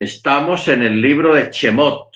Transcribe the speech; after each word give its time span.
Estamos 0.00 0.68
en 0.68 0.84
el 0.84 1.00
libro 1.00 1.34
de 1.34 1.50
Chemot, 1.50 2.14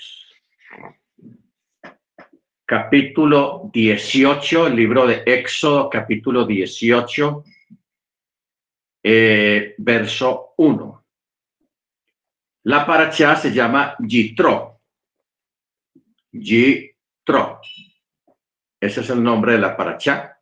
capítulo 2.65 3.69
18, 3.73 4.69
el 4.69 4.77
libro 4.77 5.05
de 5.05 5.25
Éxodo, 5.27 5.91
capítulo 5.91 6.47
18, 6.47 7.45
eh, 9.03 9.75
verso 9.79 10.55
1. 10.59 11.05
La 12.63 12.87
paracha 12.87 13.35
se 13.35 13.53
llama 13.53 13.97
Yitro. 13.99 14.81
Yitro. 16.31 17.61
Ese 18.81 19.01
es 19.01 19.11
el 19.11 19.21
nombre 19.21 19.55
de 19.55 19.59
la 19.59 19.77
paracha. 19.77 20.39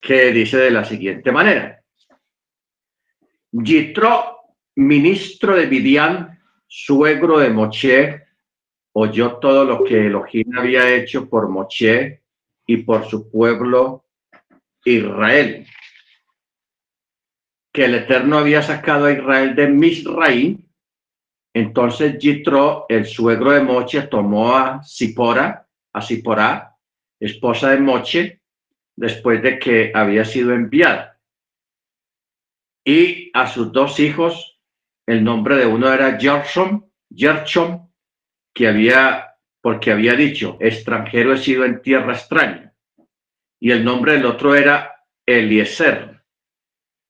Que 0.00 0.30
dice 0.30 0.58
de 0.58 0.70
la 0.70 0.84
siguiente 0.84 1.32
manera. 1.32 1.82
Yitro, 3.50 4.33
ministro 4.76 5.56
de 5.56 5.66
Midian, 5.66 6.40
suegro 6.66 7.38
de 7.38 7.50
Moche, 7.50 8.24
oyó 8.92 9.36
todo 9.38 9.64
lo 9.64 9.84
que 9.84 10.06
Elohim 10.06 10.56
había 10.56 10.94
hecho 10.94 11.28
por 11.28 11.48
Moche 11.48 12.22
y 12.66 12.78
por 12.78 13.06
su 13.08 13.30
pueblo 13.30 14.04
Israel 14.84 15.66
que 17.74 17.86
el 17.86 17.96
Eterno 17.96 18.38
había 18.38 18.62
sacado 18.62 19.06
a 19.06 19.12
Israel 19.12 19.56
de 19.56 19.66
Misraim, 19.66 20.64
entonces 21.52 22.18
Jitro, 22.20 22.86
el 22.88 23.04
suegro 23.04 23.50
de 23.50 23.62
Moche, 23.62 24.02
tomó 24.02 24.56
a 24.56 24.80
Sipora, 24.84 25.66
a 25.92 26.00
Sipora, 26.00 26.76
esposa 27.18 27.70
de 27.70 27.78
Moche, 27.78 28.40
después 28.94 29.42
de 29.42 29.58
que 29.58 29.90
había 29.92 30.24
sido 30.24 30.54
enviada. 30.54 31.18
Y 32.84 33.32
a 33.34 33.48
sus 33.48 33.72
dos 33.72 33.98
hijos, 33.98 34.53
el 35.06 35.22
nombre 35.22 35.56
de 35.56 35.66
uno 35.66 35.92
era 35.92 36.18
Gershom, 36.18 36.88
Gershom, 37.14 37.90
que 38.54 38.68
había, 38.68 39.36
porque 39.60 39.92
había 39.92 40.14
dicho, 40.14 40.56
extranjero 40.60 41.34
he 41.34 41.38
sido 41.38 41.64
en 41.64 41.82
tierra 41.82 42.14
extraña. 42.14 42.72
Y 43.60 43.70
el 43.70 43.84
nombre 43.84 44.12
del 44.12 44.26
otro 44.26 44.54
era 44.54 45.04
Eliezer. 45.26 46.22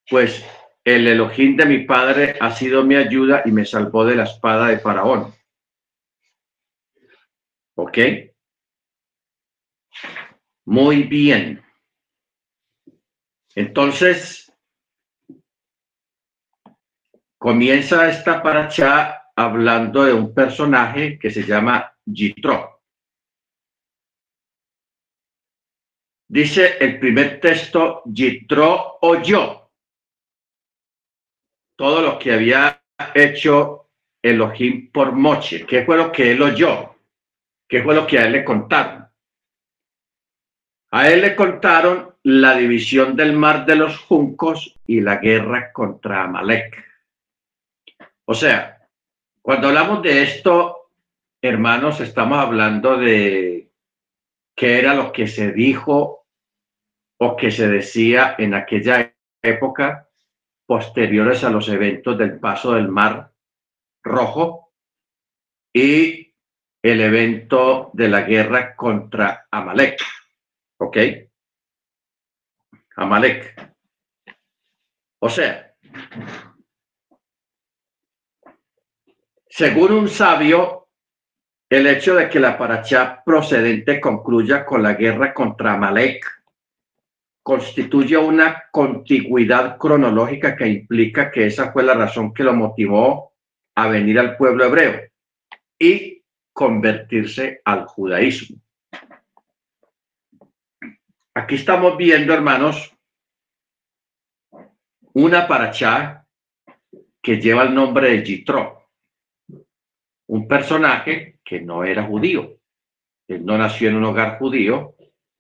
Pues 0.09 0.45
el 0.84 1.06
Elohim 1.09 1.56
de 1.56 1.67
mi 1.67 1.78
padre 1.84 2.36
ha 2.41 2.51
sido 2.51 2.84
mi 2.84 2.95
ayuda 2.95 3.42
y 3.45 3.53
me 3.53 3.64
salvó 3.64 4.05
de 4.05 4.17
la 4.17 4.25
espada 4.25 4.69
de 4.69 4.79
Faraón. 4.79 5.34
¿Ok? 7.77 7.98
Muy 10.67 11.05
bien. 11.05 11.62
Entonces, 13.55 14.44
comienza 17.45 18.09
esta 18.09 18.42
paracha 18.42 19.28
hablando 19.37 20.03
de 20.03 20.14
un 20.14 20.33
personaje 20.33 21.19
que 21.19 21.31
se 21.31 21.42
llama 21.42 21.95
Yitro. 22.03 22.81
Dice 26.27 26.78
el 26.81 26.98
primer 26.98 27.41
texto, 27.41 28.01
Yitro 28.06 28.97
oyó 29.03 29.70
todo 31.77 32.01
lo 32.01 32.19
que 32.19 32.33
había 32.33 32.83
hecho 33.14 33.91
Elohim 34.23 34.91
por 34.91 35.12
Moche. 35.12 35.67
¿Qué 35.67 35.84
fue 35.84 35.98
lo 35.98 36.11
que 36.11 36.33
él 36.33 36.41
oyó? 36.41 36.97
¿Qué 37.69 37.83
fue 37.83 37.95
lo 37.95 38.06
que 38.06 38.20
a 38.20 38.25
él 38.25 38.33
le 38.33 38.42
contaron? 38.42 39.06
A 40.92 41.11
él 41.11 41.20
le 41.20 41.36
contaron 41.36 42.14
la 42.23 42.56
división 42.56 43.14
del 43.14 43.34
mar 43.34 43.67
de 43.67 43.77
los 43.77 43.98
juncos 43.98 44.81
y 44.86 45.03
la 45.03 45.17
guerra 45.17 45.75
contra 45.75 46.25
Amalek. 46.25 46.94
O 48.27 48.34
sea, 48.34 48.89
cuando 49.42 49.69
hablamos 49.69 50.03
de 50.03 50.22
esto, 50.22 50.91
hermanos, 51.42 52.00
estamos 52.00 52.39
hablando 52.39 52.97
de 52.97 53.70
qué 54.56 54.78
era 54.78 54.94
lo 54.94 55.12
que 55.12 55.27
se 55.27 55.52
dijo 55.52 56.27
o 57.18 57.36
que 57.36 57.51
se 57.51 57.68
decía 57.68 58.34
en 58.39 58.55
aquella 58.55 59.14
época 59.42 60.08
posteriores 60.67 61.45
a 61.45 61.51
los 61.51 61.68
eventos 61.68 62.17
del 62.17 62.40
paso 62.40 62.73
del 62.73 62.89
Mar 62.89 63.33
Rojo 64.02 64.73
y 65.73 66.34
el 66.83 67.01
evento 67.01 67.90
de 67.92 68.08
la 68.08 68.23
guerra 68.23 68.74
contra 68.74 69.46
Amalek. 69.51 70.01
¿Ok? 70.79 70.96
Amalek. 72.96 73.74
O 75.20 75.29
sea, 75.29 75.74
según 79.57 79.92
un 79.92 80.09
sabio, 80.09 80.89
el 81.70 81.87
hecho 81.87 82.17
de 82.17 82.29
que 82.29 82.41
la 82.41 82.59
paracha 82.59 83.23
procedente 83.25 84.01
concluya 84.01 84.67
con 84.67 84.83
la 84.83 84.95
guerra 84.95 85.33
contra 85.33 85.75
Amalek 85.75 86.27
constituye 87.41 88.17
una 88.17 88.64
contigüidad 88.73 89.79
cronológica 89.79 90.57
que 90.57 90.67
implica 90.67 91.31
que 91.31 91.47
esa 91.47 91.70
fue 91.70 91.85
la 91.85 91.95
razón 91.95 92.35
que 92.35 92.43
lo 92.43 92.53
motivó 92.53 93.33
a 93.77 93.87
venir 93.87 94.19
al 94.19 94.37
pueblo 94.37 94.64
hebreo 94.64 95.03
y 95.79 96.25
convertirse 96.53 97.61
al 97.64 97.87
judaísmo. 97.87 98.61
Aquí 101.33 101.55
estamos 101.55 101.97
viendo, 101.97 102.35
hermanos, 102.35 102.93
una 105.13 105.47
paracha 105.47 106.27
que 107.23 107.41
lleva 107.41 107.63
el 107.63 107.73
nombre 107.73 108.11
de 108.11 108.25
Yitro, 108.25 108.83
un 110.29 110.48
personaje 110.48 111.39
que 111.45 111.61
no 111.61 111.85
era 111.85 112.05
judío. 112.05 112.58
Él 113.29 113.45
no 113.45 113.57
nació 113.58 113.89
en 113.89 113.96
un 113.96 114.05
hogar 114.05 114.39
judío, 114.39 114.95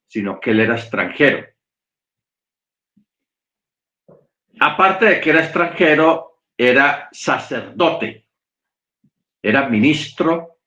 sino 0.06 0.40
que 0.40 0.50
él 0.50 0.60
era 0.60 0.74
extranjero 0.76 1.46
aparte 4.60 5.06
de 5.06 5.20
que 5.20 5.30
era 5.30 5.40
extranjero, 5.40 6.40
era 6.56 7.08
sacerdote, 7.12 8.26
era 9.42 9.68
ministro, 9.68 10.58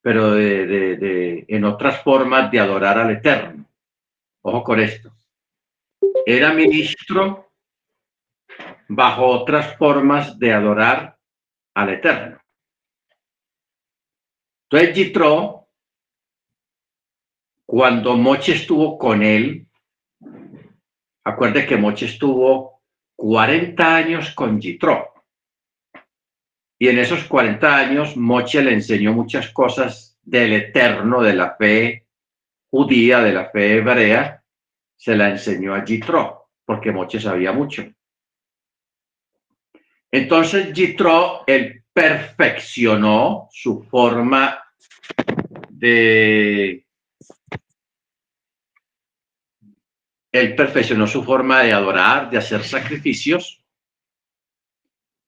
pero 0.00 0.32
de, 0.32 1.44
en 1.48 1.64
otras 1.64 2.02
formas 2.02 2.50
de 2.50 2.60
adorar 2.60 2.98
al 2.98 3.10
Eterno. 3.10 3.66
Ojo 4.42 4.62
con 4.62 4.80
esto. 4.80 5.12
Era 6.24 6.52
ministro 6.52 7.50
bajo 8.88 9.26
otras 9.26 9.76
formas 9.76 10.38
de 10.38 10.52
adorar 10.52 11.18
al 11.74 11.88
Eterno. 11.88 12.38
Entonces 14.68 14.96
Yitro, 14.96 15.68
cuando 17.64 18.16
Moche 18.16 18.54
estuvo 18.54 18.98
con 18.98 19.22
él, 19.22 19.66
acuerde 21.24 21.66
que 21.66 21.76
Moche 21.76 22.06
estuvo 22.06 22.82
40 23.14 23.96
años 23.96 24.34
con 24.34 24.60
Yitro. 24.60 25.12
Y 26.78 26.88
en 26.88 26.98
esos 26.98 27.24
40 27.24 27.76
años, 27.76 28.16
Moche 28.16 28.62
le 28.62 28.72
enseñó 28.72 29.12
muchas 29.12 29.50
cosas 29.50 30.18
del 30.22 30.52
eterno, 30.52 31.22
de 31.22 31.34
la 31.34 31.54
fe 31.56 32.06
judía, 32.68 33.20
de 33.20 33.32
la 33.32 33.48
fe 33.50 33.76
hebrea, 33.76 34.42
se 34.96 35.16
la 35.16 35.30
enseñó 35.30 35.74
a 35.74 35.84
Yitro, 35.84 36.50
porque 36.64 36.90
Moche 36.90 37.20
sabía 37.20 37.52
mucho. 37.52 37.84
Entonces 40.10 40.72
Yitro, 40.72 41.44
él 41.46 41.85
perfeccionó 41.96 43.48
su 43.50 43.82
forma 43.84 44.62
de 45.70 46.84
Él 50.30 50.54
perfeccionó 50.54 51.06
su 51.06 51.24
forma 51.24 51.62
de 51.62 51.72
adorar, 51.72 52.28
de 52.28 52.36
hacer 52.36 52.62
sacrificios. 52.64 53.64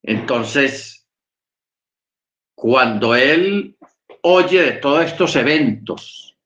Entonces, 0.03 1.09
cuando 2.55 3.15
él 3.15 3.79
oye 4.21 4.61
de 4.61 4.73
todos 4.73 5.07
estos 5.07 5.37
eventos 5.37 6.37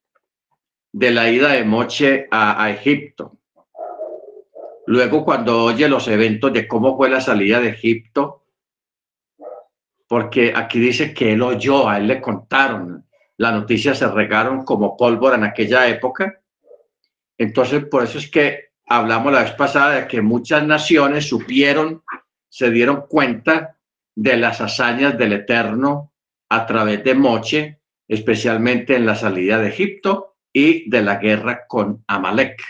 de 0.93 1.11
la 1.11 1.29
ida 1.29 1.49
de 1.49 1.65
Moche 1.65 2.29
a, 2.31 2.69
Egipto, 2.69 3.39
luego 4.85 5.25
cuando 5.25 5.65
oye 5.65 5.89
los 5.89 6.07
eventos 6.07 6.53
de 6.53 6.65
cómo 6.65 6.95
fue 6.95 7.09
la 7.09 7.19
salida 7.19 7.59
de 7.59 7.69
Egipto, 7.71 8.42
porque 10.13 10.53
aquí 10.55 10.77
dice 10.77 11.11
que 11.11 11.33
él 11.33 11.41
oyó, 11.41 11.89
a 11.89 11.97
él 11.97 12.05
le 12.05 12.21
contaron, 12.21 13.03
la 13.37 13.51
noticia 13.51 13.95
se 13.95 14.07
regaron 14.07 14.63
como 14.63 14.95
pólvora 14.95 15.37
en 15.37 15.43
aquella 15.43 15.87
época, 15.87 16.39
entonces, 17.35 17.83
por 17.87 18.03
eso 18.03 18.19
es 18.19 18.29
que 18.29 18.73
hablamos 18.85 19.33
la 19.33 19.41
vez 19.41 19.53
pasada 19.53 19.95
de 19.95 20.07
que 20.07 20.21
muchas 20.21 20.67
naciones 20.67 21.27
supieron, 21.27 22.03
se 22.47 22.69
dieron 22.69 23.07
cuenta 23.07 23.75
de 24.13 24.37
las 24.37 24.61
hazañas 24.61 25.17
del 25.17 25.33
Eterno 25.33 26.13
a 26.47 26.67
través 26.67 27.03
de 27.03 27.15
Moche, 27.15 27.79
especialmente 28.07 28.95
en 28.95 29.07
la 29.07 29.15
salida 29.15 29.57
de 29.57 29.69
Egipto 29.69 30.35
y 30.53 30.87
de 30.91 31.01
la 31.01 31.15
guerra 31.15 31.65
con 31.67 32.03
Amalek. 32.05 32.61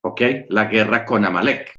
¿Ok? 0.00 0.20
La 0.48 0.64
guerra 0.64 1.04
con 1.04 1.24
Amalek. 1.24 1.78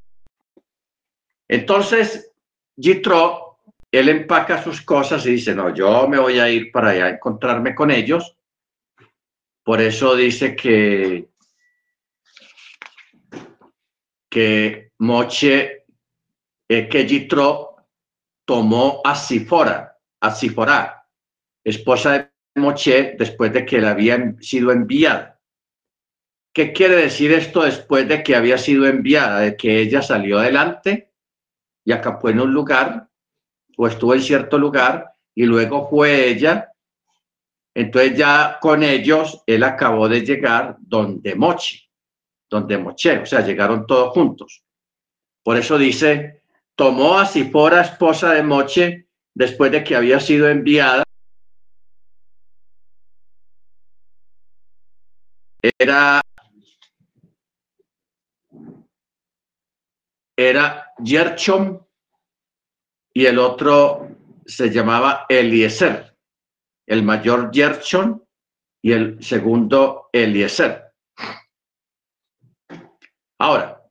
Entonces, 1.49 2.31
Jitro, 2.79 3.50
él 3.91 4.07
empaca 4.07 4.63
sus 4.63 4.81
cosas 4.81 5.25
y 5.25 5.31
dice, 5.31 5.53
no, 5.53 5.73
yo 5.73 6.07
me 6.07 6.17
voy 6.17 6.39
a 6.39 6.49
ir 6.49 6.71
para 6.71 6.91
allá 6.91 7.05
a 7.05 7.09
encontrarme 7.09 7.75
con 7.75 7.91
ellos. 7.91 8.37
Por 9.63 9.81
eso 9.81 10.15
dice 10.15 10.55
que, 10.55 11.29
que 14.29 14.91
Moche, 14.99 15.85
eh, 16.69 16.87
que 16.87 17.05
Jitro 17.05 17.75
tomó 18.45 19.01
a 19.03 19.13
Sifora, 19.13 19.99
a 20.21 20.31
Sifora, 20.33 21.05
esposa 21.63 22.13
de 22.13 22.31
Moche, 22.61 23.15
después 23.19 23.51
de 23.51 23.65
que 23.65 23.81
le 23.81 23.87
había 23.87 24.35
sido 24.39 24.71
enviada. 24.71 25.39
¿Qué 26.53 26.71
quiere 26.71 26.95
decir 26.95 27.31
esto 27.33 27.63
después 27.63 28.07
de 28.07 28.23
que 28.23 28.35
había 28.35 28.57
sido 28.57 28.85
enviada? 28.87 29.41
De 29.41 29.57
que 29.57 29.79
ella 29.79 30.01
salió 30.01 30.39
adelante 30.39 31.11
y 31.85 31.91
acampó 31.91 32.29
en 32.29 32.39
un 32.39 32.53
lugar 32.53 33.10
estuvo 33.87 34.13
en 34.13 34.21
cierto 34.21 34.57
lugar 34.57 35.13
y 35.33 35.45
luego 35.45 35.89
fue 35.89 36.27
ella. 36.27 36.71
Entonces 37.73 38.17
ya 38.17 38.57
con 38.59 38.83
ellos 38.83 39.41
él 39.45 39.63
acabó 39.63 40.09
de 40.09 40.21
llegar 40.21 40.77
donde 40.79 41.35
Moche, 41.35 41.89
donde 42.49 42.77
Moche, 42.77 43.19
o 43.19 43.25
sea, 43.25 43.41
llegaron 43.41 43.85
todos 43.87 44.11
juntos. 44.13 44.63
Por 45.43 45.57
eso 45.57 45.77
dice, 45.77 46.41
tomó 46.75 47.17
a 47.17 47.25
Sifora, 47.25 47.81
esposa 47.81 48.33
de 48.33 48.43
Moche, 48.43 49.07
después 49.33 49.71
de 49.71 49.83
que 49.83 49.95
había 49.95 50.19
sido 50.19 50.49
enviada. 50.49 51.03
Era 55.61 56.21
era 60.35 60.91
Yerchom 61.03 61.79
y 63.13 63.25
el 63.25 63.39
otro 63.39 64.07
se 64.45 64.69
llamaba 64.69 65.25
Eliezer, 65.29 66.15
el 66.85 67.03
mayor 67.03 67.51
Yerchon 67.51 68.23
y 68.81 68.91
el 68.91 69.23
segundo 69.23 70.09
Eliezer. 70.11 70.93
Ahora, 73.39 73.81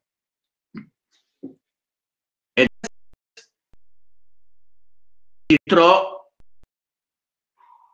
Yitro, 5.48 6.30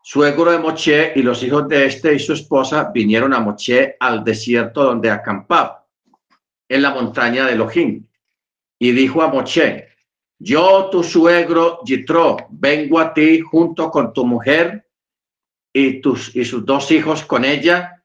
suegro 0.03 0.51
de 0.51 0.59
Moche 0.59 1.13
y 1.15 1.23
los 1.23 1.41
hijos 1.41 1.67
de 1.67 1.85
este 1.87 2.13
y 2.13 2.19
su 2.19 2.33
esposa 2.33 2.91
vinieron 2.93 3.33
a 3.33 3.39
Moche 3.39 3.97
al 3.99 4.23
desierto 4.23 4.83
donde 4.83 5.09
acampaba, 5.09 5.87
en 6.69 6.81
la 6.81 6.91
montaña 6.91 7.45
de 7.45 7.53
Elohim 7.53 8.07
y 8.77 8.91
dijo 8.91 9.23
a 9.23 9.29
Moche, 9.29 9.86
yo, 10.39 10.89
tu 10.91 11.03
suegro 11.03 11.79
Yitro, 11.83 12.37
vengo 12.49 12.99
a 12.99 13.13
ti 13.13 13.39
junto 13.39 13.89
con 13.89 14.13
tu 14.13 14.25
mujer 14.25 14.87
y, 15.73 15.99
tus, 15.99 16.35
y 16.35 16.45
sus 16.45 16.65
dos 16.65 16.91
hijos 16.91 17.23
con 17.23 17.43
ella. 17.43 18.03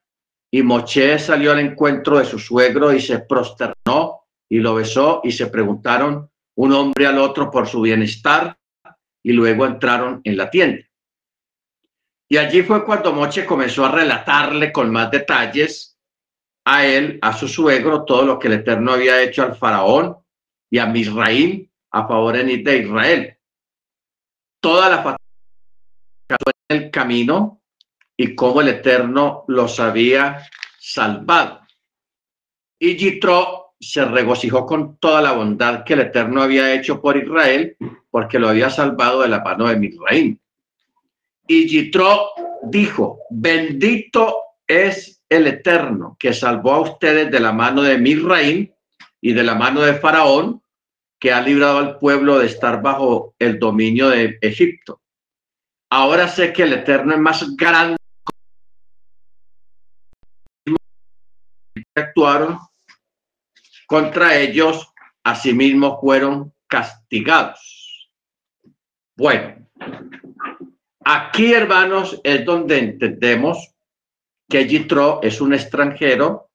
Y 0.51 0.63
Moche 0.63 1.17
salió 1.19 1.51
al 1.51 1.59
encuentro 1.59 2.17
de 2.17 2.25
su 2.25 2.39
suegro 2.39 2.93
y 2.93 3.01
se 3.01 3.19
prosternó 3.19 4.21
y 4.49 4.59
lo 4.59 4.75
besó 4.75 5.21
y 5.23 5.31
se 5.31 5.47
preguntaron 5.47 6.29
un 6.55 6.73
hombre 6.73 7.07
al 7.07 7.17
otro 7.17 7.49
por 7.49 7.67
su 7.67 7.81
bienestar 7.81 8.57
y 9.23 9.31
luego 9.31 9.65
entraron 9.65 10.21
en 10.23 10.37
la 10.37 10.49
tienda. 10.49 10.83
Y 12.29 12.37
allí 12.37 12.63
fue 12.63 12.83
cuando 12.83 13.13
Moche 13.13 13.45
comenzó 13.45 13.85
a 13.85 13.91
relatarle 13.91 14.71
con 14.71 14.91
más 14.91 15.11
detalles 15.11 15.99
a 16.65 16.85
él, 16.85 17.19
a 17.21 17.33
su 17.33 17.47
suegro, 17.47 18.05
todo 18.05 18.23
lo 18.23 18.39
que 18.39 18.47
el 18.47 18.53
Eterno 18.55 18.93
había 18.93 19.21
hecho 19.21 19.43
al 19.43 19.55
faraón 19.55 20.17
y 20.71 20.79
a 20.79 20.85
Misraim 20.85 21.69
a 21.93 22.07
favor 22.07 22.35
de 22.35 22.77
Israel. 22.77 23.37
Toda 24.59 24.89
la 24.89 24.97
fatalización 24.97 26.53
en 26.69 26.77
el 26.77 26.91
camino 26.91 27.61
y 28.17 28.35
cómo 28.35 28.61
el 28.61 28.69
Eterno 28.69 29.45
los 29.47 29.79
había 29.79 30.47
salvado. 30.79 31.61
Y 32.79 32.95
Yitro 32.97 33.75
se 33.79 34.03
regocijó 34.05 34.65
con 34.65 34.97
toda 34.97 35.21
la 35.21 35.33
bondad 35.33 35.83
que 35.83 35.93
el 35.93 36.01
Eterno 36.01 36.41
había 36.41 36.73
hecho 36.73 36.99
por 37.01 37.15
Israel, 37.15 37.77
porque 38.09 38.39
lo 38.39 38.49
había 38.49 38.69
salvado 38.69 39.21
de 39.21 39.27
la 39.27 39.43
mano 39.43 39.67
de 39.67 39.75
Misraim. 39.75 40.37
Y 41.47 41.67
Yitro 41.67 42.29
dijo, 42.63 43.19
bendito 43.29 44.35
es 44.65 45.21
el 45.29 45.47
Eterno 45.47 46.17
que 46.19 46.33
salvó 46.33 46.73
a 46.73 46.81
ustedes 46.81 47.29
de 47.29 47.39
la 47.39 47.51
mano 47.51 47.83
de 47.83 47.97
Misraim 47.97 48.71
y 49.21 49.33
de 49.33 49.43
la 49.43 49.55
mano 49.55 49.81
de 49.81 49.93
Faraón, 49.95 50.62
que 51.23 51.31
ha 51.31 51.39
librado 51.39 51.77
al 51.77 51.99
pueblo 51.99 52.37
de 52.37 52.47
estar 52.47 52.81
bajo 52.81 53.33
el 53.39 53.57
dominio 53.57 54.09
de 54.09 54.37
Egipto. 54.41 54.99
Ahora 55.89 56.27
sé 56.27 56.51
que 56.51 56.63
el 56.63 56.73
Eterno 56.73 57.13
es 57.13 57.19
más 57.21 57.55
grande. 57.55 57.95
Actuaron 61.95 62.59
contra 63.87 64.37
ellos, 64.37 64.91
asimismo 65.23 65.97
fueron 66.01 66.53
castigados. 66.67 68.11
Bueno, 69.15 69.65
aquí 71.05 71.53
hermanos 71.53 72.19
es 72.25 72.43
donde 72.43 72.79
entendemos 72.79 73.73
que 74.49 74.67
Yitro 74.67 75.21
es 75.23 75.39
un 75.39 75.53
extranjero 75.53 76.49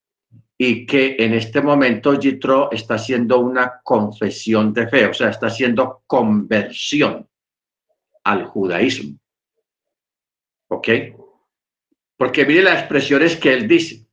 y 0.60 0.84
que 0.84 1.14
en 1.20 1.34
este 1.34 1.62
momento 1.62 2.18
Yitro 2.18 2.70
está 2.72 2.94
haciendo 2.94 3.38
una 3.38 3.80
confesión 3.80 4.74
de 4.74 4.88
fe, 4.88 5.06
o 5.06 5.14
sea, 5.14 5.30
está 5.30 5.46
haciendo 5.46 6.02
conversión 6.04 7.28
al 8.24 8.44
judaísmo. 8.44 9.16
¿Ok? 10.66 10.88
Porque 12.16 12.44
mire 12.44 12.64
las 12.64 12.80
expresiones 12.80 13.36
que 13.36 13.52
él 13.52 13.68
dice. 13.68 14.04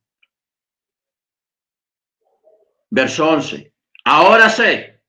Verso 2.90 3.28
11. 3.28 3.72
Ahora 4.04 4.48
sé 4.48 5.02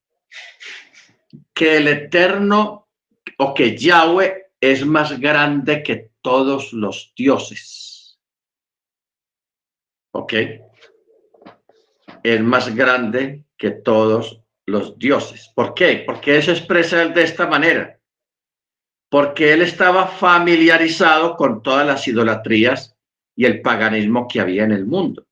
que 1.54 1.78
el 1.78 1.88
Eterno 1.88 2.90
o 3.38 3.54
que 3.54 3.78
Yahweh 3.78 4.54
es 4.60 4.84
más 4.84 5.20
grande 5.20 5.84
que 5.84 6.10
todos 6.22 6.74
los 6.74 7.14
dioses. 7.16 8.20
¿Ok? 10.12 10.34
Es 12.24 12.42
más 12.42 12.74
grande 12.76 13.46
que 13.58 13.72
todos 13.72 14.42
los 14.66 14.98
dioses. 15.00 15.52
¿Por 15.56 15.74
qué? 15.74 16.04
Porque 16.06 16.42
se 16.42 16.52
expresa 16.52 17.08
de 17.08 17.24
esta 17.24 17.48
manera. 17.48 18.00
Porque 19.10 19.54
él 19.54 19.62
estaba 19.62 20.08
familiarizado 20.08 21.36
con 21.38 21.64
todas 21.64 21.88
las 21.88 22.08
idolatrías 22.08 22.96
y 23.36 23.46
el 23.46 23.62
paganismo 23.62 24.28
que 24.28 24.42
había 24.42 24.64
en 24.64 24.74
el 24.74 24.86
mundo. 24.86 25.26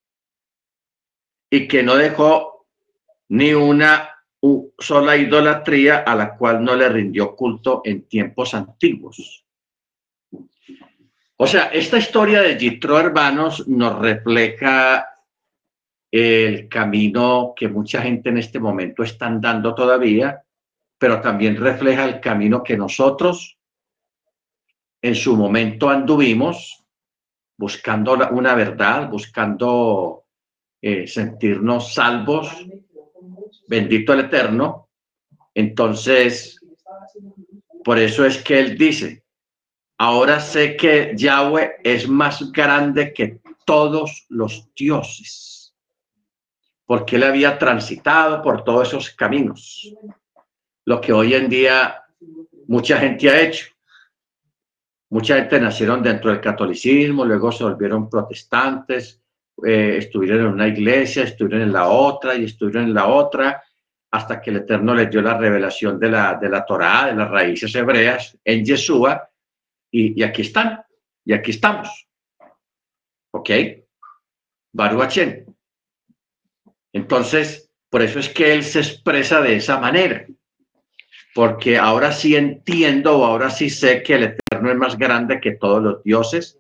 Y 1.50 1.68
que 1.68 1.84
no 1.84 1.96
dejó 1.96 2.68
ni 3.30 3.54
una 3.54 4.10
sola 4.78 5.18
idolatría 5.18 6.00
a 6.00 6.16
la 6.16 6.38
cual 6.38 6.64
no 6.64 6.76
le 6.76 6.88
rindió 6.90 7.36
culto 7.36 7.82
en 7.84 8.08
tiempos 8.08 8.54
antiguos. 8.54 9.46
O 11.38 11.48
sea, 11.48 11.66
esta 11.66 11.98
historia 11.98 12.42
de 12.42 12.58
Yitro, 12.58 12.98
hermanos, 12.98 13.68
nos 13.68 14.00
refleja 14.00 15.15
el 16.18 16.70
camino 16.70 17.54
que 17.58 17.68
mucha 17.68 18.02
gente 18.02 18.30
en 18.30 18.38
este 18.38 18.58
momento 18.58 19.04
están 19.04 19.42
dando 19.42 19.76
todavía, 19.76 20.46
pero 20.98 21.20
también 21.20 21.58
refleja 21.58 22.06
el 22.06 22.22
camino 22.22 22.64
que 22.64 22.78
nosotros 22.78 23.58
en 25.02 25.14
su 25.14 25.36
momento 25.36 25.90
anduvimos 25.90 26.86
buscando 27.58 28.14
una 28.32 28.56
verdad, 28.56 29.10
buscando 29.10 30.24
eh, 30.82 31.06
sentirnos 31.06 31.94
salvos, 31.94 32.66
bendito 33.68 34.14
el 34.14 34.22
Eterno. 34.22 34.88
Entonces, 35.54 36.62
por 37.84 38.00
eso 38.00 38.26
es 38.26 38.42
que 38.42 38.58
él 38.58 38.78
dice, 38.78 39.26
ahora 39.98 40.40
sé 40.40 40.78
que 40.78 41.12
Yahweh 41.14 41.74
es 41.84 42.08
más 42.08 42.54
grande 42.54 43.14
que 43.14 43.42
todos 43.66 44.26
los 44.30 44.74
dioses 44.76 45.55
porque 46.86 47.16
él 47.16 47.24
había 47.24 47.58
transitado 47.58 48.42
por 48.42 48.64
todos 48.64 48.88
esos 48.88 49.10
caminos, 49.12 49.94
lo 50.86 51.02
que 51.02 51.14
hoy 51.14 51.34
en 51.34 51.50
día 51.50 52.04
mucha 52.68 52.98
gente 53.00 53.30
ha 53.30 53.42
hecho. 53.42 53.68
Mucha 55.10 55.36
gente 55.38 55.60
nacieron 55.60 56.02
dentro 56.02 56.32
del 56.32 56.42
catolicismo, 56.42 57.26
luego 57.26 57.52
se 57.52 57.64
volvieron 57.64 58.10
protestantes, 58.10 59.22
eh, 59.66 59.98
estuvieron 59.98 60.42
en 60.42 60.48
una 60.48 60.68
iglesia, 60.68 61.24
estuvieron 61.24 61.62
en 61.62 61.74
la 61.74 61.88
otra 61.88 62.36
y 62.36 62.46
estuvieron 62.46 62.86
en 62.86 62.94
la 62.94 63.08
otra, 63.08 63.64
hasta 64.12 64.42
que 64.42 64.50
el 64.50 64.58
Eterno 64.58 64.94
les 64.94 65.10
dio 65.10 65.22
la 65.22 65.38
revelación 65.38 66.00
de 66.00 66.10
la, 66.10 66.36
de 66.36 66.50
la 66.50 66.66
Torá, 66.66 67.08
de 67.08 67.16
las 67.16 67.30
raíces 67.30 67.74
hebreas 67.76 68.38
en 68.44 68.66
Yeshua, 68.66 69.30
y, 69.92 70.22
aquí 70.24 70.42
están, 70.42 70.84
y 71.24 71.34
aquí 71.34 71.52
estamos. 71.52 72.08
¿Ok? 73.32 73.50
Baruch 74.74 75.45
entonces, 76.96 77.70
por 77.90 78.02
eso 78.02 78.20
es 78.20 78.30
que 78.30 78.54
él 78.54 78.64
se 78.64 78.80
expresa 78.80 79.42
de 79.42 79.58
esa 79.58 79.78
manera. 79.78 80.26
porque 81.34 81.78
ahora 81.78 82.14
sí 82.14 82.34
entiendo 82.34 83.20
o 83.20 83.26
ahora 83.26 83.50
sí 83.50 83.70
sé 83.70 84.02
que 84.02 84.14
el 84.16 84.24
Eterno 84.24 84.72
es 84.72 84.78
más 84.78 84.98
grande 84.98 85.42
que 85.42 85.52
todos 85.52 85.84
los 85.84 86.02
dioses, 86.02 86.58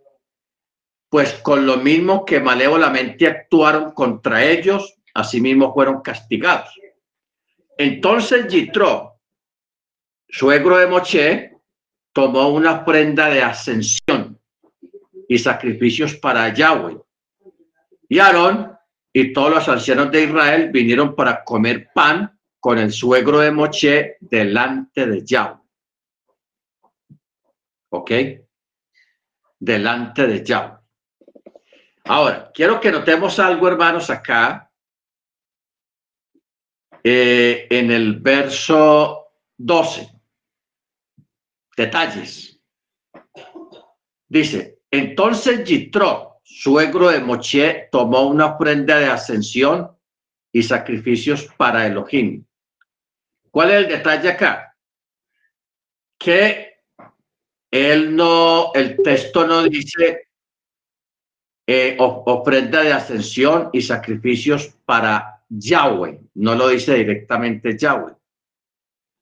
pues 1.09 1.33
con 1.35 1.65
lo 1.65 1.77
mismo 1.77 2.25
que 2.25 2.41
malévolamente 2.41 3.25
actuaron 3.25 3.91
contra 3.91 4.43
ellos, 4.43 4.95
asimismo 5.13 5.73
fueron 5.73 6.01
castigados. 6.01 6.77
Entonces 7.77 8.49
Yitro, 8.49 9.21
suegro 10.27 10.75
de 10.75 10.87
Moche, 10.87 11.53
tomó 12.11 12.49
una 12.49 12.83
prenda 12.83 13.29
de 13.29 13.41
ascensión 13.41 14.37
y 15.29 15.37
sacrificios 15.37 16.15
para 16.15 16.53
Yahweh. 16.53 16.97
Y 18.09 18.19
Aarón 18.19 18.74
y 19.17 19.31
todos 19.31 19.49
los 19.49 19.69
ancianos 19.69 20.11
de 20.11 20.25
Israel 20.25 20.71
vinieron 20.73 21.15
para 21.15 21.41
comer 21.45 21.89
pan 21.93 22.37
con 22.59 22.77
el 22.77 22.91
suegro 22.91 23.39
de 23.39 23.49
Moche 23.49 24.17
delante 24.19 25.07
de 25.07 25.25
Yahweh. 25.25 25.61
¿Ok? 27.91 28.11
Delante 29.57 30.27
de 30.27 30.43
Yahweh. 30.43 30.79
Ahora, 32.03 32.51
quiero 32.53 32.81
que 32.81 32.91
notemos 32.91 33.39
algo, 33.39 33.69
hermanos, 33.69 34.09
acá 34.09 34.69
eh, 37.01 37.67
en 37.69 37.91
el 37.91 38.19
verso 38.19 39.29
12. 39.55 40.09
Detalles. 41.77 42.61
Dice, 44.27 44.81
entonces 44.91 45.63
Yitro, 45.63 46.34
suegro 46.45 47.09
de 47.09 47.19
Moche, 47.19 47.89
tomó 47.91 48.27
una 48.27 48.45
ofrenda 48.45 48.99
de 48.99 49.07
ascensión 49.07 49.91
y 50.51 50.61
sacrificios 50.61 51.49
para 51.57 51.87
Elohim. 51.87 52.45
¿Cuál 53.49 53.71
es 53.71 53.75
el 53.77 53.87
detalle 53.87 54.29
acá? 54.29 54.77
Que 56.17 56.81
él 57.71 58.15
no, 58.15 58.71
el 58.73 58.95
texto 58.97 59.45
no 59.45 59.63
dice 59.63 60.29
eh, 61.67 61.97
ofrenda 61.99 62.83
de 62.83 62.93
ascensión 62.93 63.71
y 63.73 63.81
sacrificios 63.81 64.67
para 64.85 65.43
Yahweh, 65.49 66.21
no 66.35 66.55
lo 66.55 66.67
dice 66.67 66.93
directamente 66.93 67.77
Yahweh, 67.77 68.13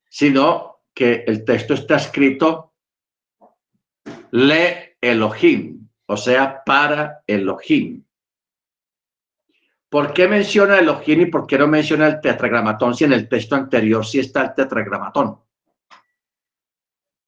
sino 0.09 0.81
que 0.93 1.23
el 1.25 1.45
texto 1.45 1.73
está 1.73 1.95
escrito 1.95 2.73
le 4.31 4.97
Elohim, 4.99 5.72
o 6.13 6.17
sea, 6.17 6.63
para 6.63 7.23
Elohim. 7.27 8.03
¿Por 9.89 10.13
qué 10.13 10.27
menciona 10.27 10.79
Elohim 10.79 11.21
y 11.21 11.25
por 11.27 11.45
qué 11.45 11.57
no 11.57 11.67
menciona 11.67 12.07
el 12.07 12.19
tetragramatón 12.19 12.95
si 12.95 13.03
en 13.03 13.13
el 13.13 13.29
texto 13.29 13.55
anterior 13.55 14.05
sí 14.05 14.19
está 14.19 14.43
el 14.43 14.53
tetragramatón? 14.53 15.39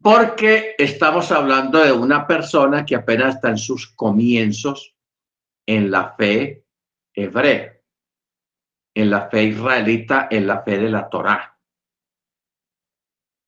Porque 0.01 0.75
estamos 0.77 1.31
hablando 1.31 1.83
de 1.83 1.91
una 1.91 2.25
persona 2.25 2.85
que 2.85 2.95
apenas 2.95 3.35
está 3.35 3.49
en 3.49 3.57
sus 3.57 3.87
comienzos 3.87 4.95
en 5.65 5.91
la 5.91 6.13
fe 6.13 6.65
hebrea 7.13 7.75
en 8.95 9.09
la 9.09 9.29
fe 9.29 9.43
israelita, 9.43 10.27
en 10.31 10.47
la 10.47 10.63
fe 10.63 10.77
de 10.77 10.89
la 10.89 11.09
Torá. 11.09 11.59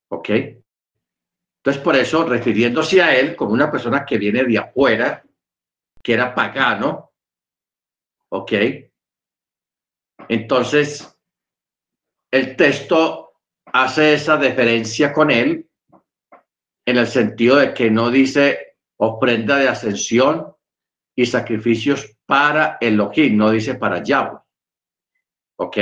¿Ok? 0.09 0.29
Entonces, 0.29 1.81
por 1.81 1.95
eso, 1.95 2.25
refiriéndose 2.25 3.01
a 3.01 3.17
él 3.17 3.35
como 3.35 3.53
una 3.53 3.71
persona 3.71 4.05
que 4.05 4.17
viene 4.17 4.43
de 4.43 4.57
afuera, 4.57 5.23
que 6.07 6.13
era 6.13 6.33
pagano, 6.33 7.11
¿ok? 8.29 8.53
Entonces, 10.29 11.19
el 12.31 12.55
texto 12.55 13.33
hace 13.65 14.13
esa 14.13 14.37
diferencia 14.37 15.11
con 15.11 15.31
él 15.31 15.69
en 16.85 16.97
el 16.97 17.07
sentido 17.07 17.57
de 17.57 17.73
que 17.73 17.91
no 17.91 18.09
dice 18.09 18.77
ofrenda 18.95 19.57
de 19.57 19.67
ascensión 19.67 20.55
y 21.13 21.25
sacrificios 21.25 22.17
para 22.25 22.77
Elohim, 22.79 23.35
no 23.35 23.51
dice 23.51 23.75
para 23.75 24.01
Yahweh. 24.01 24.39
¿Ok? 25.57 25.77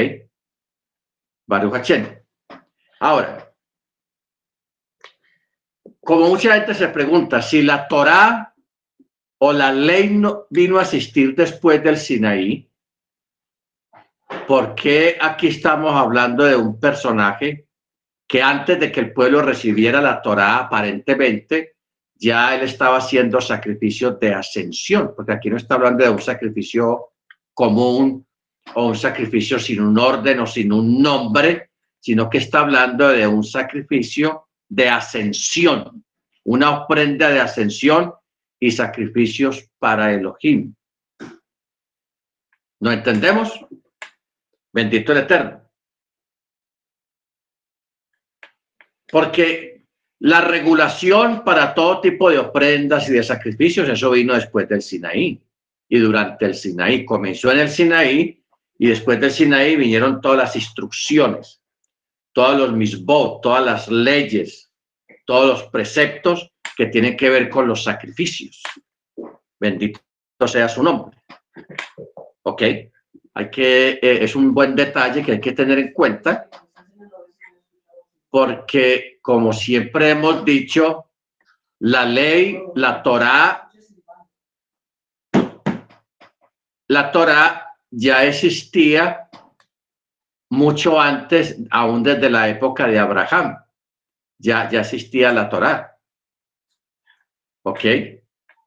Baruch 1.46 1.92
Ahora, 3.00 3.54
como 6.00 6.30
mucha 6.30 6.56
gente 6.56 6.74
se 6.74 6.88
pregunta, 6.88 7.44
si 7.44 7.62
la 7.62 7.88
Torá 7.88 8.55
o 9.48 9.54
la 9.54 9.72
ley 9.72 10.10
no 10.10 10.48
vino 10.50 10.80
a 10.80 10.82
asistir 10.82 11.36
después 11.36 11.84
del 11.84 11.98
Sinaí, 11.98 12.68
¿por 14.48 14.74
qué 14.74 15.20
aquí 15.22 15.50
estamos 15.50 15.94
hablando 15.94 16.46
de 16.46 16.56
un 16.56 16.80
personaje 16.80 17.68
que 18.28 18.42
antes 18.42 18.80
de 18.80 18.92
que 18.92 19.02
el 19.02 19.14
pueblo 19.14 19.44
recibiera 19.44 20.02
la 20.02 20.20
Torá, 20.20 20.58
aparentemente, 20.58 21.76
ya 22.16 22.56
él 22.56 22.64
estaba 22.64 22.98
haciendo 22.98 23.40
sacrificios 23.40 24.20
de 24.20 24.34
ascensión? 24.34 25.14
Porque 25.16 25.34
aquí 25.34 25.52
no 25.52 25.58
está 25.58 25.76
hablando 25.76 26.04
de 26.04 26.10
un 26.10 26.22
sacrificio 26.22 27.10
común 27.54 28.26
o 28.74 28.88
un 28.88 28.96
sacrificio 28.96 29.60
sin 29.60 29.80
un 29.80 30.00
orden 30.00 30.40
o 30.40 30.48
sin 30.48 30.74
un 30.74 31.04
nombre, 31.04 31.70
sino 32.00 32.32
que 32.32 32.40
está 32.40 32.62
hablando 32.62 33.10
de 33.10 33.28
un 33.28 33.44
sacrificio 33.44 34.48
de 34.68 34.90
ascensión, 34.90 36.04
una 36.46 36.80
ofrenda 36.80 37.30
de 37.30 37.42
ascensión 37.42 38.12
y 38.60 38.72
sacrificios 38.72 39.70
para 39.80 40.14
Elohim. 40.14 40.74
¿No 42.80 42.92
entendemos? 42.92 43.60
Bendito 44.72 45.12
el 45.12 45.20
Eterno. 45.20 45.62
Porque 49.08 49.86
la 50.20 50.42
regulación 50.42 51.44
para 51.44 51.74
todo 51.74 52.02
tipo 52.02 52.30
de 52.30 52.40
ofrendas 52.40 53.08
y 53.10 53.14
de 53.14 53.24
sacrificios, 53.24 53.88
eso 53.88 54.12
vino 54.12 54.34
después 54.34 54.68
del 54.68 54.82
Sinaí. 54.82 55.42
Y 55.88 56.00
durante 56.00 56.46
el 56.46 56.56
Sinaí, 56.56 57.06
comenzó 57.06 57.52
en 57.52 57.60
el 57.60 57.70
Sinaí 57.70 58.44
y 58.78 58.88
después 58.88 59.20
del 59.20 59.32
Sinaí 59.32 59.76
vinieron 59.76 60.20
todas 60.20 60.38
las 60.38 60.56
instrucciones, 60.56 61.62
todos 62.34 62.58
los 62.58 62.74
misbot, 62.74 63.42
todas 63.42 63.64
las 63.64 63.88
leyes, 63.88 64.72
todos 65.26 65.48
los 65.48 65.64
preceptos 65.70 66.52
que 66.76 66.88
tienen 66.88 67.16
que 67.16 67.30
ver 67.30 67.50
con 67.50 67.68
los 67.68 67.84
sacrificios. 67.84 68.62
Bendito 69.60 70.02
sea 70.46 70.68
su 70.68 70.84
nombre. 70.84 71.18
¿Ok? 72.44 72.62
Hay 73.34 73.50
que, 73.50 73.90
eh, 74.02 74.24
es 74.24 74.36
un 74.36 74.54
buen 74.54 74.76
detalle 74.76 75.24
que 75.24 75.34
hay 75.34 75.42
que 75.42 75.54
tener 75.54 75.80
en 75.80 75.94
cuenta 75.94 76.50
porque, 78.30 79.20
como 79.22 79.54
siempre 79.54 80.10
hemos 80.10 80.44
dicho, 80.44 81.12
la 81.80 82.06
ley, 82.06 82.62
la 82.76 83.02
Torah, 83.02 83.70
la 86.88 87.12
Torah 87.12 87.78
ya 87.90 88.26
existía 88.26 89.30
mucho 90.50 91.00
antes, 91.00 91.58
aún 91.72 92.04
desde 92.04 92.30
la 92.30 92.50
época 92.50 92.88
de 92.88 93.00
Abraham. 93.00 93.58
Ya, 94.38 94.70
ya 94.70 94.82
existía 94.82 95.32
la 95.32 95.50
Torá. 95.50 95.95
¿Ok? 97.66 97.84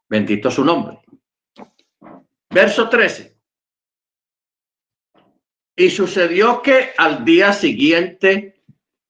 Bendito 0.08 0.50
su 0.50 0.64
nombre. 0.64 0.98
Verso 2.50 2.88
13. 2.88 3.36
Y 5.76 5.90
sucedió 5.90 6.60
que 6.62 6.90
al 6.96 7.24
día 7.24 7.52
siguiente 7.52 8.60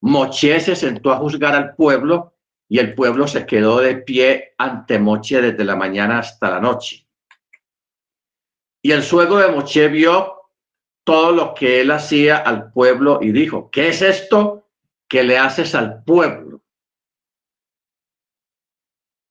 Moche 0.02 0.60
se 0.60 0.76
sentó 0.76 1.10
a 1.10 1.16
juzgar 1.16 1.54
al 1.54 1.74
pueblo 1.74 2.34
y 2.68 2.78
el 2.78 2.94
pueblo 2.94 3.26
se 3.26 3.46
quedó 3.46 3.80
de 3.80 3.96
pie 3.96 4.54
ante 4.58 4.98
Moche 4.98 5.40
desde 5.40 5.64
la 5.64 5.74
mañana 5.74 6.18
hasta 6.18 6.50
la 6.50 6.60
noche. 6.60 7.06
Y 8.82 8.92
el 8.92 9.02
suegro 9.02 9.38
de 9.38 9.48
Moche 9.48 9.88
vio 9.88 10.50
todo 11.04 11.32
lo 11.32 11.54
que 11.54 11.80
él 11.80 11.90
hacía 11.90 12.36
al 12.36 12.70
pueblo 12.72 13.20
y 13.22 13.32
dijo, 13.32 13.70
¿qué 13.70 13.88
es 13.88 14.02
esto 14.02 14.68
que 15.08 15.22
le 15.22 15.38
haces 15.38 15.74
al 15.74 16.04
pueblo? 16.04 16.57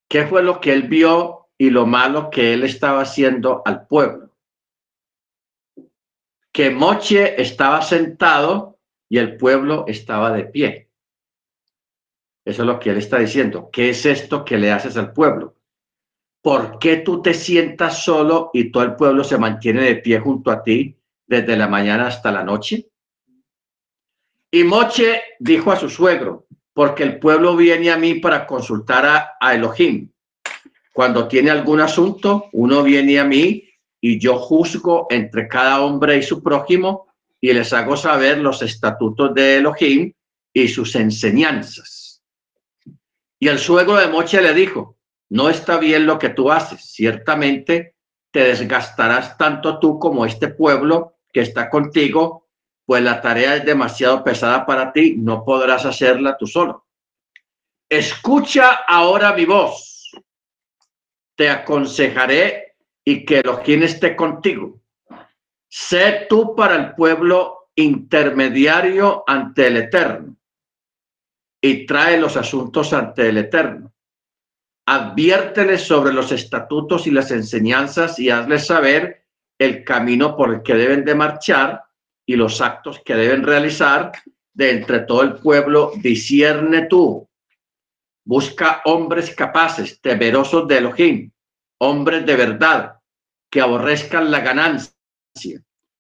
¿Qué 0.10 0.26
fue 0.26 0.44
lo 0.44 0.62
que 0.62 0.74
él 0.74 0.84
vio 0.84 1.50
y 1.58 1.70
lo 1.70 1.86
malo 1.86 2.30
que 2.30 2.54
él 2.54 2.64
estaba 2.64 3.02
haciendo 3.02 3.62
al 3.66 3.88
pueblo? 3.88 4.32
Que 6.52 6.70
Moche 6.72 7.42
estaba 7.42 7.82
sentado 7.82 8.80
y 9.10 9.18
el 9.18 9.38
pueblo 9.38 9.86
estaba 9.88 10.32
de 10.32 10.46
pie. 10.46 10.90
Eso 12.46 12.62
es 12.62 12.68
lo 12.68 12.80
que 12.80 12.92
él 12.92 12.98
está 12.98 13.20
diciendo. 13.20 13.70
¿Qué 13.72 13.90
es 13.90 14.06
esto 14.06 14.46
que 14.46 14.58
le 14.58 14.72
haces 14.72 14.96
al 14.98 15.12
pueblo? 15.12 15.58
¿por 16.48 16.80
qué 16.80 16.96
tú 16.96 17.22
te 17.22 17.34
sientas 17.34 18.06
solo 18.06 18.52
y 18.54 18.72
todo 18.72 18.84
el 18.84 18.96
pueblo 18.96 19.22
se 19.26 19.38
mantiene 19.38 19.82
de 19.82 19.96
pie 19.98 20.18
junto 20.22 20.50
a 20.50 20.64
ti 20.64 20.96
desde 21.26 21.58
la 21.58 21.68
mañana 21.68 22.08
hasta 22.08 22.32
la 22.32 22.42
noche? 22.42 22.88
Y 24.50 24.64
Moche 24.64 25.24
dijo 25.40 25.74
a 25.74 25.76
su 25.76 25.90
suegro, 25.90 26.47
porque 26.78 27.02
el 27.02 27.18
pueblo 27.18 27.56
viene 27.56 27.90
a 27.90 27.98
mí 27.98 28.20
para 28.20 28.46
consultar 28.46 29.36
a, 29.42 29.56
Elohim. 29.56 30.12
Cuando 30.94 31.28
tiene 31.28 31.50
algún 31.50 31.80
asunto, 31.80 32.50
uno 32.52 32.84
viene 32.84 33.20
a 33.20 33.24
mí 33.24 33.68
y 34.00 34.20
yo 34.20 34.38
juzgo 34.38 35.08
entre 35.10 35.48
cada 35.48 35.82
hombre 35.82 36.18
y 36.18 36.22
su 36.22 36.44
prójimo 36.44 37.08
y 37.42 37.52
les 37.52 37.74
hago 37.74 37.98
saber 37.98 38.38
los 38.38 38.62
estatutos 38.62 39.34
de 39.34 39.58
Elohim 39.58 40.14
y 40.54 40.68
sus 40.68 40.94
enseñanzas. 40.94 42.22
Y 43.40 43.48
el 43.48 43.58
suegro 43.58 43.96
de 43.96 44.10
Moche 44.10 44.40
le 44.40 44.54
dijo, 44.54 45.00
no 45.30 45.50
está 45.50 45.80
bien 45.80 46.06
lo 46.06 46.20
que 46.20 46.30
tú 46.30 46.52
haces, 46.52 46.92
ciertamente 46.94 47.96
te 48.30 48.44
desgastarás 48.44 49.36
tanto 49.36 49.80
tú 49.80 49.98
como 49.98 50.28
este 50.28 50.50
pueblo 50.50 51.16
que 51.34 51.42
está 51.42 51.72
contigo, 51.72 52.47
pues 52.88 53.04
la 53.04 53.20
tarea 53.20 53.58
es 53.58 53.66
demasiado 53.66 54.24
pesada 54.24 54.66
para 54.66 54.94
ti, 54.94 55.16
no 55.18 55.44
podrás 55.44 55.86
hacerla 55.86 56.38
tú 56.38 56.48
solo. 56.48 56.88
Escucha 57.90 58.86
ahora 58.88 59.34
mi 59.34 59.44
voz, 59.44 60.10
te 61.36 61.50
aconsejaré 61.50 62.78
y 63.04 63.26
que 63.26 63.40
Elohim 63.40 63.84
esté 63.84 64.16
contigo. 64.16 64.80
Sé 65.68 66.28
tú 66.30 66.56
para 66.56 66.78
el 66.78 66.96
pueblo 66.96 67.72
intermediario 67.76 69.26
ante 69.28 69.68
el 69.68 69.78
Eterno 69.78 70.38
y 71.62 71.86
trae 71.86 72.18
los 72.18 72.38
asuntos 72.38 72.94
ante 72.94 73.28
el 73.28 73.38
Eterno. 73.38 73.92
Adviérteles 74.86 75.82
sobre 75.82 76.14
los 76.14 76.32
estatutos 76.32 77.06
y 77.06 77.12
las 77.12 77.32
enseñanzas 77.32 78.18
y 78.18 78.30
hazles 78.30 78.66
saber 78.66 79.26
el 79.60 79.84
camino 79.84 80.38
por 80.38 80.54
el 80.54 80.64
que 80.64 80.76
deben 80.76 81.04
de 81.04 81.16
marchar 81.16 81.87
y 82.28 82.36
los 82.36 82.62
actos 82.62 83.02
que 83.04 83.16
deben 83.16 83.42
realizar 83.44 84.12
de 84.54 84.72
entre 84.72 85.00
todo 85.00 85.24
el 85.24 85.36
pueblo. 85.36 85.94
Discierne 85.96 86.86
tú. 86.88 87.28
Busca 88.26 88.82
hombres 88.86 89.34
capaces, 89.34 90.00
temerosos 90.02 90.68
de 90.68 90.78
Elohim, 90.78 91.32
hombres 91.80 92.26
de 92.26 92.36
verdad, 92.36 92.98
que 93.50 93.62
aborrezcan 93.62 94.30
la 94.30 94.42
ganancia. 94.42 94.94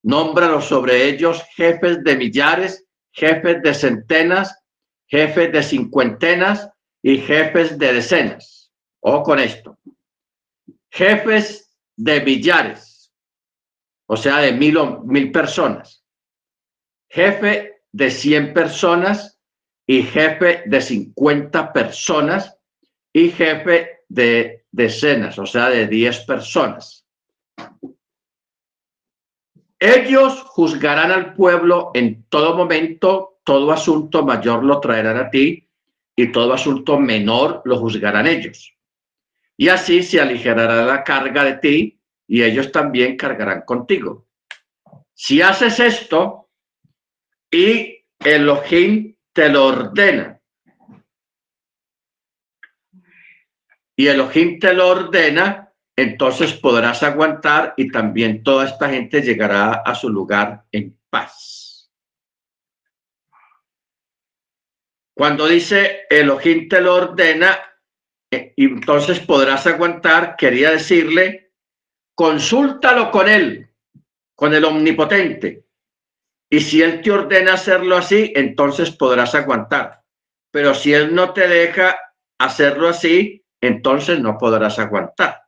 Nómbralos 0.03 0.65
sobre 0.65 1.05
ellos 1.05 1.41
jefes 1.55 2.03
de 2.03 2.17
millares, 2.17 2.85
jefes 3.13 3.63
de 3.63 3.73
centenas, 3.73 4.59
jefes 5.07 5.51
de 5.53 5.63
cincuentenas 5.63 6.69
y 7.01 7.19
jefes 7.19 7.79
de 7.79 7.93
decenas. 7.93 8.69
O 8.99 9.23
con 9.23 9.39
esto. 9.39 9.77
Jefes 10.91 11.71
de 11.95 12.19
millares, 12.21 13.13
o 14.07 14.17
sea, 14.17 14.39
de 14.39 14.51
mil, 14.51 14.77
mil 15.03 15.31
personas. 15.31 15.96
Jefe 17.09 17.81
de 17.91 18.11
cien 18.11 18.53
personas 18.53 19.39
y 19.85 20.03
jefe 20.03 20.63
de 20.65 20.81
cincuenta 20.81 21.71
personas 21.71 22.57
y 23.13 23.29
jefe 23.31 24.01
de 24.09 24.65
decenas, 24.71 25.39
o 25.39 25.45
sea, 25.45 25.69
de 25.69 25.87
diez 25.87 26.19
personas. 26.19 27.05
Ellos 29.79 30.41
juzgarán 30.43 31.11
al 31.11 31.33
pueblo 31.33 31.91
en 31.93 32.23
todo 32.29 32.55
momento, 32.55 33.39
todo 33.43 33.71
asunto 33.71 34.25
mayor 34.25 34.63
lo 34.63 34.79
traerán 34.79 35.17
a 35.17 35.29
ti 35.29 35.69
y 36.15 36.31
todo 36.31 36.53
asunto 36.53 36.99
menor 36.99 37.61
lo 37.65 37.77
juzgarán 37.77 38.27
ellos. 38.27 38.73
Y 39.55 39.69
así 39.69 40.03
se 40.03 40.19
aligerará 40.19 40.83
la 40.83 41.03
carga 41.03 41.43
de 41.43 41.57
ti 41.57 41.99
y 42.27 42.43
ellos 42.43 42.71
también 42.71 43.15
cargarán 43.15 43.61
contigo. 43.61 44.27
Si 45.13 45.41
haces 45.41 45.79
esto 45.79 46.46
y 47.51 48.05
Elohim 48.19 49.15
te 49.33 49.49
lo 49.49 49.67
ordena, 49.67 50.37
y 53.95 54.07
Elohim 54.07 54.59
te 54.59 54.73
lo 54.73 54.89
ordena, 54.89 55.73
entonces 55.95 56.53
podrás 56.53 57.01
aguantar 57.01 57.73
y 57.77 57.91
también 57.91 58.43
toda 58.43 58.65
esta 58.65 58.89
gente 58.89 59.21
llegará 59.21 59.73
a 59.73 59.95
su 59.95 60.09
lugar 60.09 60.63
en 60.71 60.97
paz. 61.09 61.89
Cuando 65.15 65.47
dice 65.47 66.05
Elohim 66.11 66.69
te 66.69 66.79
lo 66.79 66.93
ordena, 66.93 67.57
eh, 68.29 68.53
entonces 68.55 69.19
podrás 69.19 69.65
aguantar, 69.65 70.35
quería 70.35 70.69
decirle, 70.69 71.53
consúltalo 72.13 73.09
con 73.09 73.27
él, 73.27 73.67
con 74.35 74.53
el 74.53 74.63
omnipotente. 74.63 75.66
Y 76.49 76.61
si 76.61 76.81
él 76.81 77.01
te 77.01 77.11
ordena 77.11 77.53
hacerlo 77.53 77.97
así, 77.97 78.31
entonces 78.35 78.91
podrás 78.91 79.35
aguantar. 79.35 80.01
Pero 80.51 80.73
si 80.73 80.93
él 80.93 81.13
no 81.13 81.33
te 81.33 81.47
deja 81.47 81.99
hacerlo 82.39 82.89
así, 82.89 83.43
entonces 83.61 84.19
no 84.19 84.37
podrás 84.37 84.79
aguantar. 84.79 85.41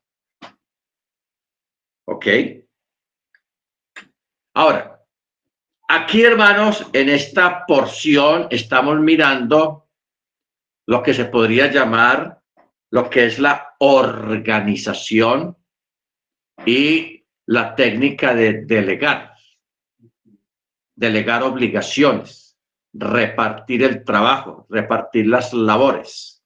¿Ok? 2.07 2.25
Ahora, 4.55 5.05
aquí 5.87 6.23
hermanos, 6.23 6.85
en 6.91 7.09
esta 7.09 7.65
porción 7.65 8.47
estamos 8.49 8.99
mirando 8.99 9.87
lo 10.87 11.03
que 11.03 11.13
se 11.13 11.25
podría 11.25 11.71
llamar 11.71 12.39
lo 12.91 13.09
que 13.09 13.25
es 13.25 13.39
la 13.39 13.75
organización 13.79 15.55
y 16.65 17.25
la 17.47 17.75
técnica 17.75 18.33
de 18.33 18.65
delegar. 18.65 19.28
Delegar 20.99 21.43
obligaciones, 21.43 22.57
repartir 22.91 23.83
el 23.83 24.03
trabajo, 24.03 24.67
repartir 24.69 25.27
las 25.27 25.53
labores. 25.53 26.43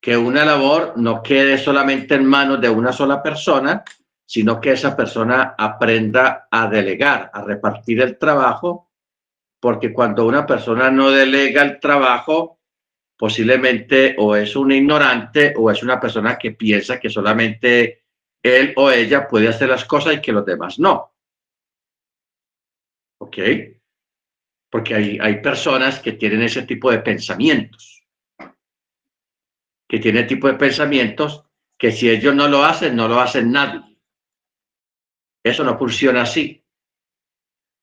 Que 0.00 0.16
una 0.16 0.46
labor 0.46 0.94
no 0.96 1.22
quede 1.22 1.58
solamente 1.58 2.14
en 2.14 2.24
manos 2.24 2.58
de 2.58 2.70
una 2.70 2.90
sola 2.90 3.22
persona, 3.22 3.84
sino 4.24 4.58
que 4.58 4.72
esa 4.72 4.96
persona 4.96 5.54
aprenda 5.58 6.48
a 6.50 6.66
delegar, 6.68 7.30
a 7.34 7.44
repartir 7.44 8.00
el 8.00 8.16
trabajo, 8.16 8.90
porque 9.60 9.92
cuando 9.92 10.24
una 10.24 10.46
persona 10.46 10.90
no 10.90 11.10
delega 11.10 11.60
el 11.60 11.78
trabajo, 11.80 12.60
posiblemente 13.14 14.16
o 14.18 14.34
es 14.34 14.56
un 14.56 14.72
ignorante 14.72 15.52
o 15.54 15.70
es 15.70 15.82
una 15.82 16.00
persona 16.00 16.38
que 16.38 16.52
piensa 16.52 16.98
que 16.98 17.10
solamente 17.10 18.04
él 18.42 18.72
o 18.76 18.90
ella 18.90 19.28
puede 19.28 19.48
hacer 19.48 19.68
las 19.68 19.84
cosas 19.84 20.14
y 20.14 20.20
que 20.22 20.32
los 20.32 20.46
demás 20.46 20.78
no. 20.78 21.11
¿Ok? 23.22 23.38
Porque 24.68 24.94
hay, 24.96 25.18
hay 25.20 25.40
personas 25.40 26.00
que 26.00 26.12
tienen 26.12 26.42
ese 26.42 26.62
tipo 26.62 26.90
de 26.90 26.98
pensamientos, 26.98 28.04
que 29.88 30.00
tienen 30.00 30.26
tipo 30.26 30.48
de 30.48 30.54
pensamientos 30.54 31.44
que 31.78 31.92
si 31.92 32.10
ellos 32.10 32.34
no 32.34 32.48
lo 32.48 32.64
hacen, 32.64 32.96
no 32.96 33.06
lo 33.06 33.20
hacen 33.20 33.52
nadie. 33.52 33.96
Eso 35.44 35.62
no 35.62 35.78
funciona 35.78 36.22
así. 36.22 36.64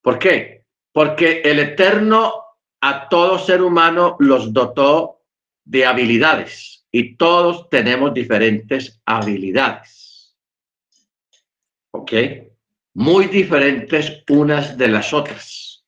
¿Por 0.01 0.19
qué? 0.19 0.65
Porque 0.91 1.41
el 1.45 1.59
Eterno 1.59 2.33
a 2.81 3.07
todo 3.07 3.39
ser 3.39 3.61
humano 3.61 4.17
los 4.19 4.51
dotó 4.51 5.21
de 5.63 5.85
habilidades 5.85 6.85
y 6.91 7.15
todos 7.15 7.69
tenemos 7.69 8.13
diferentes 8.13 9.01
habilidades. 9.05 10.37
¿Ok? 11.91 12.11
Muy 12.95 13.27
diferentes 13.27 14.23
unas 14.29 14.77
de 14.77 14.87
las 14.87 15.13
otras. 15.13 15.85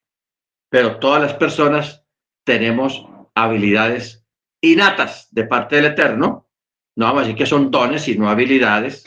Pero 0.69 0.99
todas 0.99 1.21
las 1.21 1.33
personas 1.33 2.05
tenemos 2.45 3.05
habilidades 3.35 4.25
innatas 4.61 5.27
de 5.31 5.45
parte 5.45 5.77
del 5.77 5.85
Eterno. 5.85 6.49
No 6.95 7.05
vamos 7.05 7.21
a 7.21 7.25
decir 7.25 7.37
que 7.37 7.45
son 7.45 7.71
dones, 7.71 8.03
sino 8.03 8.29
habilidades 8.29 9.03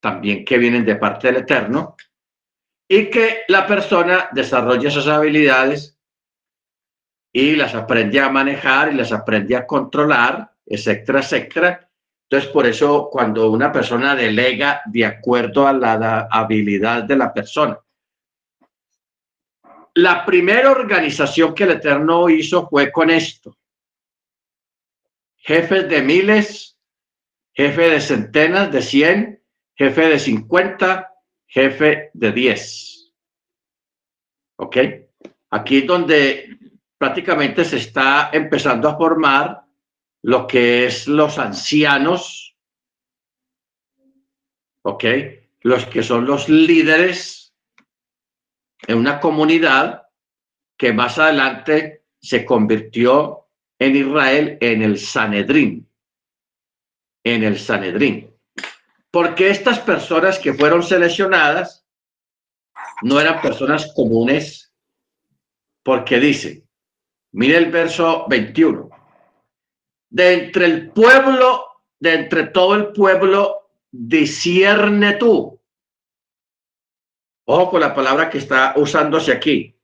también 0.00 0.44
que 0.44 0.58
vienen 0.58 0.84
de 0.84 0.96
parte 0.96 1.28
del 1.28 1.38
Eterno, 1.38 1.96
y 2.88 3.10
que 3.10 3.42
la 3.48 3.66
persona 3.66 4.28
desarrolla 4.32 4.88
esas 4.88 5.06
habilidades 5.08 5.98
y 7.32 7.54
las 7.56 7.74
aprende 7.74 8.20
a 8.20 8.30
manejar 8.30 8.92
y 8.92 8.96
las 8.96 9.12
aprende 9.12 9.54
a 9.54 9.66
controlar, 9.66 10.54
etcétera, 10.64 11.20
etcétera. 11.20 11.87
Entonces, 12.30 12.50
por 12.50 12.66
eso 12.66 13.08
cuando 13.10 13.50
una 13.50 13.72
persona 13.72 14.14
delega 14.14 14.82
de 14.84 15.06
acuerdo 15.06 15.66
a 15.66 15.72
la 15.72 16.28
habilidad 16.30 17.04
de 17.04 17.16
la 17.16 17.32
persona. 17.32 17.80
La 19.94 20.26
primera 20.26 20.70
organización 20.70 21.54
que 21.54 21.64
el 21.64 21.70
Eterno 21.70 22.28
hizo 22.28 22.68
fue 22.68 22.92
con 22.92 23.08
esto. 23.08 23.56
Jefes 25.38 25.88
de 25.88 26.02
miles, 26.02 26.78
jefe 27.54 27.88
de 27.88 28.00
centenas, 28.00 28.70
de 28.70 28.82
cien, 28.82 29.42
jefe 29.74 30.08
de 30.08 30.18
50, 30.18 31.14
jefe 31.46 32.10
de 32.12 32.32
10. 32.32 33.14
¿Ok? 34.56 34.76
Aquí 35.48 35.78
es 35.78 35.86
donde 35.86 36.58
prácticamente 36.98 37.64
se 37.64 37.78
está 37.78 38.28
empezando 38.34 38.86
a 38.86 38.98
formar 38.98 39.62
lo 40.22 40.46
que 40.46 40.86
es 40.86 41.06
los 41.06 41.38
ancianos, 41.38 42.56
¿ok? 44.82 45.04
Los 45.60 45.86
que 45.86 46.02
son 46.02 46.26
los 46.26 46.48
líderes 46.48 47.54
en 48.86 48.98
una 48.98 49.20
comunidad 49.20 50.08
que 50.76 50.92
más 50.92 51.18
adelante 51.18 52.04
se 52.20 52.44
convirtió 52.44 53.48
en 53.78 53.96
Israel 53.96 54.58
en 54.60 54.82
el 54.82 54.98
Sanedrín, 54.98 55.88
en 57.24 57.44
el 57.44 57.58
Sanedrín 57.58 58.28
porque 59.10 59.50
estas 59.50 59.80
personas 59.80 60.38
que 60.38 60.54
fueron 60.54 60.82
seleccionadas 60.82 61.86
no 63.02 63.20
eran 63.20 63.40
personas 63.40 63.92
comunes, 63.94 64.72
porque 65.82 66.18
dice, 66.18 66.64
Mire 67.32 67.58
el 67.58 67.70
verso 67.70 68.26
21. 68.28 68.87
De 70.10 70.34
entre 70.34 70.64
el 70.64 70.90
pueblo, 70.90 71.64
de 72.00 72.14
entre 72.14 72.44
todo 72.44 72.74
el 72.74 72.92
pueblo, 72.92 73.70
discierne 73.90 75.14
tú. 75.14 75.60
Ojo 77.46 77.70
con 77.70 77.80
la 77.80 77.94
palabra 77.94 78.28
que 78.28 78.38
está 78.38 78.74
usándose 78.76 79.32
aquí. 79.32 79.74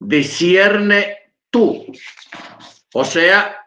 Discierne 0.00 1.34
tú. 1.50 1.86
O 2.94 3.04
sea, 3.04 3.66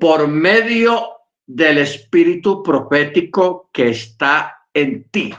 por 0.00 0.28
medio 0.28 1.18
del 1.46 1.78
espíritu 1.78 2.62
profético 2.62 3.70
que 3.72 3.90
está 3.90 4.66
en 4.72 5.08
ti. 5.10 5.34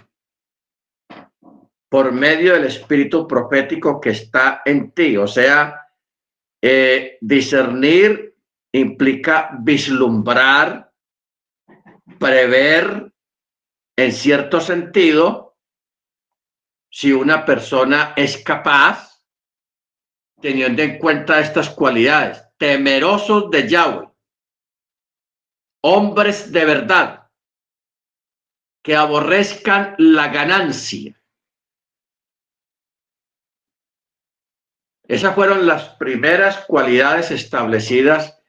Por 1.90 2.12
medio 2.12 2.54
del 2.54 2.66
espíritu 2.66 3.28
profético 3.28 4.00
que 4.02 4.10
está 4.10 4.62
en 4.66 4.92
ti. 4.92 5.18
O 5.18 5.28
sea, 5.28 5.83
eh, 6.66 7.18
discernir 7.20 8.38
implica 8.72 9.50
vislumbrar, 9.60 10.94
prever 12.18 13.12
en 13.98 14.14
cierto 14.14 14.62
sentido 14.62 15.58
si 16.90 17.12
una 17.12 17.44
persona 17.44 18.14
es 18.16 18.38
capaz, 18.38 19.22
teniendo 20.40 20.82
en 20.84 21.00
cuenta 21.00 21.42
estas 21.42 21.70
cualidades, 21.70 22.42
temerosos 22.58 23.52
de 23.52 23.68
Yahweh, 23.68 24.10
hombres 25.82 26.50
de 26.50 26.64
verdad, 26.64 27.30
que 28.82 28.96
aborrezcan 28.96 29.96
la 29.98 30.30
ganancia. 30.30 31.22
Esas 35.08 35.36
fueron 35.36 35.68
las 35.68 35.90
primeras 35.96 36.66
cualidades 36.66 37.32
establecidas 37.32 38.40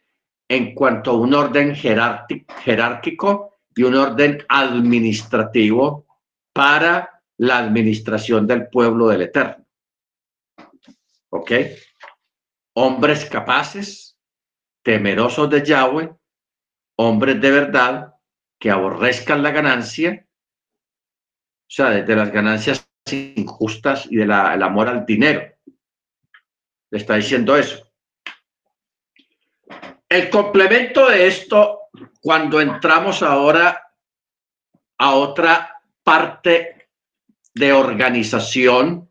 en 0.49 0.75
cuanto 0.75 1.11
a 1.11 1.15
un 1.15 1.35
orden 1.35 1.75
jerárquico 1.75 3.57
y 3.75 3.83
un 3.83 3.97
orden 3.97 4.45
administrativo 4.49 6.07
para 6.53 7.23
la 7.39 7.59
administración 7.59 8.47
del 8.47 8.69
pueblo 8.69 9.09
del 9.09 9.23
Eterno. 9.23 9.65
¿Ok? 11.31 11.51
Hombres 12.77 13.25
capaces, 13.25 14.17
temerosos 14.85 15.51
de 15.51 15.65
Yahweh, 15.65 16.15
hombres 16.97 17.41
de 17.41 17.51
verdad 17.51 18.15
que 18.61 18.71
aborrezcan 18.71 19.43
la 19.43 19.51
ganancia, 19.51 20.27
o 20.27 21.71
sea, 21.71 21.91
de, 21.91 22.15
las 22.17 22.31
ganancias 22.31 22.89
injustas 23.11 24.07
y 24.11 24.17
del 24.17 24.31
amor 24.31 24.89
al 24.89 25.05
dinero. 25.05 25.54
Le 26.95 27.01
está 27.01 27.17
diciendo 27.17 27.57
eso. 27.57 27.91
El 30.09 30.31
complemento 30.31 31.09
de 31.09 31.27
esto, 31.27 31.89
cuando 32.21 32.61
entramos 32.61 33.21
ahora 33.21 33.83
a 34.99 35.15
otra 35.17 35.83
parte 36.05 36.91
de 37.53 37.73
organización 37.73 39.11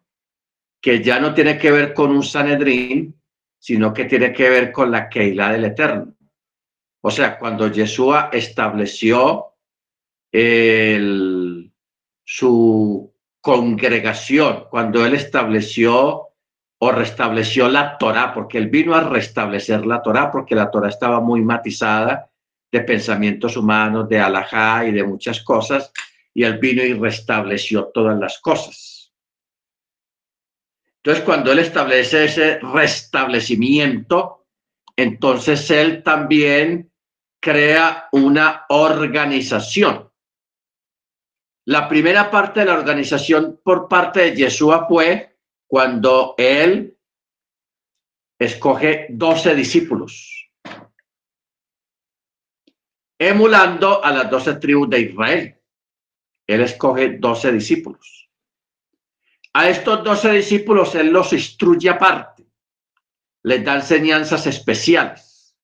que 0.79 1.03
ya 1.03 1.19
no 1.19 1.33
tiene 1.33 1.57
que 1.57 1.71
ver 1.71 1.93
con 1.93 2.11
un 2.11 2.23
Sanedrín, 2.23 3.21
sino 3.59 3.93
que 3.93 4.05
tiene 4.05 4.31
que 4.31 4.49
ver 4.49 4.71
con 4.71 4.89
la 4.89 5.09
Keilah 5.09 5.51
del 5.51 5.65
Eterno. 5.65 6.15
O 7.01 7.11
sea, 7.11 7.37
cuando 7.37 7.67
Yeshua 7.67 8.29
estableció 8.31 9.55
su 12.23 13.13
congregación, 13.41 14.67
cuando 14.69 15.05
él 15.05 15.15
estableció 15.15 16.29
o 16.85 16.91
restableció 16.91 17.69
la 17.69 17.97
Torah, 17.97 18.33
porque 18.33 18.57
él 18.57 18.67
vino 18.67 18.93
a 18.93 18.99
restablecer 18.99 19.85
la 19.85 20.01
Torah, 20.01 20.29
porque 20.29 20.53
la 20.53 20.69
Torah 20.69 20.89
estaba 20.89 21.21
muy 21.21 21.41
matizada 21.41 22.29
de 22.69 22.81
pensamientos 22.81 23.55
humanos, 23.55 24.09
de 24.09 24.19
alajá 24.19 24.85
y 24.85 24.91
de 24.91 25.05
muchas 25.05 25.41
cosas, 25.43 25.93
y 26.33 26.43
él 26.43 26.57
vino 26.57 26.83
y 26.83 26.91
restableció 26.91 27.85
todas 27.85 28.19
las 28.19 28.37
cosas. 28.39 29.13
Entonces, 30.97 31.23
cuando 31.23 31.53
él 31.53 31.59
establece 31.59 32.25
ese 32.25 32.59
restablecimiento, 32.59 34.45
entonces 34.97 35.71
él 35.71 36.03
también 36.03 36.91
crea 37.39 38.09
una 38.11 38.65
organización. 38.67 40.11
La 41.63 41.87
primera 41.87 42.29
parte 42.29 42.59
de 42.59 42.65
la 42.65 42.73
organización 42.73 43.61
por 43.63 43.87
parte 43.87 44.19
de 44.19 44.35
Yeshua 44.35 44.85
fue 44.85 45.32
cuando 45.73 46.35
él 46.37 46.95
escoge 48.39 49.07
doce 49.09 49.55
discípulos, 49.55 50.47
emulando 53.17 54.05
a 54.05 54.11
las 54.11 54.29
doce 54.29 54.53
tribus 54.57 54.87
de 54.91 54.99
Israel. 54.99 55.59
Él 56.45 56.61
escoge 56.61 57.17
doce 57.17 57.51
discípulos. 57.51 58.29
A 59.53 59.67
estos 59.67 60.03
doce 60.03 60.29
discípulos 60.33 60.93
él 60.93 61.07
los 61.07 61.33
instruye 61.33 61.89
aparte, 61.89 62.45
les 63.41 63.65
da 63.65 63.73
enseñanzas 63.73 64.45
especiales 64.45 65.57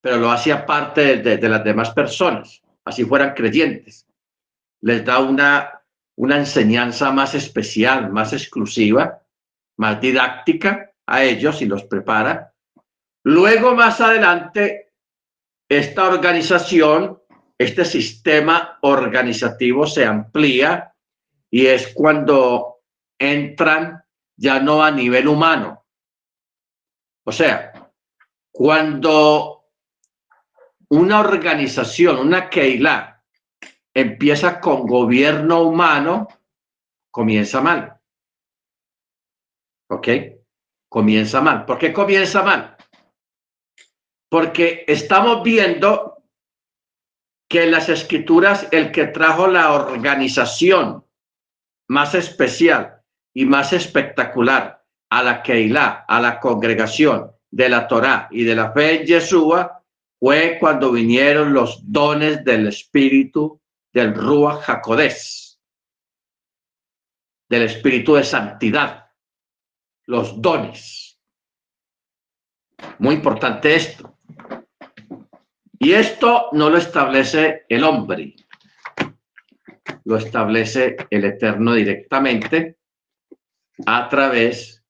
pero 0.00 0.16
lo 0.16 0.32
hacía 0.32 0.66
parte 0.66 1.18
de, 1.18 1.48
las 1.48 1.62
demás 1.62 1.92
personas, 1.92 2.60
así 2.84 3.04
fueran 3.04 3.34
creyentes. 3.34 4.06
Les 4.80 5.02
da 5.04 5.20
una, 5.20 5.83
una 6.16 6.36
enseñanza 6.36 7.10
más 7.10 7.34
especial, 7.34 8.10
más 8.10 8.32
exclusiva, 8.32 9.22
más 9.76 10.00
didáctica 10.00 10.92
a 11.06 11.24
ellos 11.24 11.60
y 11.62 11.66
los 11.66 11.84
prepara. 11.84 12.54
Luego, 13.24 13.74
más 13.74 14.00
adelante, 14.00 14.92
esta 15.68 16.04
organización, 16.04 17.20
este 17.58 17.84
sistema 17.84 18.78
organizativo 18.82 19.86
se 19.86 20.04
amplía 20.04 20.94
y 21.50 21.66
es 21.66 21.92
cuando 21.94 22.80
entran 23.18 24.04
ya 24.36 24.60
no 24.60 24.82
a 24.82 24.90
nivel 24.90 25.28
humano. 25.28 25.84
O 27.24 27.32
sea, 27.32 27.72
cuando 28.52 29.64
una 30.90 31.20
organización, 31.20 32.18
una 32.18 32.48
Keilah, 32.48 33.13
empieza 33.94 34.60
con 34.60 34.86
gobierno 34.86 35.62
humano, 35.62 36.28
comienza 37.10 37.60
mal. 37.60 38.00
¿Ok? 39.88 40.08
Comienza 40.88 41.40
mal. 41.40 41.64
¿Por 41.64 41.78
qué 41.78 41.92
comienza 41.92 42.42
mal? 42.42 42.76
Porque 44.28 44.84
estamos 44.88 45.44
viendo 45.44 46.24
que 47.48 47.64
en 47.64 47.70
las 47.70 47.88
escrituras 47.88 48.66
el 48.72 48.90
que 48.90 49.06
trajo 49.06 49.46
la 49.46 49.72
organización 49.72 51.04
más 51.88 52.14
especial 52.14 53.02
y 53.32 53.44
más 53.44 53.72
espectacular 53.72 54.84
a 55.10 55.22
la 55.22 55.42
Keilah, 55.42 56.04
a 56.08 56.20
la 56.20 56.40
congregación 56.40 57.30
de 57.50 57.68
la 57.68 57.86
Torá 57.86 58.26
y 58.32 58.42
de 58.42 58.56
la 58.56 58.72
fe 58.72 59.00
en 59.00 59.06
Yeshua, 59.06 59.84
fue 60.18 60.56
cuando 60.58 60.90
vinieron 60.90 61.52
los 61.52 61.80
dones 61.84 62.44
del 62.44 62.66
Espíritu 62.66 63.60
del 63.94 64.12
Rúa 64.12 64.60
Jacodés, 64.60 65.60
del 67.48 67.62
Espíritu 67.62 68.16
de 68.16 68.24
Santidad, 68.24 69.12
los 70.06 70.42
dones. 70.42 71.20
Muy 72.98 73.14
importante 73.14 73.76
esto. 73.76 74.18
Y 75.78 75.92
esto 75.92 76.48
no 76.52 76.70
lo 76.70 76.78
establece 76.78 77.66
el 77.68 77.84
hombre, 77.84 78.34
lo 80.04 80.16
establece 80.16 80.96
el 81.08 81.24
Eterno 81.24 81.74
directamente 81.74 82.78
a 83.86 84.08
través 84.08 84.84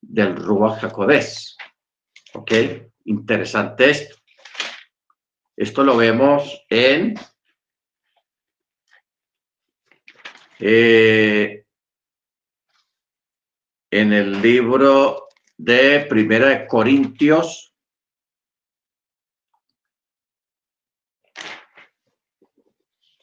del 0.00 0.34
Rúa 0.34 0.76
Jacodés. 0.76 1.56
¿Ok? 2.34 2.52
Interesante 3.04 3.90
esto. 3.90 4.16
Esto 5.56 5.84
lo 5.84 5.96
vemos 5.96 6.64
en 6.68 7.14
eh, 10.60 11.64
en 13.90 14.12
el 14.12 14.40
libro 14.40 15.28
de 15.56 16.06
Primera 16.08 16.48
de 16.48 16.66
Corintios. 16.66 17.74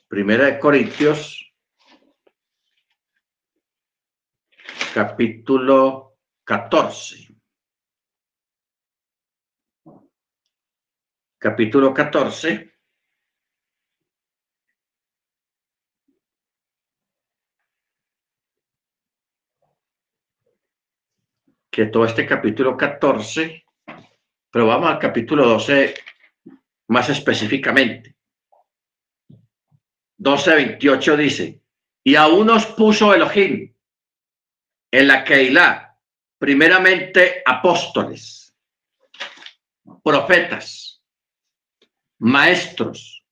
Primera 0.07 0.45
de 0.45 0.59
Corintios, 0.59 1.53
capítulo 4.93 6.17
14. 6.43 7.27
capítulo 11.37 11.93
14. 11.93 12.66
Que 21.77 21.85
todo 21.85 22.05
este 22.05 22.25
capítulo 22.25 22.75
14, 22.75 23.63
pero 24.49 24.65
vamos 24.65 24.89
al 24.89 24.97
capítulo 24.97 25.47
12 25.47 25.93
más 26.87 27.07
específicamente. 27.09 28.15
12.28 30.17 31.15
dice, 31.15 31.61
y 32.03 32.15
aún 32.15 32.49
os 32.49 32.65
puso 32.65 33.13
Elohim 33.13 33.71
en 34.89 35.07
la 35.07 35.23
Keilah, 35.23 35.95
primeramente 36.39 37.43
apóstoles, 37.45 38.51
profetas, 40.03 40.99
maestros, 42.17 43.23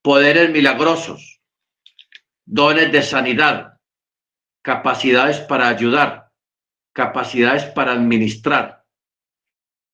poderes 0.00 0.48
milagrosos, 0.48 1.42
dones 2.46 2.90
de 2.90 3.02
sanidad, 3.02 3.78
capacidades 4.62 5.40
para 5.40 5.68
ayudar, 5.68 6.19
capacidades 6.92 7.64
para 7.64 7.92
administrar, 7.92 8.84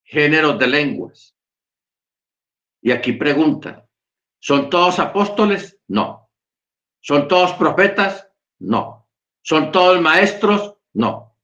géneros 0.04 0.58
de 0.58 0.66
lenguas. 0.66 1.36
Y 2.80 2.92
aquí 2.92 3.12
pregunta, 3.12 3.88
¿son 4.38 4.70
todos 4.70 4.98
apóstoles? 4.98 5.78
No. 5.88 6.30
¿Son 7.00 7.28
todos 7.28 7.52
profetas? 7.54 8.28
No. 8.58 9.08
¿Son 9.42 9.72
todos 9.72 10.00
maestros? 10.00 10.74
No. 10.92 11.36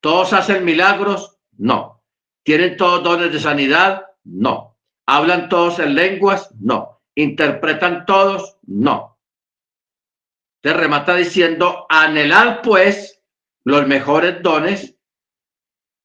¿Todos 0.00 0.32
hacen 0.32 0.64
milagros? 0.64 1.38
No. 1.56 2.04
¿Tienen 2.44 2.76
todos 2.76 3.02
dones 3.02 3.32
de 3.32 3.40
sanidad? 3.40 4.06
No. 4.24 4.78
¿Hablan 5.06 5.48
todos 5.48 5.78
en 5.78 5.94
lenguas? 5.94 6.54
No. 6.60 7.02
¿Interpretan 7.14 8.06
todos? 8.06 8.58
No. 8.62 9.18
Te 10.60 10.72
remata 10.72 11.14
diciendo, 11.14 11.86
anhelad 11.88 12.62
pues 12.62 13.22
los 13.64 13.86
mejores 13.86 14.42
dones, 14.42 14.97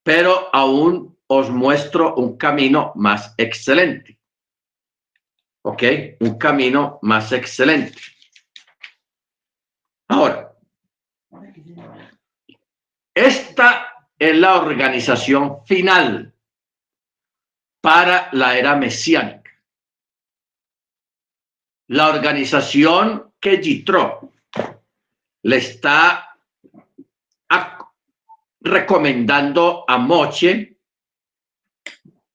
pero 0.04 0.54
aún 0.54 1.18
os 1.28 1.50
muestro 1.50 2.16
un 2.16 2.38
camino 2.38 2.92
más 2.96 3.34
excelente. 3.38 4.20
¿Ok? 5.64 5.84
Un 6.20 6.38
camino 6.38 7.00
más 7.02 7.32
excelente. 7.32 8.00
Ahora, 10.10 10.54
esta 13.16 14.10
es 14.20 14.36
la 14.36 14.56
organización 14.56 15.66
final 15.66 16.34
para 17.82 18.30
la 18.34 18.58
era 18.58 18.76
mesiánica. 18.76 19.52
La 21.88 22.10
organización 22.10 23.34
que 23.40 23.62
Yitro 23.62 24.32
le 25.44 25.58
está 25.58 26.33
recomendando 28.64 29.84
a 29.88 29.98
Moche 29.98 30.80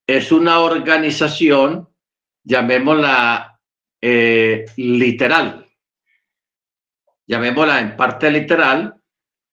es 0.06 0.30
una 0.30 0.60
organización, 0.60 1.88
llamémosla 2.44 3.60
eh, 4.00 4.66
literal, 4.76 5.66
llamémosla 7.26 7.80
en 7.80 7.96
parte 7.96 8.30
literal, 8.30 9.02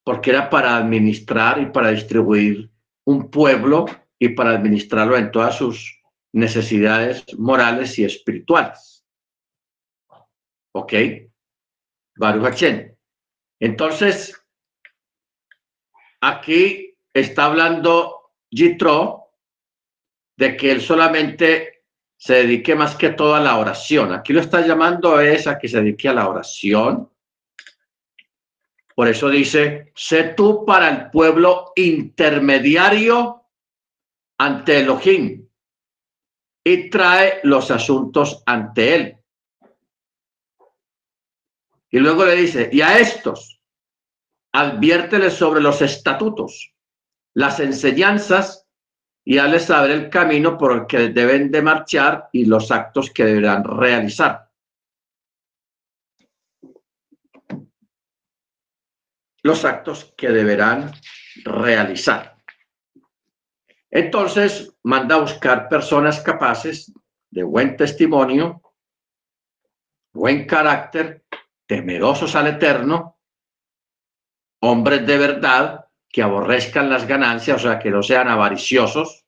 porque 0.03 0.29
era 0.31 0.49
para 0.49 0.77
administrar 0.77 1.59
y 1.61 1.67
para 1.67 1.89
distribuir 1.89 2.69
un 3.05 3.31
pueblo 3.31 3.85
y 4.19 4.29
para 4.29 4.51
administrarlo 4.51 5.17
en 5.17 5.31
todas 5.31 5.57
sus 5.57 5.99
necesidades 6.33 7.25
morales 7.37 7.97
y 7.97 8.03
espirituales. 8.03 9.05
¿Ok? 10.73 10.93
Baruch 12.17 12.63
Entonces, 13.59 14.44
aquí 16.29 16.95
está 17.13 17.45
hablando 17.45 18.31
Jitro 18.49 19.31
de 20.37 20.57
que 20.57 20.71
él 20.71 20.81
solamente 20.81 21.83
se 22.17 22.35
dedique 22.35 22.75
más 22.75 22.95
que 22.95 23.09
todo 23.09 23.35
a 23.35 23.39
la 23.39 23.57
oración. 23.57 24.13
Aquí 24.13 24.33
lo 24.33 24.41
está 24.41 24.65
llamando 24.65 25.19
es 25.19 25.47
a 25.47 25.57
que 25.57 25.67
se 25.67 25.77
dedique 25.77 26.09
a 26.09 26.13
la 26.13 26.27
oración 26.29 27.09
por 28.95 29.09
eso 29.09 29.29
dice, 29.29 29.91
sé 29.93 30.35
tú 30.35 30.63
para 30.65 30.89
el 30.89 31.11
pueblo 31.11 31.73
intermediario 31.75 33.43
ante 34.37 34.79
Elohim 34.79 35.45
y 36.63 36.89
trae 36.89 37.41
los 37.43 37.71
asuntos 37.71 38.41
ante 38.45 38.95
él. 38.95 39.17
Y 41.91 41.99
luego 41.99 42.25
le 42.25 42.37
dice, 42.37 42.69
y 42.71 42.79
a 42.79 42.97
estos, 42.97 43.54
adviérteles 44.55 45.33
sobre 45.33 45.61
los 45.61 45.81
estatutos, 45.81 46.73
las 47.33 47.59
enseñanzas 47.59 48.67
y 49.23 49.37
hazles 49.37 49.65
saber 49.65 49.91
el 49.91 50.09
camino 50.09 50.57
por 50.57 50.71
el 50.71 50.85
que 50.87 51.09
deben 51.09 51.51
de 51.51 51.61
marchar 51.61 52.29
y 52.31 52.45
los 52.45 52.71
actos 52.71 53.11
que 53.11 53.25
deberán 53.25 53.63
realizar. 53.63 54.45
los 59.45 59.63
actos 59.63 60.11
que 60.17 60.29
deberán 60.29 60.91
realizar. 61.43 62.35
Entonces, 63.91 64.75
manda 64.81 65.17
a 65.17 65.19
buscar 65.19 65.69
personas 65.69 66.19
capaces 66.21 66.91
de 67.29 67.43
buen 67.43 67.77
testimonio, 67.77 68.63
buen 70.11 70.47
carácter, 70.47 71.25
temerosos 71.67 72.35
al 72.35 72.47
Eterno, 72.47 73.14
hombres 74.65 75.05
de 75.05 75.17
verdad 75.17 75.85
que 76.09 76.23
aborrezcan 76.23 76.89
las 76.89 77.07
ganancias, 77.07 77.57
o 77.57 77.67
sea, 77.67 77.79
que 77.79 77.91
no 77.91 78.01
sean 78.01 78.27
avariciosos, 78.27 79.25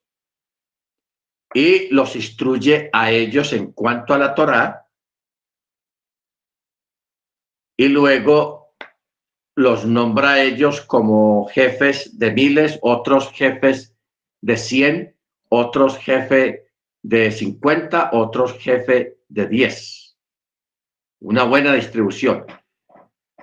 y 1.53 1.89
los 1.93 2.15
instruye 2.15 2.89
a 2.91 3.11
ellos 3.11 3.53
en 3.53 3.71
cuanto 3.71 4.13
a 4.13 4.17
la 4.17 4.33
Torá, 4.33 4.87
y 7.77 7.87
luego 7.89 8.73
los 9.55 9.85
nombra 9.85 10.33
a 10.33 10.41
ellos 10.41 10.81
como 10.81 11.47
jefes 11.47 12.17
de 12.17 12.31
miles, 12.31 12.79
otros 12.81 13.31
jefes 13.31 13.95
de 14.41 14.57
cien, 14.57 15.15
otros 15.49 15.97
jefe 15.97 16.71
de 17.03 17.31
cincuenta, 17.31 18.09
otros 18.13 18.53
jefe 18.57 19.19
de 19.27 19.47
diez. 19.47 20.17
Una 21.19 21.43
buena 21.43 21.73
distribución. 21.73 22.45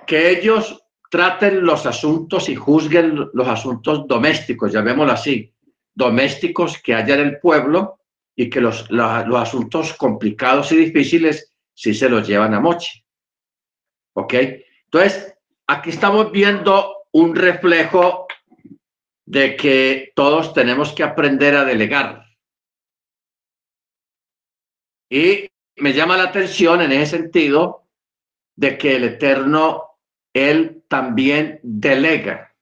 Que 0.07 0.29
ellos 0.29 0.84
traten 1.15 1.65
los 1.65 1.85
asuntos 1.85 2.49
y 2.49 2.55
juzguen 2.55 3.29
los 3.31 3.47
asuntos 3.47 4.05
domésticos, 4.05 4.73
llamémoslo 4.73 5.13
así, 5.13 5.49
domésticos 5.93 6.77
que 6.83 6.93
haya 6.93 7.15
en 7.15 7.21
el 7.21 7.39
pueblo 7.39 8.01
y 8.35 8.49
que 8.49 8.59
los, 8.59 8.91
los 8.91 9.41
asuntos 9.41 9.93
complicados 9.93 10.73
y 10.73 10.75
difíciles 10.75 11.53
sí 11.73 11.93
se 11.93 12.09
los 12.09 12.27
llevan 12.27 12.53
a 12.53 12.59
moche. 12.59 13.05
¿Ok? 14.11 14.33
Entonces, 14.83 15.37
aquí 15.67 15.91
estamos 15.91 16.33
viendo 16.33 17.05
un 17.13 17.33
reflejo 17.33 18.27
de 19.25 19.55
que 19.55 20.11
todos 20.15 20.53
tenemos 20.53 20.91
que 20.91 21.03
aprender 21.03 21.55
a 21.55 21.63
delegar. 21.63 22.25
Y 25.09 25.47
me 25.77 25.93
llama 25.93 26.17
la 26.17 26.23
atención 26.23 26.81
en 26.81 26.91
ese 26.91 27.19
sentido 27.19 27.87
de 28.57 28.77
que 28.77 28.97
el 28.97 29.05
Eterno, 29.05 29.91
Él 30.33 30.74
también 30.87 31.59
delega. 31.63 32.55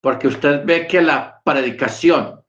Porque 0.00 0.28
usted 0.28 0.64
ve 0.64 0.86
que 0.86 1.00
la 1.00 1.40
predicación, 1.44 2.44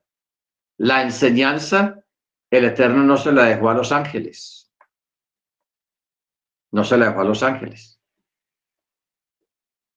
la 0.78 1.02
enseñanza, 1.02 2.04
el 2.50 2.64
Eterno 2.66 3.02
no 3.02 3.16
se 3.16 3.32
la 3.32 3.44
dejó 3.44 3.70
a 3.70 3.74
los 3.74 3.92
ángeles. 3.92 4.70
No 6.72 6.84
se 6.84 6.96
la 6.96 7.06
dejó 7.06 7.20
a 7.22 7.24
los 7.24 7.42
ángeles 7.42 7.96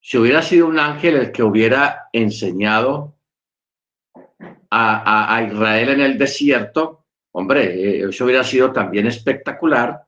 si 0.09 0.17
hubiera 0.17 0.41
sido 0.41 0.65
un 0.65 0.79
ángel 0.79 1.17
el 1.17 1.31
que 1.31 1.43
hubiera 1.43 2.09
enseñado 2.11 3.15
a, 4.71 5.47
Israel 5.47 5.89
en 5.89 6.01
el 6.01 6.17
desierto, 6.17 7.05
hombre, 7.31 8.07
eso 8.09 8.25
hubiera 8.25 8.43
sido 8.43 8.71
también 8.71 9.05
espectacular, 9.05 10.07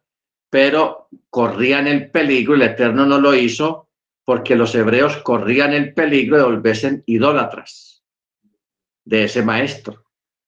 pero 0.52 1.08
corrían 1.30 1.88
el 1.88 2.12
peligro, 2.12 2.56
el 2.56 2.62
Eterno 2.62 3.06
no 3.06 3.20
lo 3.20 3.34
hizo, 3.34 3.88
porque 4.26 4.56
los 4.56 4.76
hebreos 4.76 5.18
corrían 5.18 5.74
el 5.74 5.94
peligro 5.94 6.38
de 6.38 6.44
volverse 6.44 7.04
idólatras 7.06 8.04
de 9.06 9.24
ese 9.24 9.44
maestro. 9.44 10.04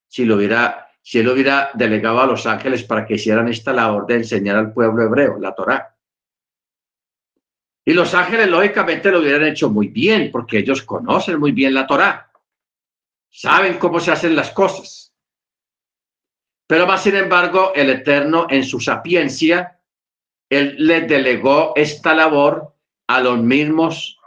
Si 0.08 0.26
lo 0.26 0.36
hubiera, 0.36 0.90
si 1.02 1.20
él 1.20 1.30
hubiera 1.30 1.72
delegado 1.74 2.20
a 2.20 2.28
los 2.28 2.46
ángeles 2.46 2.84
para 2.84 3.06
que 3.06 3.14
hicieran 3.14 3.48
esta 3.48 3.72
labor 3.72 4.06
de 4.06 4.16
enseñar 4.16 4.58
al 4.58 4.74
pueblo 4.74 5.04
hebreo, 5.04 5.40
la 5.40 5.56
Torá. 5.56 5.98
Y 7.86 7.94
los 7.94 8.14
ángeles, 8.14 8.50
lógicamente, 8.50 9.10
lo 9.10 9.20
hubieran 9.20 9.46
hecho 9.46 9.70
muy 9.70 9.88
bien, 9.88 10.32
porque 10.32 10.60
ellos 10.60 10.82
conocen 10.82 11.40
muy 11.40 11.54
bien 11.54 11.74
la 11.74 11.88
Torá, 11.88 12.30
saben 13.30 13.78
cómo 13.78 14.02
se 14.02 14.12
hacen 14.12 14.36
las 14.36 14.52
cosas. 14.52 15.14
Pero 16.68 16.86
más 16.86 17.04
sin 17.04 17.16
embargo, 17.16 17.72
el 17.74 17.90
Eterno, 17.90 18.48
en 18.50 18.66
su 18.66 18.82
sapiencia, 18.82 19.80
él 20.54 20.76
le 20.78 21.02
delegó 21.02 21.74
esta 21.76 22.14
labor 22.14 22.76
a 23.08 23.20
los 23.20 23.40
mismos 23.40 24.18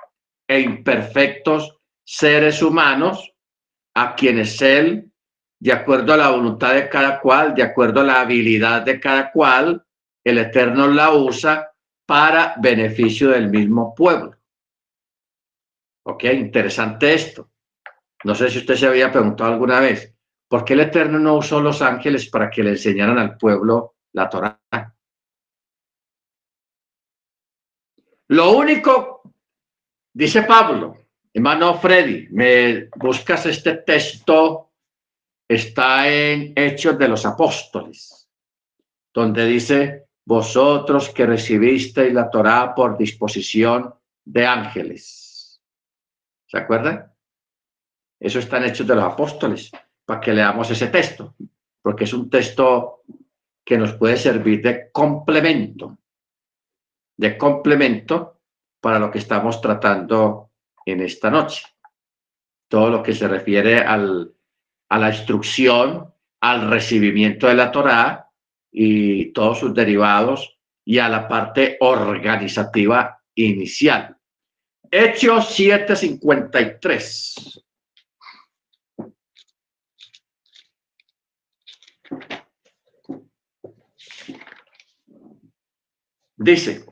e 0.49 0.61
imperfectos 0.61 1.77
seres 2.05 2.63
humanos 2.63 3.33
a 3.95 4.15
quienes 4.15 4.61
Él, 4.63 5.11
de 5.59 5.73
acuerdo 5.73 6.13
a 6.13 6.17
la 6.17 6.31
voluntad 6.31 6.75
de 6.75 6.89
cada 6.89 7.21
cual, 7.21 7.55
de 7.55 7.63
acuerdo 7.63 8.01
a 8.01 8.05
la 8.05 8.21
habilidad 8.21 8.83
de 8.83 9.01
cada 9.01 9.33
cual, 9.33 9.85
el 10.25 10.39
Eterno 10.39 10.87
la 10.87 11.13
usa 11.13 11.73
para 12.05 12.55
beneficio 12.59 13.31
del 13.31 13.49
mismo 13.49 13.95
pueblo. 13.95 14.37
Ok, 16.05 16.25
interesante 16.25 17.15
esto. 17.15 17.51
No 18.25 18.35
sé 18.35 18.51
si 18.51 18.59
usted 18.59 18.77
se 18.77 18.87
había 18.87 19.11
preguntado 19.11 19.53
alguna 19.53 19.81
vez, 19.81 20.15
¿por 20.49 20.65
qué 20.65 20.75
el 20.75 20.81
Eterno 20.81 21.19
no 21.19 21.37
usó 21.37 21.61
los 21.61 21.83
ángeles 21.83 22.29
para 22.29 22.51
que 22.51 22.63
le 22.63 22.71
enseñaran 22.71 23.19
al 23.19 23.37
pueblo 23.37 23.97
la 24.13 24.29
Torah? 24.29 24.61
Lo 28.29 28.57
único, 28.57 29.23
dice 30.13 30.43
Pablo, 30.43 30.97
hermano 31.33 31.79
Freddy, 31.79 32.27
me 32.31 32.89
buscas 32.97 33.47
este 33.47 33.77
texto, 33.77 34.73
está 35.49 36.09
en 36.09 36.53
Hechos 36.57 36.99
de 36.99 37.07
los 37.07 37.25
Apóstoles, 37.25 38.29
donde 39.15 39.47
dice, 39.47 40.09
vosotros 40.25 41.11
que 41.11 41.25
recibisteis 41.25 42.13
la 42.13 42.29
Torá 42.29 42.75
por 42.75 42.99
disposición 42.99 43.95
de 44.25 44.45
ángeles. 44.45 45.63
¿Se 46.49 46.59
acuerdan? 46.59 47.13
Eso 48.19 48.41
está 48.41 48.57
en 48.57 48.65
Hechos 48.65 48.89
de 48.89 48.97
los 48.97 49.05
Apóstoles, 49.05 49.71
para 50.05 50.21
que 50.21 50.33
leamos 50.33 50.69
ese 50.69 50.89
texto, 50.89 51.37
porque 51.81 52.05
es 52.05 52.13
un 52.13 52.29
texto 52.29 53.03
que 53.65 53.79
nos 53.79 53.93
puede 53.93 54.17
servir 54.17 54.63
de 54.63 54.91
complemento 54.91 55.97
de 57.17 57.39
complemento 57.39 58.41
para 58.81 58.99
lo 58.99 59.11
que 59.11 59.19
estamos 59.19 59.61
tratando 59.61 60.51
en 60.85 61.01
esta 61.01 61.31
noche. 61.31 61.65
Todo 62.69 62.91
lo 62.91 63.03
que 63.03 63.15
se 63.15 63.29
refiere 63.29 63.79
al, 63.79 64.35
a 64.89 64.99
la 64.99 65.11
instrucción, 65.11 66.13
al 66.41 66.71
recibimiento 66.71 67.47
de 67.47 67.55
la 67.55 67.73
Torá 67.73 68.31
y 68.71 69.33
todos 69.33 69.59
sus 69.59 69.75
derivados 69.75 70.59
y 70.85 70.99
a 70.99 71.09
la 71.09 71.27
parte 71.27 71.79
organizativa 71.81 73.23
inicial. 73.35 74.17
Hechos 74.91 75.55
753. 75.55 77.63
Dice, 86.39 86.85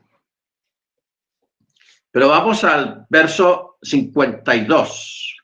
pero 2.15 2.29
vamos 2.29 2.63
al 2.63 3.05
verso 3.09 3.77
52. 3.81 5.35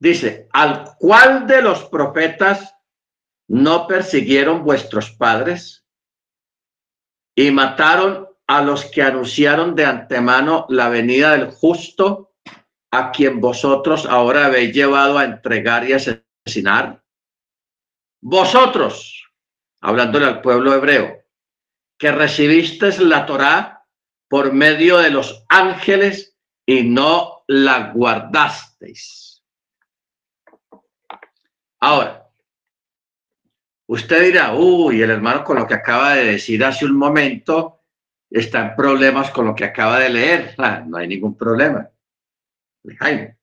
Dice, 0.00 0.48
¿al 0.50 0.96
cual 0.98 1.46
de 1.46 1.60
los 1.60 1.84
profetas 1.84 2.74
no 3.46 3.86
persiguieron 3.86 4.64
vuestros 4.64 5.10
padres 5.10 5.84
y 7.36 7.50
mataron 7.50 8.30
a 8.46 8.62
los 8.62 8.86
que 8.86 9.02
anunciaron 9.02 9.74
de 9.74 9.84
antemano 9.84 10.64
la 10.70 10.88
venida 10.88 11.32
del 11.32 11.50
justo, 11.50 12.32
a 12.90 13.10
quien 13.10 13.42
vosotros 13.42 14.06
ahora 14.06 14.46
habéis 14.46 14.74
llevado 14.74 15.18
a 15.18 15.24
entregar 15.26 15.86
y 15.86 15.92
asesinar? 15.92 17.04
Vosotros, 18.22 19.28
hablándole 19.82 20.24
al 20.24 20.40
pueblo 20.40 20.72
hebreo, 20.72 21.23
que 21.98 22.10
recibiste 22.12 22.90
la 23.04 23.26
Torá 23.26 23.86
por 24.28 24.52
medio 24.52 24.98
de 24.98 25.10
los 25.10 25.44
ángeles 25.48 26.36
y 26.66 26.82
no 26.82 27.44
la 27.46 27.92
guardasteis. 27.92 29.44
Ahora, 31.80 32.26
usted 33.86 34.24
dirá, 34.24 34.54
uy, 34.54 35.02
el 35.02 35.10
hermano 35.10 35.44
con 35.44 35.58
lo 35.58 35.66
que 35.66 35.74
acaba 35.74 36.14
de 36.14 36.24
decir 36.24 36.64
hace 36.64 36.86
un 36.86 36.96
momento 36.96 37.82
está 38.30 38.68
en 38.68 38.74
problemas 38.74 39.30
con 39.30 39.46
lo 39.46 39.54
que 39.54 39.64
acaba 39.64 39.98
de 39.98 40.08
leer. 40.08 40.54
Ah, 40.58 40.82
no 40.84 40.96
hay 40.96 41.06
ningún 41.06 41.36
problema. 41.36 41.88
Jaime. 42.98 43.36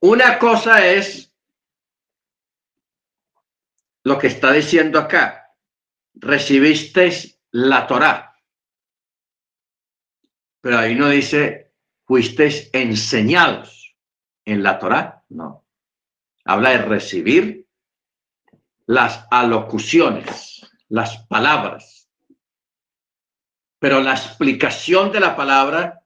Una 0.00 0.38
cosa 0.38 0.86
es 0.86 1.32
lo 4.06 4.18
que 4.18 4.28
está 4.28 4.52
diciendo 4.52 5.00
acá. 5.00 5.52
Recibisteis 6.14 7.40
la 7.50 7.88
Torá. 7.88 8.36
Pero 10.60 10.78
ahí 10.78 10.94
no 10.94 11.08
dice, 11.08 11.72
fuisteis 12.04 12.70
enseñados 12.72 13.96
en 14.44 14.62
la 14.62 14.78
Torá. 14.78 15.24
No. 15.30 15.66
Habla 16.44 16.70
de 16.70 16.78
recibir 16.78 17.66
las 18.86 19.26
alocuciones, 19.28 20.64
las 20.88 21.26
palabras. 21.26 22.08
Pero 23.80 24.00
la 24.00 24.12
explicación 24.12 25.10
de 25.10 25.18
la 25.18 25.34
palabra, 25.34 26.04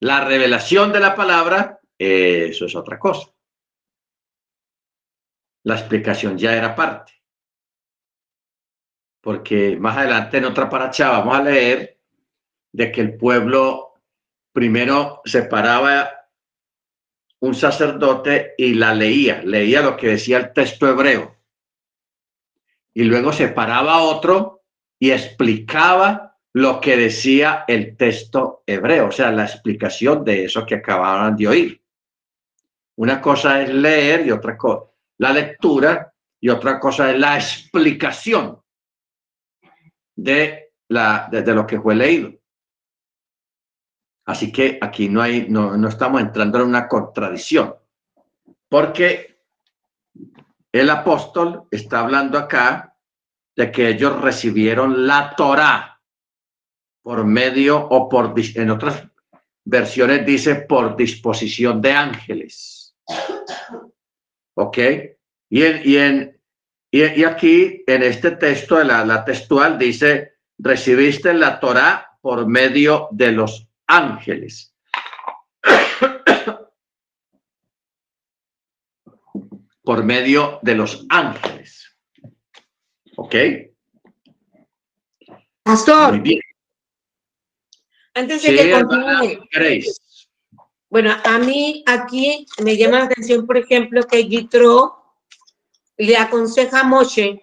la 0.00 0.24
revelación 0.24 0.90
de 0.90 1.00
la 1.00 1.14
palabra, 1.14 1.80
eso 1.98 2.64
es 2.64 2.74
otra 2.74 2.98
cosa 2.98 3.33
la 5.64 5.74
explicación 5.74 6.38
ya 6.38 6.54
era 6.56 6.74
parte. 6.74 7.12
Porque 9.20 9.76
más 9.76 9.96
adelante 9.96 10.38
en 10.38 10.44
otra 10.44 10.68
paracha 10.68 11.10
vamos 11.10 11.36
a 11.36 11.42
leer 11.42 11.98
de 12.72 12.92
que 12.92 13.00
el 13.00 13.16
pueblo 13.16 13.94
primero 14.52 15.22
separaba 15.24 16.10
un 17.40 17.54
sacerdote 17.54 18.54
y 18.58 18.74
la 18.74 18.94
leía, 18.94 19.42
leía 19.42 19.82
lo 19.82 19.96
que 19.96 20.08
decía 20.08 20.38
el 20.38 20.52
texto 20.52 20.88
hebreo. 20.88 21.36
Y 22.92 23.04
luego 23.04 23.32
separaba 23.32 24.02
otro 24.02 24.62
y 24.98 25.10
explicaba 25.10 26.38
lo 26.52 26.80
que 26.80 26.96
decía 26.96 27.64
el 27.66 27.96
texto 27.96 28.62
hebreo, 28.66 29.08
o 29.08 29.12
sea, 29.12 29.32
la 29.32 29.44
explicación 29.44 30.24
de 30.24 30.44
eso 30.44 30.64
que 30.64 30.76
acababan 30.76 31.36
de 31.36 31.48
oír. 31.48 31.82
Una 32.96 33.20
cosa 33.20 33.60
es 33.62 33.74
leer 33.74 34.26
y 34.26 34.30
otra 34.30 34.56
cosa 34.56 34.93
la 35.18 35.32
lectura 35.32 36.12
y 36.40 36.48
otra 36.48 36.78
cosa 36.78 37.10
es 37.10 37.18
la 37.18 37.36
explicación 37.36 38.60
de, 40.16 40.72
la, 40.88 41.28
de, 41.30 41.54
lo 41.54 41.66
que 41.66 41.80
fue 41.80 41.94
leído. 41.94 42.32
Así 44.26 44.52
que 44.52 44.78
aquí 44.80 45.08
no, 45.08 45.20
hay, 45.20 45.48
no, 45.48 45.76
no 45.76 45.88
estamos 45.88 46.20
entrando 46.20 46.58
en 46.58 46.68
una 46.68 46.88
contradicción, 46.88 47.74
porque 48.68 49.40
el 50.72 50.90
apóstol 50.90 51.68
está 51.70 52.00
hablando 52.00 52.38
acá 52.38 52.96
de 53.54 53.70
que 53.70 53.88
ellos 53.88 54.20
recibieron 54.20 55.06
la 55.06 55.34
Torá 55.36 56.00
por 57.02 57.24
medio 57.24 57.78
o 57.78 58.08
por, 58.08 58.34
en 58.36 58.70
otras 58.70 59.06
versiones 59.64 60.26
dice, 60.26 60.56
por 60.56 60.96
disposición 60.96 61.80
de 61.80 61.92
ángeles. 61.92 62.96
¿Ok? 64.54 64.78
Y, 65.50 65.62
en, 65.96 66.40
y, 66.90 67.24
aquí, 67.24 67.84
en 67.86 68.02
este 68.02 68.32
texto, 68.32 68.76
de 68.78 68.84
la, 68.84 69.04
la 69.04 69.24
textual, 69.24 69.78
dice, 69.78 70.34
recibiste 70.58 71.32
la 71.34 71.60
Torah 71.60 72.18
por 72.20 72.46
medio 72.46 73.08
de 73.12 73.32
los 73.32 73.68
ángeles. 73.86 74.74
por 79.82 80.02
medio 80.02 80.58
de 80.62 80.74
los 80.74 81.06
ángeles. 81.10 81.96
¿Ok? 83.16 83.34
Pastor. 85.62 86.22
Antes 88.14 88.42
de 88.42 88.56
que 88.56 88.70
continúe. 88.70 89.46
Bueno, 90.94 91.12
a 91.24 91.38
mí 91.38 91.82
aquí 91.86 92.46
me 92.62 92.76
llama 92.76 93.00
la 93.00 93.04
atención, 93.06 93.48
por 93.48 93.56
ejemplo, 93.56 94.04
que 94.04 94.28
Yitro 94.28 94.94
le 95.96 96.16
aconseja 96.16 96.82
a 96.82 96.84
Moshe 96.84 97.42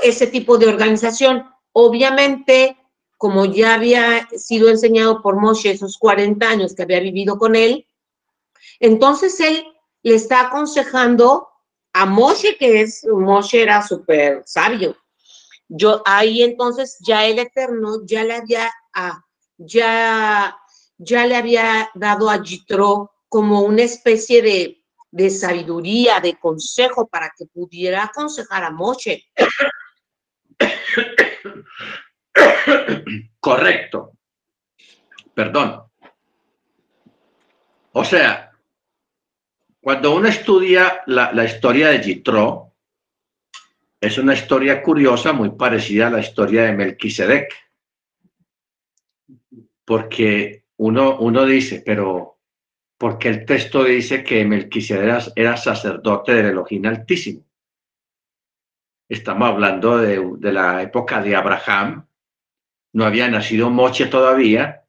ese 0.00 0.28
tipo 0.28 0.56
de 0.56 0.68
organización. 0.68 1.50
Obviamente, 1.72 2.76
como 3.18 3.44
ya 3.44 3.74
había 3.74 4.28
sido 4.36 4.68
enseñado 4.68 5.20
por 5.20 5.40
Moshe 5.40 5.72
esos 5.72 5.98
40 5.98 6.48
años 6.48 6.76
que 6.76 6.84
había 6.84 7.00
vivido 7.00 7.36
con 7.38 7.56
él, 7.56 7.84
entonces 8.78 9.40
él 9.40 9.64
le 10.04 10.14
está 10.14 10.42
aconsejando 10.42 11.48
a 11.92 12.06
Moshe, 12.06 12.56
que 12.56 12.82
es, 12.82 13.04
Moshe 13.04 13.62
era 13.62 13.82
súper 13.82 14.44
sabio. 14.46 14.96
Yo 15.66 16.02
ahí 16.06 16.44
entonces 16.44 16.98
ya 17.00 17.26
el 17.26 17.40
Eterno 17.40 18.02
ya 18.04 18.22
le 18.22 18.34
había, 18.34 18.70
ah, 18.94 19.24
ya 19.58 20.56
ya 21.02 21.26
le 21.26 21.34
había 21.34 21.90
dado 21.94 22.28
a 22.28 22.42
Jitro 22.44 23.10
como 23.28 23.62
una 23.62 23.82
especie 23.82 24.42
de, 24.42 24.84
de 25.10 25.30
sabiduría, 25.30 26.20
de 26.20 26.38
consejo 26.38 27.08
para 27.08 27.32
que 27.36 27.46
pudiera 27.46 28.04
aconsejar 28.04 28.64
a 28.64 28.70
Moshe. 28.70 29.24
Correcto. 33.40 34.12
Perdón. 35.32 35.84
O 37.92 38.04
sea, 38.04 38.52
cuando 39.80 40.14
uno 40.14 40.28
estudia 40.28 41.02
la, 41.06 41.32
la 41.32 41.44
historia 41.44 41.88
de 41.88 42.00
Jitro, 42.00 42.74
es 43.98 44.18
una 44.18 44.34
historia 44.34 44.82
curiosa, 44.82 45.32
muy 45.32 45.50
parecida 45.52 46.08
a 46.08 46.10
la 46.10 46.20
historia 46.20 46.64
de 46.64 46.72
Melquisedec. 46.72 47.54
Porque 49.84 50.59
uno, 50.82 51.18
uno 51.18 51.44
dice, 51.44 51.82
pero 51.84 52.38
¿por 52.96 53.18
qué 53.18 53.28
el 53.28 53.44
texto 53.44 53.84
dice 53.84 54.24
que 54.24 54.46
Melquisedec 54.46 55.32
era 55.36 55.56
sacerdote 55.58 56.32
del 56.32 56.46
Elohim 56.46 56.86
Altísimo? 56.86 57.44
Estamos 59.06 59.50
hablando 59.50 59.98
de, 59.98 60.36
de 60.38 60.52
la 60.52 60.80
época 60.80 61.20
de 61.20 61.36
Abraham, 61.36 62.06
no 62.94 63.04
había 63.04 63.28
nacido 63.28 63.68
Moche 63.68 64.06
todavía 64.06 64.86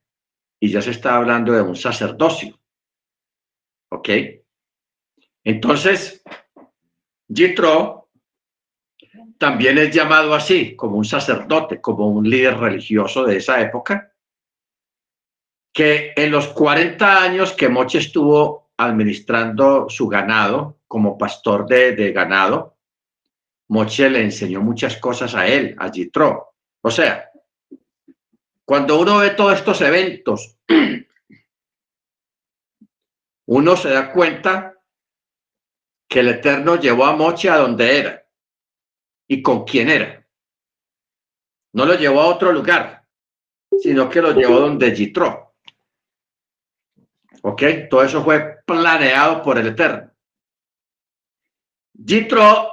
y 0.62 0.70
ya 0.70 0.82
se 0.82 0.92
está 0.92 1.18
hablando 1.18 1.52
de 1.52 1.62
un 1.62 1.76
sacerdocio. 1.76 2.58
¿Ok? 3.90 4.10
Entonces, 5.44 6.24
Jitro 7.28 8.10
también 9.38 9.78
es 9.78 9.94
llamado 9.94 10.34
así, 10.36 10.74
como 10.78 10.96
un 10.96 11.06
sacerdote, 11.06 11.82
como 11.82 12.08
un 12.08 12.30
líder 12.30 12.58
religioso 12.60 13.26
de 13.26 13.38
esa 13.38 13.60
época, 13.60 14.11
que 15.74 16.14
en 16.16 16.32
los 16.32 16.48
40 16.48 17.24
años 17.24 17.54
que 17.54 17.70
Moche 17.70 18.00
estuvo 18.00 18.72
administrando 18.78 19.90
su 19.90 20.08
ganado 20.08 20.80
como 20.88 21.18
pastor 21.18 21.66
de, 21.66 22.12
ganado, 22.12 22.78
Moche 23.70 24.10
le 24.10 24.22
enseñó 24.22 24.62
muchas 24.62 24.98
cosas 24.98 25.34
a 25.36 25.48
él, 25.48 25.76
a 25.80 25.90
Jitro. 25.90 26.56
O 26.82 26.92
sea, 26.92 27.32
cuando 28.66 29.00
uno 29.00 29.20
ve 29.20 29.32
todos 29.32 29.54
estos 29.54 29.80
eventos, 29.82 30.58
uno 33.48 33.78
se 33.78 33.90
da 33.90 34.12
cuenta 34.12 34.78
que 36.10 36.20
el 36.20 36.30
Eterno 36.30 36.76
llevó 36.76 37.06
a 37.06 37.16
Moche 37.16 37.50
a 37.50 37.58
donde 37.58 37.98
era 37.98 38.26
y 39.28 39.42
con 39.42 39.64
quién 39.64 39.90
era. 39.90 40.28
No 41.74 41.86
lo 41.86 41.96
llevó 41.96 42.22
a 42.22 42.28
otro 42.28 42.52
lugar, 42.52 43.06
sino 43.82 44.10
que 44.10 44.22
lo 44.22 44.34
llevó 44.34 44.60
donde 44.60 44.94
Jitro. 44.94 45.51
¿Ok? 47.42 47.64
Todo 47.90 48.04
eso 48.04 48.24
fue 48.24 48.60
planeado 48.66 49.42
por 49.42 49.58
el 49.58 49.68
Eterno. 49.68 50.12
Jitro 52.06 52.70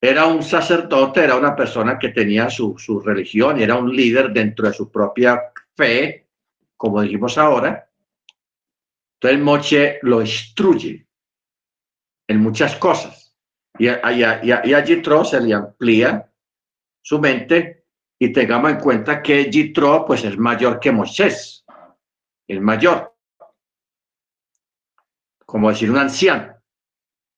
era 0.00 0.26
un 0.26 0.42
sacerdote, 0.42 1.22
era 1.24 1.36
una 1.36 1.54
persona 1.54 1.98
que 1.98 2.10
tenía 2.10 2.48
su, 2.48 2.78
su 2.78 3.00
religión 3.00 3.58
y 3.58 3.62
era 3.62 3.76
un 3.76 3.94
líder 3.94 4.32
dentro 4.32 4.66
de 4.66 4.74
su 4.74 4.90
propia 4.90 5.52
fe, 5.76 6.28
como 6.76 7.02
dijimos 7.02 7.36
ahora. 7.36 7.90
Entonces 9.14 9.40
Moche 9.40 9.98
lo 10.02 10.22
instruye 10.22 11.06
en 12.28 12.40
muchas 12.40 12.76
cosas. 12.76 13.36
Y 13.78 13.88
a, 13.88 14.12
y 14.12 14.22
a, 14.22 14.40
y 14.64 14.72
a 14.72 14.82
Jitro 14.82 15.24
se 15.24 15.40
le 15.40 15.54
amplía 15.54 16.30
su 17.02 17.18
mente 17.18 17.84
y 18.18 18.32
tengamos 18.32 18.70
en 18.70 18.78
cuenta 18.78 19.22
que 19.22 19.50
Jitro 19.50 20.04
pues 20.06 20.24
es 20.24 20.36
mayor 20.38 20.78
que 20.80 20.92
Moisés, 20.92 21.64
el 22.46 22.60
mayor, 22.60 23.09
como 25.50 25.68
decir 25.68 25.90
un 25.90 25.98
anciano. 25.98 26.54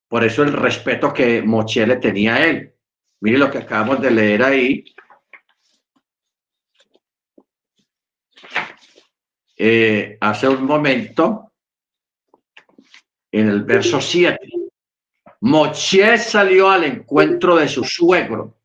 Por 0.07 0.23
eso 0.23 0.43
el 0.43 0.53
respeto 0.53 1.15
que 1.15 1.41
Moche 1.41 1.87
le 1.87 1.97
tenía 1.97 2.35
a 2.35 2.45
él. 2.45 2.75
Mire 3.21 3.39
lo 3.39 3.51
que 3.51 3.59
acabamos 3.59 4.03
de 4.03 4.11
leer 4.11 4.43
ahí. 4.43 4.85
Eh, 9.57 10.19
hace 10.21 10.47
un 10.47 10.65
momento, 10.65 11.53
en 13.31 13.49
el 13.49 13.63
verso 13.63 13.99
7. 13.99 14.39
Moche 15.41 16.19
salió 16.19 16.69
al 16.69 16.85
encuentro 16.85 17.57
de 17.57 17.69
su 17.69 17.83
suegro 17.83 18.59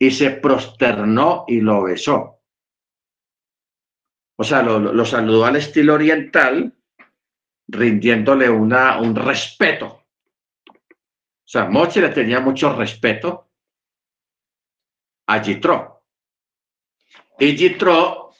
y 0.00 0.10
se 0.10 0.32
prosternó 0.32 1.44
y 1.46 1.60
lo 1.60 1.84
besó. 1.84 2.40
O 4.36 4.42
sea, 4.42 4.62
lo, 4.62 4.80
lo 4.80 5.04
saludó 5.04 5.44
al 5.44 5.54
estilo 5.54 5.94
oriental, 5.94 6.76
rindiéndole 7.68 8.48
una, 8.48 9.00
un 9.00 9.14
respeto 9.14 10.02
o 11.44 11.50
sea, 11.52 11.66
Moche 11.66 12.00
le 12.00 12.08
tenía 12.08 12.40
mucho 12.40 12.72
respeto 12.72 13.50
a 15.26 15.38
Jitro. 15.38 16.04
Y 17.38 17.54
Jitro, 17.58 18.30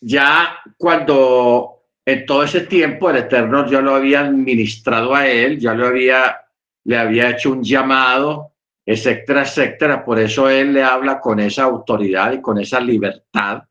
ya 0.00 0.60
cuando 0.78 1.86
en 2.04 2.24
todo 2.24 2.44
ese 2.44 2.60
tiempo 2.60 3.10
el 3.10 3.16
Eterno 3.16 3.68
ya 3.68 3.80
lo 3.80 3.96
había 3.96 4.20
administrado 4.20 5.16
a 5.16 5.26
él, 5.26 5.58
ya 5.58 5.74
lo 5.74 5.88
había, 5.88 6.42
le 6.84 6.96
había 6.96 7.30
hecho 7.30 7.50
un 7.50 7.64
llamado, 7.64 8.52
etcétera, 8.86 9.42
etcétera. 9.42 10.04
Por 10.04 10.20
eso 10.20 10.48
él 10.48 10.72
le 10.72 10.84
habla 10.84 11.20
con 11.20 11.40
esa 11.40 11.64
autoridad 11.64 12.34
y 12.34 12.40
con 12.40 12.60
esa 12.60 12.78
libertad. 12.78 13.64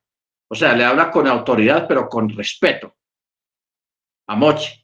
O 0.50 0.56
sea, 0.56 0.76
le 0.76 0.84
habla 0.84 1.10
con 1.10 1.26
autoridad, 1.26 1.88
pero 1.88 2.10
con 2.10 2.28
respeto 2.28 2.98
a 4.28 4.36
Moche. 4.36 4.79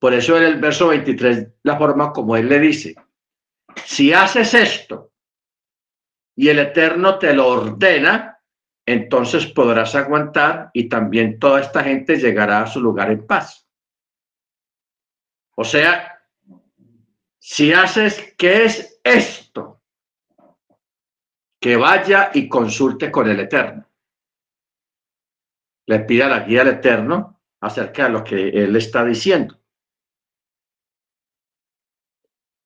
Por 0.00 0.14
eso 0.14 0.36
en 0.38 0.44
el 0.44 0.58
verso 0.58 0.88
23, 0.88 1.46
la 1.62 1.76
forma 1.76 2.10
como 2.10 2.34
él 2.34 2.48
le 2.48 2.58
dice, 2.58 2.96
si 3.84 4.14
haces 4.14 4.54
esto 4.54 5.12
y 6.34 6.48
el 6.48 6.58
Eterno 6.58 7.18
te 7.18 7.34
lo 7.34 7.48
ordena, 7.48 8.40
entonces 8.86 9.46
podrás 9.46 9.94
aguantar 9.94 10.70
y 10.72 10.88
también 10.88 11.38
toda 11.38 11.60
esta 11.60 11.84
gente 11.84 12.16
llegará 12.16 12.62
a 12.62 12.66
su 12.66 12.80
lugar 12.80 13.10
en 13.10 13.26
paz. 13.26 13.68
O 15.54 15.64
sea, 15.64 16.18
si 17.38 17.74
haces, 17.74 18.34
¿qué 18.38 18.64
es 18.64 19.00
esto? 19.04 19.82
Que 21.60 21.76
vaya 21.76 22.30
y 22.32 22.48
consulte 22.48 23.12
con 23.12 23.28
el 23.28 23.38
Eterno. 23.38 23.86
Le 25.86 26.00
pida 26.00 26.26
la 26.26 26.40
guía 26.40 26.62
al 26.62 26.68
Eterno 26.68 27.42
acerca 27.60 28.04
de 28.04 28.10
lo 28.10 28.24
que 28.24 28.48
él 28.48 28.74
está 28.76 29.04
diciendo. 29.04 29.59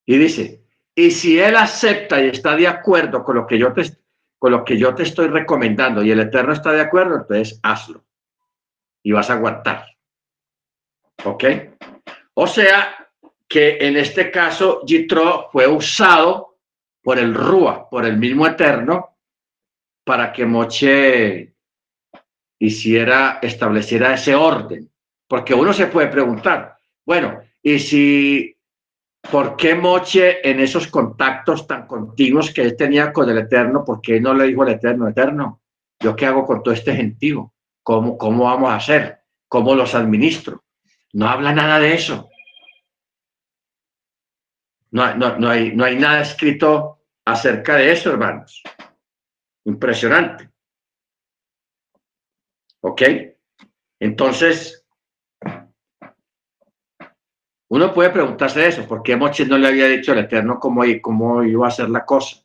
Y 0.06 0.18
dice, 0.18 0.64
y 0.94 1.10
si 1.10 1.38
él 1.38 1.56
acepta 1.56 2.22
y 2.22 2.28
está 2.28 2.54
de 2.56 2.68
acuerdo 2.68 3.24
con 3.24 3.36
lo 3.36 3.46
que 3.46 3.58
yo 3.58 3.72
te, 3.72 3.82
con 4.38 4.52
lo 4.52 4.64
que 4.64 4.78
yo 4.78 4.94
te 4.94 5.02
estoy 5.02 5.28
recomendando 5.28 6.02
y 6.02 6.10
el 6.10 6.20
Eterno 6.20 6.52
está 6.52 6.72
de 6.72 6.82
acuerdo, 6.82 7.16
entonces 7.16 7.58
hazlo. 7.62 8.04
Y 9.02 9.12
vas 9.12 9.30
a 9.30 9.34
aguantar. 9.34 9.86
¿Ok? 11.24 11.44
O 12.34 12.46
sea 12.46 13.10
que 13.48 13.78
en 13.80 13.96
este 13.96 14.30
caso 14.30 14.82
Jitro 14.86 15.48
fue 15.52 15.66
usado 15.66 16.58
por 17.02 17.18
el 17.18 17.34
Rúa, 17.34 17.88
por 17.88 18.04
el 18.06 18.16
mismo 18.16 18.46
Eterno, 18.46 19.16
para 20.04 20.32
que 20.32 20.46
Moche 20.46 21.54
hiciera, 22.58 23.38
estableciera 23.42 24.14
ese 24.14 24.34
orden. 24.34 24.90
Porque 25.26 25.54
uno 25.54 25.72
se 25.72 25.86
puede 25.86 26.08
preguntar, 26.08 26.76
bueno, 27.04 27.40
y 27.62 27.78
si 27.78 28.53
¿Por 29.30 29.56
qué 29.56 29.74
Moche 29.74 30.48
en 30.48 30.60
esos 30.60 30.86
contactos 30.86 31.66
tan 31.66 31.86
continuos 31.86 32.52
que 32.52 32.62
él 32.62 32.76
tenía 32.76 33.12
con 33.12 33.28
el 33.28 33.38
Eterno, 33.38 33.84
por 33.84 34.00
qué 34.00 34.20
no 34.20 34.34
le 34.34 34.44
dijo 34.44 34.62
al 34.62 34.70
Eterno, 34.70 35.08
Eterno, 35.08 35.62
¿yo 35.98 36.14
qué 36.14 36.26
hago 36.26 36.44
con 36.44 36.62
todo 36.62 36.74
este 36.74 36.94
gentío? 36.94 37.52
¿Cómo, 37.82 38.16
cómo 38.18 38.44
vamos 38.44 38.70
a 38.70 38.76
hacer? 38.76 39.20
¿Cómo 39.48 39.74
los 39.74 39.94
administro? 39.94 40.64
No 41.14 41.28
habla 41.28 41.52
nada 41.52 41.78
de 41.80 41.94
eso. 41.94 42.28
No, 44.90 45.14
no, 45.16 45.38
no, 45.38 45.48
hay, 45.48 45.74
no 45.74 45.84
hay 45.84 45.96
nada 45.96 46.20
escrito 46.20 47.00
acerca 47.24 47.76
de 47.76 47.92
eso, 47.92 48.10
hermanos. 48.10 48.62
Impresionante. 49.64 50.50
¿Ok? 52.80 53.02
Entonces, 53.98 54.83
uno 57.74 57.92
puede 57.92 58.10
preguntarse 58.10 58.68
eso, 58.68 58.86
¿por 58.86 59.02
qué 59.02 59.16
Moche 59.16 59.44
no 59.46 59.58
le 59.58 59.66
había 59.66 59.88
dicho 59.88 60.12
al 60.12 60.18
Eterno 60.18 60.60
cómo, 60.60 60.84
cómo 61.02 61.42
iba 61.42 61.66
a 61.66 61.70
hacer 61.70 61.90
la 61.90 62.04
cosa? 62.04 62.36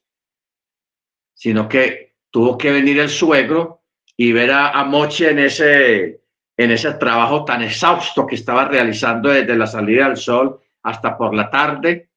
Sino 1.36 1.70
que 1.70 2.16
tuvo 2.32 2.58
que 2.58 2.72
venir 2.72 2.98
el 2.98 3.10
suegro 3.10 3.84
y 4.18 4.32
ver 4.32 4.50
a, 4.52 4.84
Moche 4.86 5.30
en 5.30 5.38
ese, 5.38 6.24
en 6.58 6.72
ese 6.72 6.94
trabajo 6.96 7.46
tan 7.46 7.62
exhausto 7.62 8.26
que 8.26 8.34
estaba 8.34 8.66
realizando 8.66 9.30
desde 9.30 9.56
la 9.56 9.68
salida 9.68 10.08
del 10.08 10.18
sol 10.18 10.62
hasta 10.82 11.16
por 11.16 11.36
la 11.36 11.52
tarde, 11.52 12.10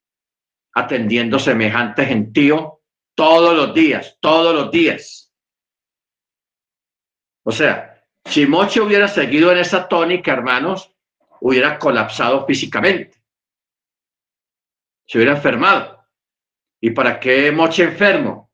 atendiendo 0.73 1.39
semejante 1.39 2.07
gentío 2.07 2.81
todos 3.15 3.55
los 3.55 3.75
días, 3.75 4.17
todos 4.21 4.55
los 4.55 4.71
días. 4.71 5.31
O 7.45 7.53
sea, 7.53 8.03
si 8.25 8.47
Moche 8.47 8.81
hubiera 8.81 9.07
seguido 9.07 9.53
en 9.53 9.59
esa 9.59 9.87
tónica, 9.87 10.33
hermanos, 10.33 10.92
hubiera 11.43 11.79
colapsado 11.79 12.47
físicamente. 12.47 13.21
Se 15.07 15.19
hubiera 15.19 15.35
enfermado. 15.35 16.07
¿Y 16.81 16.91
para 16.91 17.19
qué 17.19 17.51
Moche 17.51 17.85
enfermo? 17.85 18.51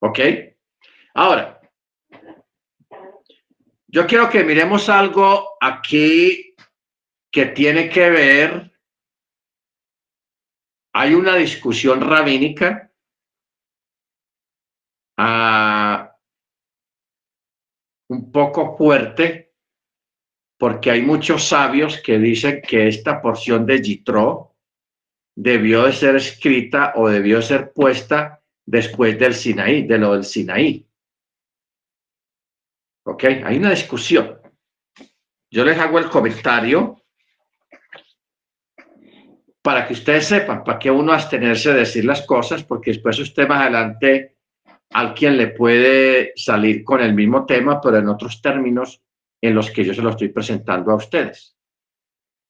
¿Ok? 0.00 0.18
Ahora, 1.14 1.60
yo 3.86 4.06
quiero 4.06 4.28
que 4.30 4.44
miremos 4.44 4.88
algo 4.88 5.56
aquí 5.60 6.54
que 7.30 7.46
tiene 7.46 7.90
que 7.90 8.10
ver, 8.10 8.72
hay 10.94 11.14
una 11.14 11.34
discusión 11.36 12.00
rabínica 12.00 12.90
uh, 15.18 16.08
un 18.08 18.32
poco 18.32 18.76
fuerte, 18.76 19.47
porque 20.58 20.90
hay 20.90 21.02
muchos 21.02 21.44
sabios 21.44 21.98
que 21.98 22.18
dicen 22.18 22.60
que 22.60 22.88
esta 22.88 23.22
porción 23.22 23.64
de 23.64 23.80
Yitro 23.80 24.56
debió 25.36 25.84
de 25.84 25.92
ser 25.92 26.16
escrita 26.16 26.92
o 26.96 27.08
debió 27.08 27.36
de 27.36 27.44
ser 27.44 27.72
puesta 27.72 28.42
después 28.66 29.16
del 29.18 29.34
Sinaí, 29.34 29.86
de 29.86 29.98
lo 29.98 30.14
del 30.14 30.24
Sinaí. 30.24 30.84
¿Ok? 33.04 33.24
Hay 33.44 33.56
una 33.56 33.70
discusión. 33.70 34.40
Yo 35.50 35.64
les 35.64 35.78
hago 35.78 36.00
el 36.00 36.10
comentario 36.10 37.02
para 39.62 39.86
que 39.86 39.92
ustedes 39.92 40.26
sepan, 40.26 40.64
para 40.64 40.78
que 40.78 40.90
uno 40.90 41.12
abstenerse 41.12 41.72
de 41.72 41.80
decir 41.80 42.04
las 42.04 42.22
cosas, 42.22 42.64
porque 42.64 42.90
después 42.90 43.18
usted 43.18 43.46
más 43.46 43.62
adelante 43.62 44.38
alguien 44.90 45.36
le 45.36 45.48
puede 45.48 46.32
salir 46.34 46.82
con 46.82 47.00
el 47.00 47.14
mismo 47.14 47.46
tema, 47.46 47.80
pero 47.80 47.98
en 47.98 48.08
otros 48.08 48.42
términos 48.42 49.00
en 49.40 49.54
los 49.54 49.70
que 49.70 49.84
yo 49.84 49.94
se 49.94 50.02
lo 50.02 50.10
estoy 50.10 50.28
presentando 50.28 50.92
a 50.92 50.96
ustedes. 50.96 51.56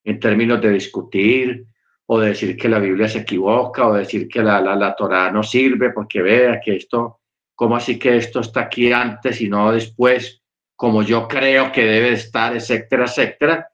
En 0.05 0.19
términos 0.19 0.61
de 0.61 0.71
discutir 0.71 1.67
o 2.07 2.19
de 2.19 2.29
decir 2.29 2.57
que 2.57 2.69
la 2.69 2.79
Biblia 2.79 3.09
se 3.09 3.21
equivoca 3.21 3.87
o 3.87 3.95
decir 3.95 4.29
que 4.29 4.43
la, 4.43 4.61
la, 4.61 4.75
la 4.75 4.95
Torah 4.95 5.31
no 5.31 5.43
sirve 5.43 5.91
porque 5.91 6.23
vea 6.23 6.61
que 6.61 6.77
esto, 6.77 7.21
¿cómo 7.55 7.77
así 7.77 7.99
que 7.99 8.17
esto 8.17 8.41
está 8.41 8.61
aquí 8.61 8.93
antes 8.93 9.41
y 9.41 9.49
no 9.49 9.73
después? 9.73 10.43
como 10.79 11.03
yo 11.03 11.27
creo 11.27 11.73
que 11.73 11.83
debe 11.83 12.13
estar, 12.13 12.55
etcétera, 12.55 13.07
etcétera, 13.07 13.73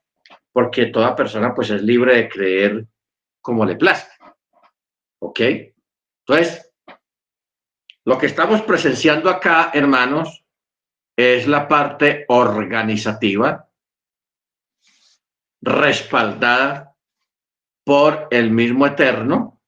porque 0.51 0.87
toda 0.87 1.15
persona 1.15 1.53
pues 1.53 1.69
es 1.69 1.83
libre 1.83 2.15
de 2.15 2.27
creer 2.27 2.87
como 3.41 3.63
le 3.63 3.75
plazca. 3.75 4.35
¿Ok? 5.19 5.39
Entonces, 6.25 6.73
lo 8.05 8.17
que 8.17 8.25
estamos 8.25 8.63
presenciando 8.63 9.29
acá, 9.29 9.69
hermanos, 9.75 10.44
es 11.15 11.47
la 11.47 11.67
parte 11.67 12.25
organizativa 12.27 13.69
respaldada 15.61 16.95
por 17.83 18.27
el 18.31 18.51
mismo 18.51 18.85
Eterno 18.85 19.61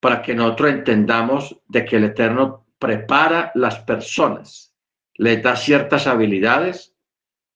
para 0.00 0.22
que 0.22 0.34
nosotros 0.34 0.70
entendamos 0.70 1.60
de 1.66 1.84
que 1.84 1.96
el 1.96 2.04
Eterno 2.04 2.66
prepara 2.78 3.50
las 3.54 3.80
personas, 3.80 4.74
les 5.14 5.42
da 5.42 5.56
ciertas 5.56 6.06
habilidades 6.06 6.94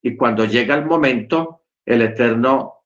y 0.01 0.17
cuando 0.17 0.45
llega 0.45 0.75
el 0.75 0.85
momento, 0.85 1.63
el 1.85 2.01
Eterno 2.01 2.85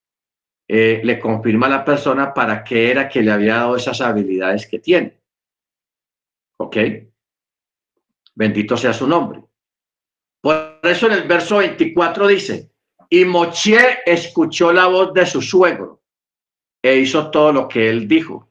eh, 0.68 1.02
le 1.04 1.20
confirma 1.20 1.68
a 1.68 1.72
la 1.72 1.86
persona 1.86 2.34
para 2.34 2.64
qué 2.64 2.92
era 2.92 3.08
que 3.08 3.22
le 3.22 3.32
había 3.32 3.56
dado 3.56 3.76
esas 3.76 4.02
habilidades 4.02 4.68
que 4.68 4.80
tiene. 4.80 5.20
¿Ok? 6.58 6.78
Bendito 8.36 8.76
sea 8.76 8.94
su 8.94 9.08
nombre. 9.08 9.42
Por 10.42 10.80
eso 10.84 11.08
en 11.08 11.14
el 11.14 11.24
verso 11.24 11.58
24 11.58 12.28
dice, 12.28 12.70
y 13.10 13.26
Moche 13.26 14.00
escuchó 14.06 14.74
la 14.74 14.88
voz 14.88 15.14
de 15.14 15.26
su 15.26 15.42
suegro 15.42 16.02
e 16.84 16.98
hizo 16.98 17.32
todo 17.32 17.52
lo 17.52 17.68
que 17.68 17.90
él 17.90 18.08
dijo. 18.08 18.50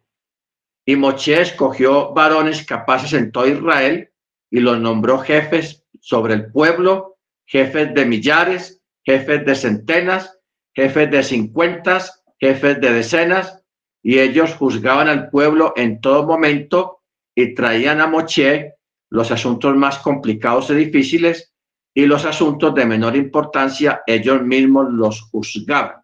Y 0.87 0.97
Moche 0.97 1.41
escogió 1.41 2.13
varones 2.13 2.65
capaces 2.67 3.13
en 3.13 3.31
todo 3.31 3.47
Israel 3.47 4.11
y 4.51 4.61
los 4.61 4.81
nombró 4.81 5.19
jefes 5.19 5.85
sobre 6.01 6.35
el 6.35 6.51
pueblo, 6.51 7.17
jefes 7.47 7.95
de 7.95 8.05
millares, 8.05 8.83
jefes 9.05 9.45
de 9.45 9.55
centenas, 9.55 10.39
jefes 10.75 11.11
de 11.11 11.23
cincuentas, 11.23 12.25
jefes 12.39 12.81
de 12.81 12.93
decenas, 12.93 13.63
y 14.03 14.19
ellos 14.19 14.55
juzgaban 14.55 15.09
al 15.09 15.31
pueblo 15.31 15.73
en 15.77 16.01
todo 16.01 16.27
momento 16.27 17.03
y 17.35 17.55
traían 17.55 18.01
a 18.01 18.07
Moche 18.07 18.74
los 19.15 19.31
asuntos 19.31 19.77
más 19.77 20.01
complicados 20.01 20.71
y 20.71 20.75
difíciles 20.75 21.55
y 21.95 22.05
los 22.05 22.25
asuntos 22.25 22.75
de 22.75 22.85
menor 22.85 23.15
importancia, 23.15 24.03
ellos 24.05 24.43
mismos 24.43 24.89
los 24.91 25.23
juzgaban. 25.31 26.03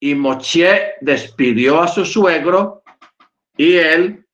Y 0.00 0.16
Moche 0.16 0.94
despidió 1.00 1.80
a 1.80 1.86
su 1.86 2.04
suegro 2.04 2.82
y 3.56 3.76
él 3.76 4.26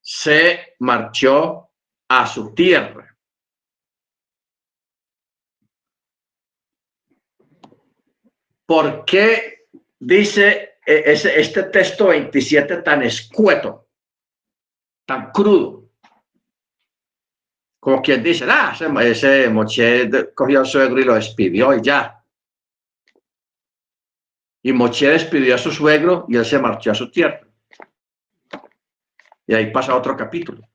se 0.00 0.74
marchó 0.80 1.70
a 2.08 2.26
su 2.26 2.52
tierra. 2.52 3.16
¿Por 8.66 9.04
qué 9.04 9.68
dice 10.00 10.78
e-, 10.84 11.02
este 11.06 11.62
texto 11.64 12.08
27 12.08 12.78
tan 12.78 13.04
escueto, 13.04 13.90
tan 15.06 15.30
crudo? 15.30 15.83
Como 17.84 18.00
quien 18.00 18.22
dice, 18.22 18.46
ah, 18.48 18.72
ese, 18.72 19.10
ese 19.10 19.50
Moche 19.50 20.08
cogió 20.34 20.60
al 20.60 20.66
suegro 20.66 20.98
y 20.98 21.04
lo 21.04 21.16
despidió 21.16 21.74
y 21.74 21.82
ya. 21.82 22.24
Y 24.62 24.72
Moche 24.72 25.10
despidió 25.10 25.54
a 25.54 25.58
su 25.58 25.70
suegro 25.70 26.24
y 26.26 26.36
él 26.38 26.46
se 26.46 26.58
marchó 26.58 26.92
a 26.92 26.94
su 26.94 27.10
tierra. 27.10 27.46
Y 29.46 29.52
ahí 29.52 29.70
pasa 29.70 29.94
otro 29.94 30.16
capítulo. 30.16 30.66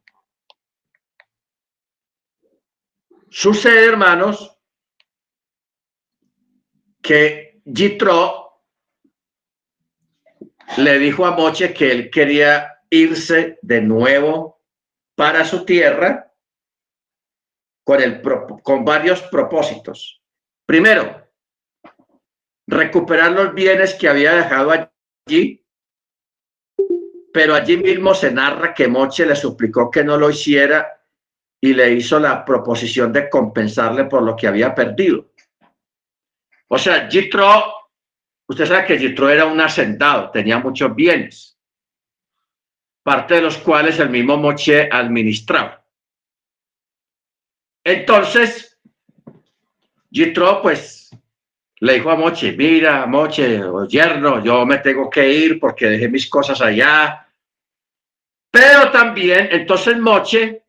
Sucede, 3.28 3.86
hermanos, 3.86 4.56
que 7.02 7.60
Jitro 7.66 8.62
le 10.78 11.00
dijo 11.00 11.26
a 11.26 11.32
Moche 11.32 11.74
que 11.74 11.92
él 11.92 12.12
quería 12.12 12.84
irse 12.92 13.58
de 13.64 13.82
nuevo 13.82 14.62
para 15.16 15.44
su 15.44 15.66
tierra 15.66 16.29
con, 18.64 18.86
varios 18.86 19.22
propósitos. 19.24 20.22
Primero, 20.66 21.28
recuperar 22.68 23.32
los 23.32 23.54
bienes 23.54 23.96
que 23.96 24.08
había 24.08 24.34
dejado 24.36 24.72
allí 24.72 25.60
pero 27.32 27.54
allí 27.54 27.78
mismo 27.78 28.14
se 28.14 28.32
narra 28.32 28.74
que 28.74 28.88
Moche 28.88 29.26
le 29.26 29.36
suplicó 29.36 29.90
que 29.90 30.04
no 30.04 30.18
lo 30.18 30.30
hiciera 30.30 31.00
y 31.62 31.74
le 31.74 31.92
hizo 31.92 32.20
la 32.20 32.44
proposición 32.44 33.14
de 33.14 33.30
compensarle 33.30 34.06
por 34.06 34.24
lo 34.24 34.36
que 34.36 34.48
había 34.48 34.74
perdido. 34.74 35.32
O 36.68 36.78
sea, 36.78 37.10
Jitro, 37.10 37.64
usted 38.48 38.66
sabe 38.66 38.86
que 38.86 39.00
Jitro 39.00 39.30
era 39.30 39.46
un 39.46 39.60
hacendado, 39.60 40.32
tenía 40.32 40.60
muchos 40.60 40.96
bienes, 40.96 41.58
parte 43.04 43.36
de 43.36 43.42
los 43.42 43.58
cuales 43.58 44.00
el 44.00 44.10
mismo 44.10 44.38
Moche 44.38 44.90
administraba. 44.92 45.86
Entonces, 47.84 48.78
Jitro, 50.12 50.62
pues, 50.62 51.10
le 51.82 51.94
dijo 51.94 52.12
a 52.12 52.16
Moche, 52.16 52.54
mira, 52.58 53.06
Moche, 53.06 53.64
o 53.64 53.88
yerno, 53.88 54.44
yo 54.44 54.66
me 54.66 54.80
tengo 54.80 55.10
que 55.10 55.30
ir 55.32 55.60
porque 55.60 55.90
dejé 55.90 56.10
mis 56.10 56.30
cosas 56.30 56.62
allá. 56.62 57.28
Pero 58.52 58.92
también, 58.92 59.50
entonces 59.52 59.98
Moche 59.98 60.64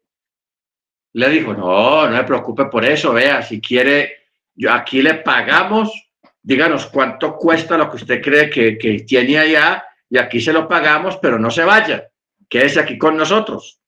le 1.13 1.29
dijo, 1.29 1.53
no, 1.55 2.07
no 2.09 2.17
me 2.17 2.25
preocupe 2.25 2.67
por 2.67 2.85
eso, 2.85 3.13
vea, 3.13 3.43
si 3.43 3.61
quiere, 3.61 4.29
yo 4.55 4.73
aquí 4.73 5.03
le 5.03 5.15
pagamos, 5.15 5.93
díganos 6.41 6.87
cuánto 6.87 7.37
cuesta 7.37 7.77
lo 7.77 7.91
que 7.91 7.97
usted 7.97 8.23
cree 8.23 8.49
que, 8.49 8.79
que 8.79 9.01
tiene 9.01 9.39
allá 9.39 9.85
y 10.09 10.19
aquí 10.19 10.41
se 10.41 10.53
lo 10.53 10.69
pagamos, 10.69 11.17
pero 11.17 11.39
no 11.39 11.51
se 11.51 11.65
vaya, 11.65 12.09
quédese 12.49 12.81
aquí 12.81 12.97
con 12.97 13.17
nosotros. 13.17 13.81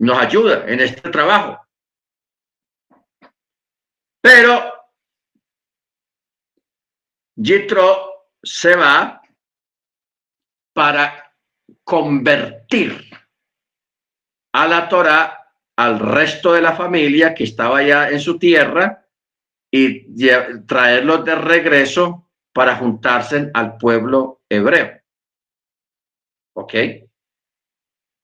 Nos 0.00 0.18
ayuda 0.18 0.64
en 0.66 0.80
este 0.80 1.10
trabajo. 1.10 1.67
Pero 4.20 4.72
Jitro 7.40 8.28
se 8.42 8.74
va 8.74 9.22
para 10.74 11.34
convertir 11.84 13.10
a 14.52 14.66
la 14.66 14.88
Torah 14.88 15.38
al 15.76 16.00
resto 16.00 16.52
de 16.52 16.60
la 16.60 16.74
familia 16.74 17.34
que 17.34 17.44
estaba 17.44 17.82
ya 17.82 18.08
en 18.08 18.20
su 18.20 18.38
tierra 18.38 19.06
y 19.70 20.06
traerlos 20.66 21.24
de 21.24 21.34
regreso 21.36 22.30
para 22.52 22.76
juntarse 22.76 23.50
al 23.54 23.76
pueblo 23.76 24.42
hebreo. 24.48 25.00
¿Ok? 26.54 26.74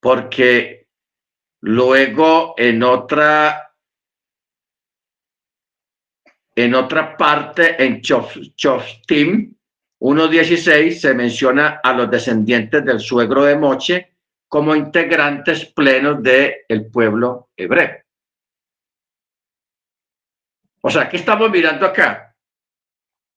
Porque 0.01 0.89
luego 1.61 2.55
en 2.57 2.83
otra 2.83 3.64
en 6.57 6.75
otra 6.75 7.17
parte, 7.17 7.83
en 7.83 8.01
Choftim 8.01 9.55
1.16, 10.01 10.93
se 10.93 11.15
menciona 11.15 11.81
a 11.83 11.93
los 11.93 12.11
descendientes 12.11 12.85
del 12.85 13.01
suegro 13.01 13.45
de 13.45 13.57
Moche 13.57 14.17
como 14.49 14.77
integrantes 14.77 15.67
plenos 15.67 16.23
del 16.23 16.55
el 16.69 16.91
pueblo 16.91 17.51
hebreo. 17.57 18.03
O 20.83 20.91
sea, 20.91 21.09
¿qué 21.09 21.17
estamos 21.17 21.51
mirando 21.51 21.87
acá? 21.87 22.37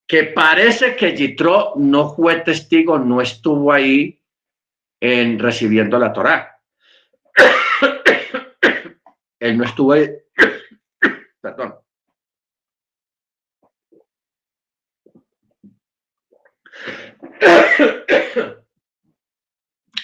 Que 0.05 0.26
parece 0.26 0.95
que 0.95 1.15
Yitro 1.15 1.74
no 1.78 2.13
fue 2.13 2.41
testigo, 2.41 2.99
no 2.99 3.22
estuvo 3.22 3.72
ahí 3.72 4.22
en 4.99 5.39
recibiendo 5.39 5.97
la 5.97 6.11
Torá. 6.11 6.61
Él 9.39 9.57
no 9.57 9.63
estuvo 9.63 9.93
ahí. 9.93 10.09
Perdón. 11.41 11.87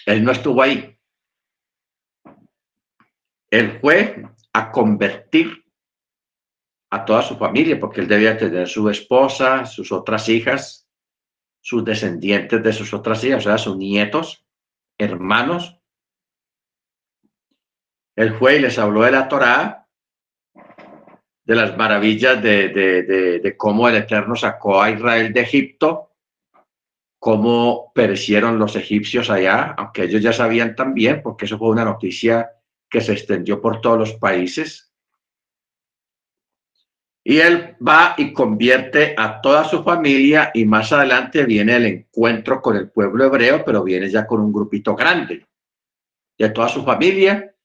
Él 0.05 0.23
no 0.23 0.31
estuvo 0.31 0.61
ahí. 0.61 0.97
Él 3.49 3.79
fue 3.79 4.23
a 4.53 4.71
convertir 4.71 5.63
a 6.89 7.05
toda 7.05 7.21
su 7.21 7.35
familia, 7.37 7.79
porque 7.79 8.01
él 8.01 8.07
debía 8.07 8.37
tener 8.37 8.67
su 8.67 8.89
esposa, 8.89 9.65
sus 9.65 9.91
otras 9.91 10.29
hijas, 10.29 10.87
sus 11.59 11.83
descendientes 11.83 12.61
de 12.61 12.73
sus 12.73 12.93
otras 12.93 13.23
hijas, 13.23 13.39
o 13.39 13.49
sea, 13.49 13.57
sus 13.57 13.77
nietos, 13.77 14.45
hermanos. 14.97 15.79
Él 18.15 18.35
fue 18.35 18.57
y 18.57 18.59
les 18.59 18.77
habló 18.77 19.01
de 19.03 19.11
la 19.11 19.27
Torá, 19.27 19.87
de 21.45 21.55
las 21.55 21.75
maravillas 21.75 22.41
de, 22.41 22.69
de 22.69 23.57
cómo 23.57 23.89
el 23.89 23.95
Eterno 23.95 24.35
sacó 24.35 24.81
a 24.81 24.91
Israel 24.91 25.33
de 25.33 25.41
Egipto 25.41 26.12
cómo 27.23 27.93
perecieron 27.95 28.59
los 28.59 28.75
egipcios 28.75 29.29
allá, 29.29 29.75
aunque 29.77 30.03
ellos 30.03 30.21
ya 30.21 30.33
sabían 30.33 30.75
también, 30.75 31.21
porque 31.23 31.45
eso 31.45 31.57
fue 31.57 31.69
una 31.69 31.85
noticia 31.85 32.51
que 32.89 32.99
se 32.99 33.13
extendió 33.13 33.61
por 33.61 33.79
todos 33.79 33.97
los 33.97 34.13
países. 34.15 34.93
Y 37.23 37.37
él 37.37 37.77
va 37.79 38.15
y 38.17 38.33
convierte 38.33 39.15
a 39.17 39.39
toda 39.39 39.63
su 39.63 39.85
familia 39.85 40.51
y 40.53 40.65
más 40.65 40.91
adelante 40.91 41.45
viene 41.45 41.77
el 41.77 41.85
encuentro 41.85 42.61
con 42.61 42.75
el 42.75 42.89
pueblo 42.89 43.23
hebreo, 43.23 43.63
pero 43.63 43.85
viene 43.85 44.09
ya 44.09 44.27
con 44.27 44.41
un 44.41 44.51
grupito 44.51 44.93
grande 44.93 45.47
de 46.37 46.49
toda 46.49 46.67
su 46.67 46.83
familia 46.83 47.55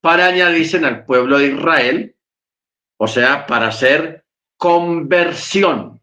para 0.00 0.28
añadirse 0.28 0.78
al 0.78 1.04
pueblo 1.04 1.38
de 1.38 1.48
Israel, 1.48 2.16
o 2.96 3.06
sea, 3.06 3.46
para 3.46 3.66
hacer 3.66 4.24
conversión 4.56 6.00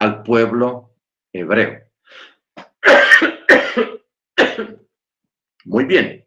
al 0.00 0.24
pueblo 0.24 0.90
hebreo. 1.32 1.79
Muy 5.64 5.84
bien. 5.84 6.26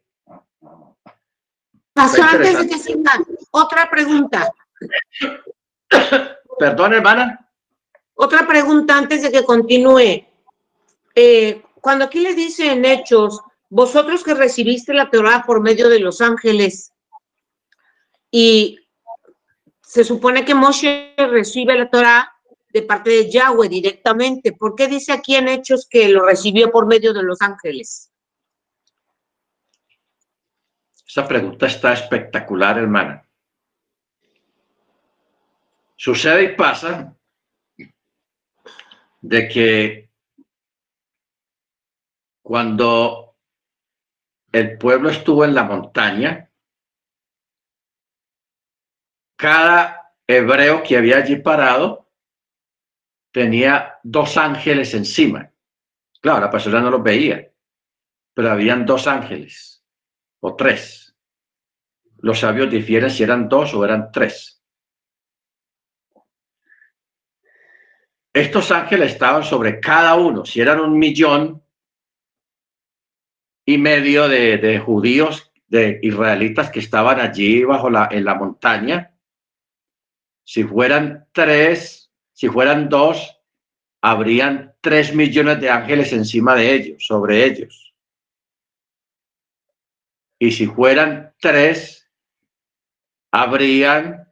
Pasó 1.92 2.22
antes 2.22 2.58
de 2.58 2.68
que 2.68 2.78
siga. 2.78 3.12
Otra 3.50 3.90
pregunta. 3.90 4.50
Perdón, 6.58 6.94
hermana. 6.94 7.48
Otra 8.14 8.46
pregunta 8.46 8.96
antes 8.96 9.22
de 9.22 9.30
que 9.30 9.44
continúe. 9.44 10.26
Eh, 11.14 11.62
cuando 11.80 12.04
aquí 12.06 12.20
le 12.20 12.34
dice 12.34 12.72
en 12.72 12.84
Hechos, 12.84 13.40
vosotros 13.68 14.24
que 14.24 14.34
recibiste 14.34 14.94
la 14.94 15.10
Torah 15.10 15.44
por 15.46 15.60
medio 15.60 15.88
de 15.88 16.00
los 16.00 16.20
ángeles, 16.20 16.92
y 18.30 18.80
se 19.80 20.02
supone 20.02 20.44
que 20.44 20.54
Moshe 20.54 21.14
recibe 21.16 21.78
la 21.78 21.88
Torah 21.88 22.33
de 22.74 22.82
parte 22.82 23.08
de 23.08 23.30
Yahweh 23.30 23.68
directamente. 23.68 24.52
¿Por 24.52 24.74
qué 24.74 24.88
dice 24.88 25.12
aquí 25.12 25.36
en 25.36 25.46
Hechos 25.46 25.86
que 25.88 26.08
lo 26.08 26.26
recibió 26.26 26.72
por 26.72 26.86
medio 26.86 27.14
de 27.14 27.22
los 27.22 27.40
ángeles? 27.40 28.12
Esa 31.06 31.26
pregunta 31.28 31.68
está 31.68 31.92
espectacular, 31.92 32.76
hermana. 32.76 33.24
Sucede 35.94 36.42
y 36.42 36.56
pasa 36.56 37.16
de 39.20 39.48
que 39.48 40.10
cuando 42.42 43.36
el 44.50 44.76
pueblo 44.78 45.10
estuvo 45.10 45.44
en 45.44 45.54
la 45.54 45.62
montaña, 45.62 46.50
cada 49.36 50.12
hebreo 50.26 50.82
que 50.82 50.96
había 50.96 51.18
allí 51.18 51.36
parado 51.36 52.03
tenía 53.34 53.98
dos 54.04 54.36
ángeles 54.36 54.94
encima. 54.94 55.50
Claro, 56.20 56.42
la 56.42 56.50
persona 56.52 56.80
no 56.80 56.88
los 56.88 57.02
veía, 57.02 57.50
pero 58.32 58.48
habían 58.48 58.86
dos 58.86 59.08
ángeles 59.08 59.84
o 60.38 60.54
tres. 60.54 61.16
Los 62.18 62.38
sabios 62.38 62.70
difieren 62.70 63.10
si 63.10 63.24
eran 63.24 63.48
dos 63.48 63.74
o 63.74 63.84
eran 63.84 64.12
tres. 64.12 64.62
Estos 68.32 68.70
ángeles 68.70 69.12
estaban 69.12 69.42
sobre 69.42 69.80
cada 69.80 70.14
uno, 70.14 70.44
si 70.44 70.60
eran 70.60 70.78
un 70.78 70.96
millón 70.96 71.60
y 73.66 73.78
medio 73.78 74.28
de, 74.28 74.78
judíos, 74.78 75.52
de 75.66 75.98
israelitas 76.02 76.70
que 76.70 76.78
estaban 76.78 77.18
allí 77.18 77.64
bajo 77.64 77.90
la, 77.90 78.08
en 78.12 78.24
la 78.24 78.36
montaña, 78.36 79.12
si 80.44 80.62
fueran 80.62 81.26
tres 81.32 82.03
si 82.34 82.48
fueran 82.48 82.88
dos, 82.88 83.40
habrían 84.02 84.74
tres 84.80 85.14
millones 85.14 85.60
de 85.60 85.70
ángeles 85.70 86.12
encima 86.12 86.56
de 86.56 86.74
ellos, 86.74 87.06
sobre 87.06 87.44
ellos. 87.44 87.94
Y 90.38 90.50
si 90.50 90.66
fueran 90.66 91.32
tres, 91.40 92.10
habrían 93.30 94.28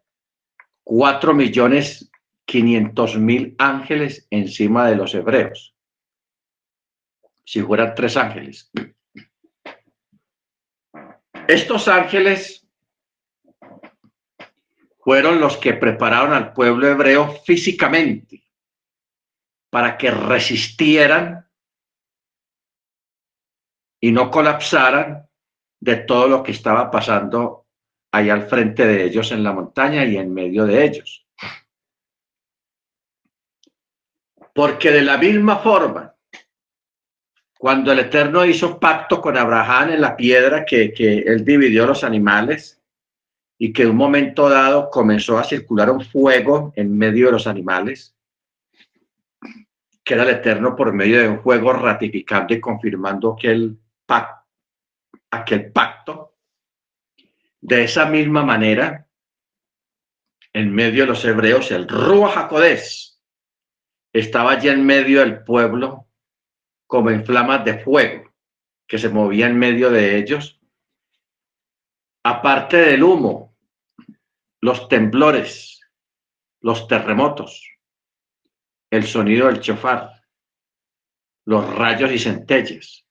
cuatro 0.82 1.32
millones 1.32 2.10
quinientos 2.44 3.16
mil 3.16 3.54
ángeles 3.56 4.26
encima 4.30 4.88
de 4.88 4.96
los 4.96 5.14
hebreos. 5.14 5.74
Si 7.44 7.62
fueran 7.62 7.94
tres 7.94 8.16
ángeles. 8.16 8.70
Estos 11.46 11.86
ángeles 11.86 12.61
fueron 15.02 15.40
los 15.40 15.56
que 15.56 15.74
prepararon 15.74 16.32
al 16.32 16.52
pueblo 16.52 16.86
hebreo 16.86 17.28
físicamente 17.44 18.44
para 19.68 19.98
que 19.98 20.10
resistieran 20.10 21.48
y 24.00 24.12
no 24.12 24.30
colapsaran 24.30 25.28
de 25.80 25.96
todo 25.96 26.28
lo 26.28 26.42
que 26.42 26.52
estaba 26.52 26.88
pasando 26.90 27.66
ahí 28.12 28.30
al 28.30 28.48
frente 28.48 28.86
de 28.86 29.04
ellos 29.04 29.32
en 29.32 29.42
la 29.42 29.52
montaña 29.52 30.04
y 30.04 30.16
en 30.16 30.32
medio 30.32 30.66
de 30.66 30.84
ellos. 30.84 31.26
Porque 34.54 34.92
de 34.92 35.02
la 35.02 35.18
misma 35.18 35.58
forma, 35.58 36.14
cuando 37.58 37.90
el 37.90 38.00
Eterno 38.00 38.44
hizo 38.44 38.78
pacto 38.78 39.20
con 39.20 39.36
Abraham 39.36 39.90
en 39.90 40.00
la 40.00 40.16
piedra 40.16 40.64
que, 40.64 40.92
que 40.92 41.18
él 41.20 41.44
dividió 41.44 41.86
los 41.86 42.04
animales, 42.04 42.81
y 43.64 43.72
que 43.72 43.86
un 43.86 43.94
momento 43.94 44.48
dado 44.48 44.90
comenzó 44.90 45.38
a 45.38 45.44
circular 45.44 45.88
un 45.88 46.00
fuego 46.00 46.72
en 46.74 46.98
medio 46.98 47.26
de 47.26 47.32
los 47.32 47.46
animales, 47.46 48.12
que 50.02 50.14
era 50.14 50.24
el 50.24 50.30
Eterno 50.30 50.74
por 50.74 50.92
medio 50.92 51.20
de 51.20 51.28
un 51.28 51.40
fuego 51.40 51.72
ratificando 51.72 52.54
y 52.54 52.60
confirmando 52.60 53.34
aquel 53.34 53.78
pacto, 54.04 54.48
pacto. 55.72 56.34
De 57.60 57.84
esa 57.84 58.06
misma 58.06 58.44
manera, 58.44 59.06
en 60.52 60.74
medio 60.74 61.04
de 61.04 61.10
los 61.10 61.24
hebreos, 61.24 61.70
el 61.70 61.86
Ruach 61.86 62.36
HaKodesh 62.36 63.16
estaba 64.12 64.50
allí 64.50 64.70
en 64.70 64.84
medio 64.84 65.20
del 65.20 65.44
pueblo 65.44 66.08
como 66.88 67.10
en 67.10 67.24
flamas 67.24 67.64
de 67.64 67.78
fuego 67.78 68.28
que 68.88 68.98
se 68.98 69.08
movía 69.08 69.46
en 69.46 69.56
medio 69.56 69.88
de 69.88 70.18
ellos. 70.18 70.60
Aparte 72.24 72.78
del 72.78 73.04
humo 73.04 73.51
los 74.62 74.88
temblores, 74.88 75.80
los 76.60 76.86
terremotos, 76.86 77.68
el 78.90 79.04
sonido 79.04 79.48
del 79.48 79.60
chofar, 79.60 80.12
los 81.44 81.74
rayos 81.74 82.12
y 82.12 82.18
centellas. 82.18 83.04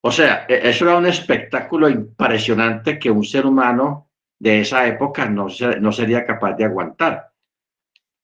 O 0.00 0.10
sea, 0.10 0.46
e, 0.48 0.70
eso 0.70 0.86
era 0.86 0.96
un 0.96 1.06
espectáculo 1.06 1.88
impresionante 1.88 2.98
que 2.98 3.10
un 3.10 3.24
ser 3.24 3.44
humano 3.44 4.10
de 4.38 4.60
esa 4.60 4.86
época 4.86 5.28
no, 5.28 5.48
no 5.80 5.92
sería 5.92 6.24
capaz 6.24 6.54
de 6.54 6.64
aguantar. 6.64 7.30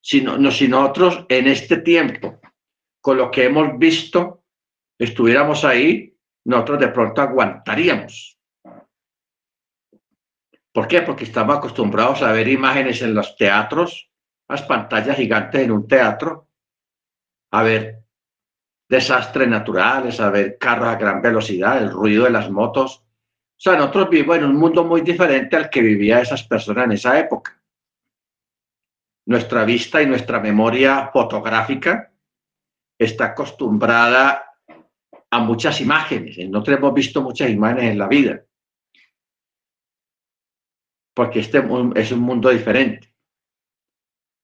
Si, 0.01 0.22
no, 0.22 0.51
si 0.51 0.68
nosotros 0.68 1.26
en 1.28 1.49
este 1.49 1.78
tiempo, 1.78 2.41
con 3.01 3.18
lo 3.18 3.30
que 3.30 3.45
hemos 3.45 3.78
visto, 3.78 4.45
estuviéramos 4.99 5.64
ahí, 5.64 6.16
nosotros 6.45 6.80
de 6.80 6.89
pronto 6.89 7.20
aguantaríamos. 7.20 8.39
¿Por 10.74 10.88
qué? 10.88 11.02
Porque 11.02 11.22
estamos 11.22 11.56
acostumbrados 11.56 12.20
a 12.22 12.32
ver 12.32 12.48
imágenes 12.48 13.00
en 13.00 13.14
los 13.14 13.36
teatros, 13.36 14.10
las 14.48 14.62
pantallas 14.62 15.16
gigantes 15.16 15.60
en 15.60 15.70
un 15.70 15.86
teatro, 15.86 16.48
a 17.52 17.62
ver 17.62 18.02
desastres 18.88 19.48
naturales, 19.48 20.18
a 20.18 20.30
ver 20.30 20.58
carros 20.58 20.88
a 20.88 20.96
gran 20.96 21.22
velocidad, 21.22 21.80
el 21.80 21.92
ruido 21.92 22.24
de 22.24 22.30
las 22.30 22.50
motos. 22.50 23.04
O 23.06 23.56
sea, 23.56 23.76
nosotros 23.76 24.10
vivimos 24.10 24.38
en 24.38 24.46
un 24.46 24.56
mundo 24.56 24.82
muy 24.82 25.02
diferente 25.02 25.54
al 25.54 25.70
que 25.70 25.80
vivía 25.80 26.20
esas 26.20 26.42
personas 26.42 26.86
en 26.86 26.92
esa 26.92 27.20
época. 27.20 27.56
Nuestra 29.26 29.64
vista 29.64 30.02
y 30.02 30.06
nuestra 30.06 30.40
memoria 30.40 31.08
fotográfica 31.12 32.12
está 32.98 33.26
acostumbrada 33.26 34.44
a 35.30 35.38
muchas 35.38 35.80
imágenes. 35.80 36.36
Nosotros 36.48 36.78
hemos 36.78 36.94
visto 36.94 37.22
muchas 37.22 37.48
imágenes 37.48 37.92
en 37.92 37.98
la 37.98 38.08
vida. 38.08 38.42
Porque 41.14 41.40
este 41.40 41.62
es 41.94 42.12
un 42.12 42.20
mundo 42.20 42.50
diferente. 42.50 43.12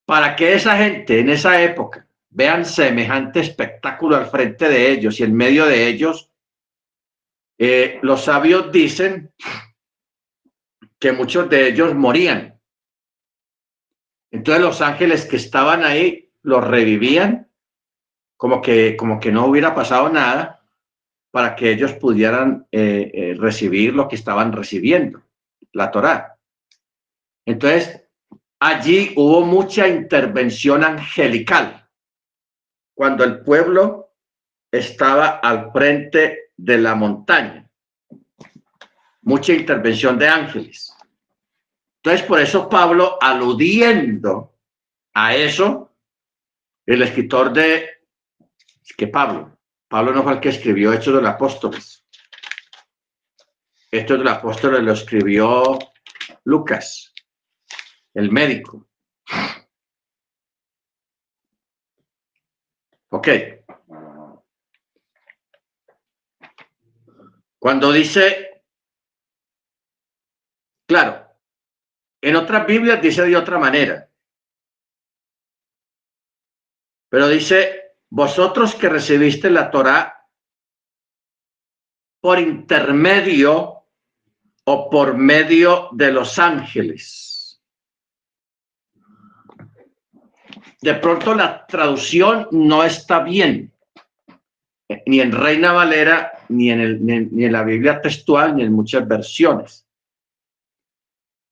Para 0.06 0.34
que 0.36 0.54
esa 0.54 0.76
gente 0.76 1.20
en 1.20 1.30
esa 1.30 1.60
época 1.62 2.06
vean 2.30 2.64
semejante 2.64 3.40
espectáculo 3.40 4.16
al 4.16 4.26
frente 4.26 4.68
de 4.68 4.90
ellos 4.90 5.18
y 5.18 5.24
en 5.24 5.34
medio 5.34 5.66
de 5.66 5.88
ellos, 5.88 6.30
eh, 7.58 7.98
los 8.02 8.24
sabios 8.24 8.72
dicen 8.72 9.32
que 10.98 11.12
muchos 11.12 11.48
de 11.50 11.68
ellos 11.68 11.94
morían. 11.94 12.58
Entonces 14.30 14.62
los 14.62 14.80
ángeles 14.80 15.26
que 15.26 15.36
estaban 15.36 15.84
ahí 15.84 16.30
los 16.42 16.66
revivían 16.66 17.48
como 18.36 18.62
que, 18.62 18.96
como 18.96 19.20
que 19.20 19.32
no 19.32 19.46
hubiera 19.46 19.74
pasado 19.74 20.08
nada 20.08 20.62
para 21.30 21.54
que 21.54 21.72
ellos 21.72 21.92
pudieran 21.92 22.66
eh, 22.72 23.10
eh, 23.12 23.34
recibir 23.38 23.94
lo 23.94 24.08
que 24.08 24.16
estaban 24.16 24.52
recibiendo, 24.52 25.22
la 25.72 25.90
Torá. 25.90 26.38
Entonces, 27.46 28.02
allí 28.58 29.12
hubo 29.16 29.42
mucha 29.42 29.88
intervención 29.88 30.84
angelical 30.84 31.88
cuando 32.94 33.24
el 33.24 33.40
pueblo 33.40 34.14
estaba 34.70 35.38
al 35.38 35.72
frente 35.72 36.52
de 36.56 36.78
la 36.78 36.94
montaña. 36.94 37.68
Mucha 39.22 39.52
intervención 39.52 40.18
de 40.18 40.28
ángeles. 40.28 40.94
Entonces, 42.02 42.26
por 42.26 42.40
eso 42.40 42.68
Pablo, 42.68 43.18
aludiendo 43.20 44.54
a 45.14 45.34
eso, 45.34 45.94
el 46.86 47.02
escritor 47.02 47.52
de, 47.52 47.88
que 48.96 49.08
Pablo, 49.08 49.58
Pablo 49.88 50.12
no 50.12 50.22
fue 50.22 50.34
el 50.34 50.40
que 50.40 50.48
escribió 50.50 50.92
Hechos 50.92 51.14
de 51.14 51.22
los 51.22 51.30
Apóstoles. 51.30 52.04
Hechos 53.90 54.18
de 54.18 54.24
los 54.24 54.32
Apóstoles 54.32 54.82
lo 54.82 54.92
escribió 54.92 55.78
Lucas, 56.44 57.09
el 58.14 58.30
médico. 58.30 58.88
Ok. 63.10 63.28
Cuando 67.58 67.92
dice, 67.92 68.62
claro, 70.86 71.26
en 72.22 72.36
otras 72.36 72.66
Biblias 72.66 73.02
dice 73.02 73.22
de 73.22 73.36
otra 73.36 73.58
manera, 73.58 74.10
pero 77.08 77.28
dice, 77.28 77.96
vosotros 78.08 78.74
que 78.76 78.88
recibiste 78.88 79.50
la 79.50 79.70
Torah 79.70 80.26
por 82.20 82.38
intermedio 82.38 83.84
o 84.64 84.90
por 84.90 85.16
medio 85.16 85.88
de 85.92 86.12
los 86.12 86.38
ángeles. 86.38 87.29
De 90.80 90.94
pronto 90.94 91.34
la 91.34 91.66
traducción 91.66 92.48
no 92.52 92.82
está 92.84 93.20
bien, 93.20 93.72
ni 95.06 95.20
en 95.20 95.32
Reina 95.32 95.72
Valera, 95.72 96.32
ni 96.48 96.70
en, 96.70 96.80
el, 96.80 97.04
ni 97.04 97.44
en 97.44 97.52
la 97.52 97.62
Biblia 97.62 98.00
textual, 98.00 98.56
ni 98.56 98.62
en 98.62 98.72
muchas 98.72 99.06
versiones. 99.06 99.86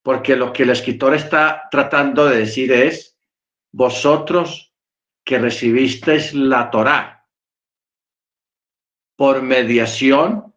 Porque 0.02 0.36
lo 0.36 0.52
que 0.52 0.62
el 0.62 0.70
escritor 0.70 1.14
está 1.14 1.68
tratando 1.70 2.26
de 2.26 2.38
decir 2.38 2.72
es, 2.72 3.18
vosotros 3.72 4.74
que 5.24 5.38
recibisteis 5.38 6.32
la 6.32 6.70
Torá 6.70 7.26
por 9.16 9.42
mediación 9.42 10.54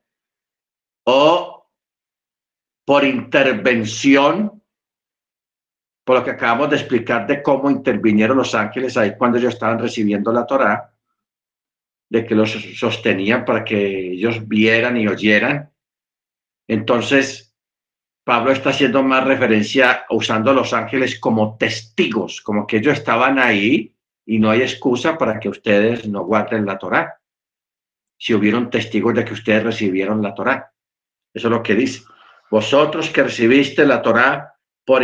o 1.04 1.68
por 2.86 3.04
intervención 3.04 4.61
por 6.04 6.18
lo 6.18 6.24
que 6.24 6.32
acabamos 6.32 6.70
de 6.70 6.78
explicar 6.78 7.28
de 7.28 7.44
cómo 7.44 7.70
intervinieron 7.70 8.38
los 8.38 8.56
ángeles 8.56 8.98
ahí 8.98 9.16
cuando 9.18 9.38
ellos 9.38 9.54
estaban 9.54 9.80
recibiendo 9.80 10.32
la 10.32 10.46
Torá, 10.46 10.94
de 12.10 12.26
que 12.26 12.36
los 12.36 12.52
sostenían 12.52 13.46
para 13.46 13.64
que 13.64 14.12
ellos 14.12 14.48
vieran 14.48 14.98
y 14.98 15.08
oyeran. 15.08 15.72
Entonces, 16.68 17.56
Pablo 18.24 18.52
está 18.52 18.72
haciendo 18.72 19.02
más 19.04 19.24
referencia 19.24 20.06
usando 20.10 20.52
a 20.52 20.54
los 20.54 20.74
ángeles 20.74 21.20
como 21.20 21.58
testigos, 21.58 22.42
como 22.42 22.68
que 22.68 22.78
ellos 22.78 22.94
estaban 22.94 23.40
ahí 23.40 23.96
y 24.26 24.40
no 24.40 24.50
hay 24.50 24.62
excusa 24.62 25.18
para 25.18 25.40
que 25.40 25.50
ustedes 25.50 26.08
no 26.08 26.24
guarden 26.24 26.66
la 26.66 26.78
Torá. 26.78 27.20
Si 28.18 28.34
hubieron 28.34 28.70
testigos 28.70 29.16
de 29.16 29.26
que 29.26 29.34
ustedes 29.34 29.64
recibieron 29.64 30.22
la 30.22 30.36
Torá. 30.36 30.72
Eso 31.34 31.48
es 31.48 31.52
lo 31.52 31.64
que 31.64 31.76
dice. 31.76 32.04
Vosotros 32.52 33.10
que 33.10 33.24
recibiste 33.24 33.86
la 33.86 34.02
Torá 34.02 34.51
por, 34.86 35.04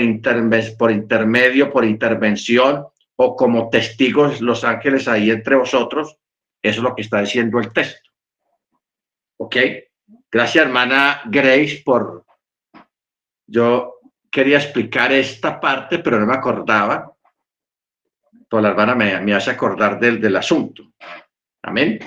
por 0.77 0.91
intermedio, 0.91 1.71
por 1.71 1.85
intervención 1.85 2.87
o 3.15 3.35
como 3.35 3.69
testigos 3.69 4.41
los 4.41 4.63
ángeles 4.63 5.07
ahí 5.07 5.31
entre 5.31 5.55
vosotros. 5.55 6.17
Eso 6.61 6.79
es 6.79 6.83
lo 6.83 6.95
que 6.95 7.01
está 7.01 7.21
diciendo 7.21 7.59
el 7.59 7.71
texto. 7.71 8.09
¿Ok? 9.37 9.55
Gracias, 10.31 10.65
hermana 10.65 11.21
Grace, 11.25 11.81
por... 11.83 12.25
Yo 13.49 13.99
quería 14.29 14.57
explicar 14.57 15.11
esta 15.13 15.59
parte, 15.59 15.99
pero 15.99 16.19
no 16.19 16.25
me 16.25 16.35
acordaba. 16.35 17.15
Toda 18.49 18.61
la 18.63 18.69
hermana 18.69 18.95
me, 18.95 19.19
me 19.21 19.33
hace 19.33 19.51
acordar 19.51 19.99
del, 19.99 20.19
del 20.19 20.35
asunto. 20.35 20.91
Amén. 21.63 21.99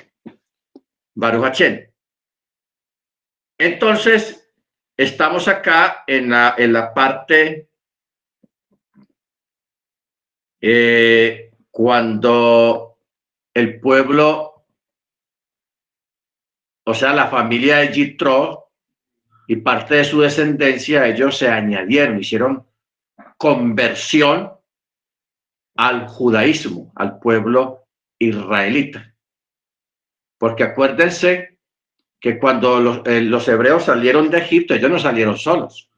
Baruch 1.15 1.61
Entonces, 3.59 4.40
Estamos 5.01 5.49
acá 5.49 6.05
en 6.07 6.29
la, 6.29 6.55
en 6.59 6.75
la 6.75 6.93
parte 6.93 7.71
eh, 10.61 11.55
cuando 11.71 12.99
el 13.55 13.81
pueblo, 13.81 14.67
o 16.85 16.93
sea, 16.93 17.15
la 17.15 17.29
familia 17.29 17.79
de 17.79 17.89
Jitro 17.89 18.73
y 19.47 19.57
parte 19.57 19.95
de 19.95 20.05
su 20.05 20.21
descendencia, 20.21 21.07
ellos 21.07 21.39
se 21.39 21.49
añadieron, 21.49 22.21
hicieron 22.21 22.69
conversión 23.39 24.53
al 25.77 26.09
judaísmo, 26.09 26.93
al 26.95 27.19
pueblo 27.19 27.87
israelita. 28.19 29.15
Porque 30.37 30.65
acuérdense 30.65 31.59
que 32.21 32.39
cuando 32.39 33.03
eh, 33.07 33.23
los, 33.23 33.49
hebreos 33.49 33.85
salieron 33.85 34.31
de 34.31 34.39
Egipto, 34.39 34.75
ellos 34.75 34.91
no 34.91 34.99
salieron 34.99 35.39
solos. 35.39 35.91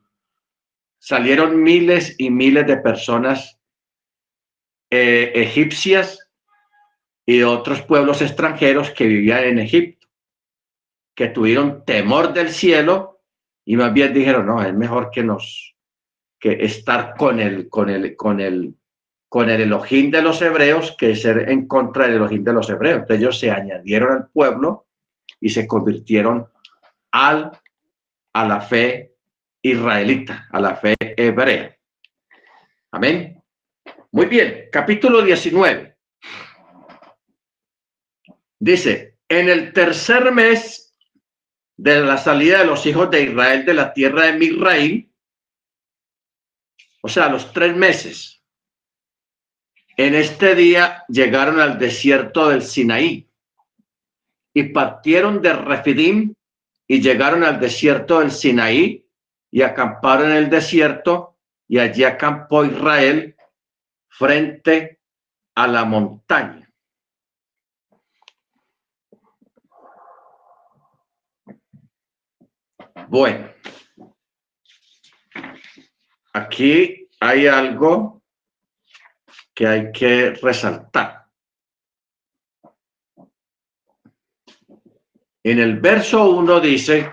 Salieron 0.98 1.62
miles 1.62 2.14
y 2.16 2.30
miles 2.30 2.66
de 2.66 2.76
personas 2.76 3.58
eh, 4.88 5.32
egipcias 5.34 6.30
y 7.26 7.42
otros 7.42 7.82
pueblos 7.82 8.22
extranjeros 8.22 8.90
que 8.90 9.06
vivían 9.06 9.44
en 9.44 9.58
Egipto, 9.58 10.06
que 11.14 11.28
tuvieron 11.28 11.84
temor 11.84 12.32
del 12.32 12.50
cielo 12.50 13.20
y 13.64 13.76
más 13.76 13.92
bien 13.92 14.14
dijeron, 14.14 14.46
no, 14.46 14.62
es 14.62 14.74
mejor 14.74 15.10
que 15.10 15.24
nos, 15.24 15.76
que 16.38 16.64
estar 16.64 17.14
con 17.16 17.40
el, 17.40 17.68
con 17.68 17.90
el, 17.90 18.14
con 18.16 18.40
el, 18.40 18.74
con 19.28 19.50
el 19.50 19.60
Elohim 19.62 20.10
de 20.10 20.22
los 20.22 20.40
hebreos 20.40 20.94
que 20.96 21.16
ser 21.16 21.48
en 21.48 21.66
contra 21.66 22.06
del 22.06 22.16
Elohim 22.16 22.44
de 22.44 22.52
los 22.52 22.70
hebreos. 22.70 23.00
Entonces 23.00 23.18
ellos 23.18 23.38
se 23.38 23.50
añadieron 23.50 24.12
al 24.12 24.28
pueblo 24.28 24.86
y 25.42 25.50
se 25.50 25.66
convirtieron 25.66 26.48
al, 27.10 27.50
a 28.32 28.46
la 28.46 28.60
fe 28.60 29.16
israelita, 29.60 30.48
a 30.50 30.60
la 30.60 30.76
fe 30.76 30.94
hebrea. 31.00 31.76
Amén. 32.92 33.42
Muy 34.12 34.26
bien, 34.26 34.68
capítulo 34.70 35.20
19. 35.20 35.96
Dice, 38.60 39.18
en 39.28 39.48
el 39.48 39.72
tercer 39.72 40.30
mes 40.30 40.94
de 41.76 42.00
la 42.00 42.18
salida 42.18 42.60
de 42.60 42.66
los 42.66 42.86
hijos 42.86 43.10
de 43.10 43.22
Israel 43.22 43.66
de 43.66 43.74
la 43.74 43.92
tierra 43.92 44.26
de 44.26 44.34
Misraim, 44.34 45.12
o 47.02 47.08
sea, 47.08 47.28
los 47.28 47.52
tres 47.52 47.76
meses, 47.76 48.44
en 49.96 50.14
este 50.14 50.54
día 50.54 51.04
llegaron 51.08 51.58
al 51.58 51.80
desierto 51.80 52.48
del 52.48 52.62
Sinaí 52.62 53.31
y 54.54 54.64
partieron 54.64 55.40
de 55.40 55.52
Refidim 55.52 56.34
y 56.86 57.00
llegaron 57.00 57.44
al 57.44 57.58
desierto 57.58 58.20
del 58.20 58.30
Sinaí 58.30 59.06
y 59.50 59.62
acamparon 59.62 60.30
en 60.30 60.36
el 60.36 60.50
desierto 60.50 61.38
y 61.68 61.78
allí 61.78 62.04
acampó 62.04 62.64
Israel 62.64 63.36
frente 64.08 65.00
a 65.54 65.66
la 65.66 65.84
montaña. 65.84 66.70
Bueno, 73.08 73.50
aquí 76.32 77.08
hay 77.20 77.46
algo 77.46 78.22
que 79.54 79.66
hay 79.66 79.92
que 79.92 80.30
resaltar. 80.42 81.21
En 85.44 85.58
el 85.58 85.80
verso 85.80 86.30
1 86.30 86.60
dice, 86.60 87.12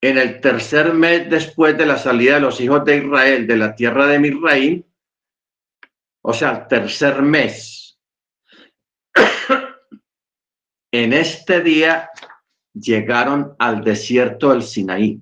en 0.00 0.18
el 0.18 0.40
tercer 0.40 0.94
mes 0.94 1.28
después 1.28 1.76
de 1.76 1.86
la 1.86 1.98
salida 1.98 2.34
de 2.34 2.40
los 2.40 2.60
hijos 2.60 2.84
de 2.84 2.98
Israel 2.98 3.46
de 3.46 3.56
la 3.56 3.74
tierra 3.74 4.06
de 4.06 4.18
Misraín, 4.18 4.86
o 6.24 6.32
sea, 6.32 6.68
tercer 6.68 7.22
mes, 7.22 7.98
en 10.92 11.12
este 11.12 11.60
día 11.60 12.08
llegaron 12.72 13.56
al 13.58 13.82
desierto 13.82 14.50
del 14.50 14.62
Sinaí. 14.62 15.20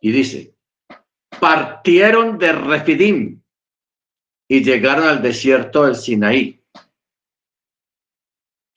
Y 0.00 0.12
dice, 0.12 0.54
partieron 1.40 2.38
de 2.38 2.52
Refidim 2.52 3.42
y 4.48 4.62
llegaron 4.62 5.08
al 5.08 5.22
desierto 5.22 5.84
del 5.84 5.96
Sinaí. 5.96 6.57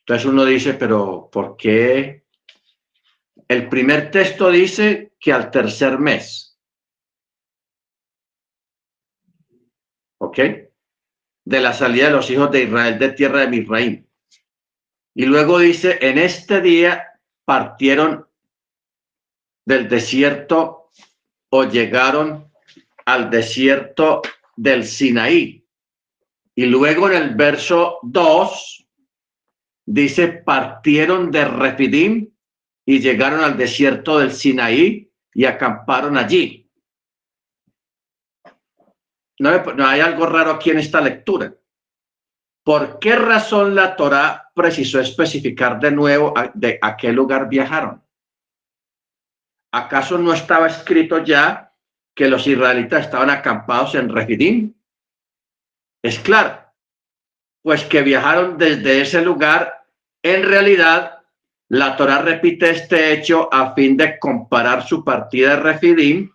Entonces 0.02 0.26
uno 0.26 0.46
dice, 0.46 0.74
pero 0.74 1.30
¿por 1.32 1.56
qué? 1.56 2.26
El 3.48 3.70
primer 3.70 4.12
texto 4.12 4.50
dice 4.50 5.14
que 5.20 5.32
al 5.32 5.52
tercer 5.52 6.00
mes. 6.00 6.60
¿Ok? 10.20 10.40
De 11.46 11.60
la 11.60 11.74
salida 11.74 12.06
de 12.06 12.12
los 12.12 12.30
hijos 12.30 12.52
de 12.52 12.64
Israel 12.64 12.98
de 12.98 13.10
tierra 13.12 13.42
de 13.42 13.48
Misraim. 13.48 14.06
Y 15.14 15.26
luego 15.26 15.60
dice, 15.60 15.98
en 16.02 16.18
este 16.18 16.62
día 16.62 17.20
partieron 17.46 18.28
del 19.66 19.88
desierto 19.88 20.90
o 21.50 21.64
llegaron 21.66 22.52
al 23.06 23.30
desierto 23.30 24.22
del 24.56 24.86
Sinaí. 24.86 25.68
Y 26.56 26.66
luego 26.66 27.10
en 27.10 27.22
el 27.22 27.36
verso 27.36 28.00
2 28.04 28.81
dice, 29.86 30.28
partieron 30.28 31.32
de 31.32 31.46
Refidim 31.46 32.32
y 32.86 33.00
llegaron 33.00 33.42
al 33.42 33.58
desierto 33.58 34.20
del 34.20 34.32
Sinaí 34.32 35.12
y 35.34 35.46
acamparon 35.46 36.18
allí. 36.18 36.70
No, 39.40 39.50
hay 39.86 40.02
algo 40.02 40.28
raro 40.28 40.52
aquí 40.52 40.70
en 40.70 40.80
esta 40.80 41.02
lectura. 41.02 41.56
¿Por 42.64 43.00
qué 43.00 43.16
razón 43.16 43.74
la 43.74 43.96
Torá 43.96 44.52
precisó 44.54 45.00
especificar 45.00 45.80
de 45.80 45.92
nuevo 45.92 46.34
de 46.54 46.78
a 46.80 46.96
qué 46.96 47.12
lugar 47.12 47.50
viajaron? 47.50 48.04
¿Acaso 49.74 50.20
no 50.20 50.34
estaba 50.34 50.68
escrito 50.68 51.24
ya 51.24 51.74
que 52.16 52.28
los 52.28 52.46
israelitas 52.46 53.06
estaban 53.06 53.32
acampados 53.32 53.96
en 53.96 54.10
Refidim? 54.10 54.76
Es 56.04 56.20
claro, 56.20 56.61
pues 57.62 57.84
que 57.86 58.02
viajaron 58.02 58.58
desde 58.58 59.02
ese 59.02 59.22
lugar. 59.22 59.86
En 60.24 60.44
realidad, 60.44 61.20
la 61.70 61.96
Torá 61.96 62.22
repite 62.22 62.70
este 62.70 63.14
hecho 63.14 63.50
a 63.52 63.74
fin 63.74 63.98
de 63.98 64.20
comparar 64.20 64.86
su 64.88 65.04
partida 65.04 65.52
de 65.52 65.62
Refidim 65.62 66.32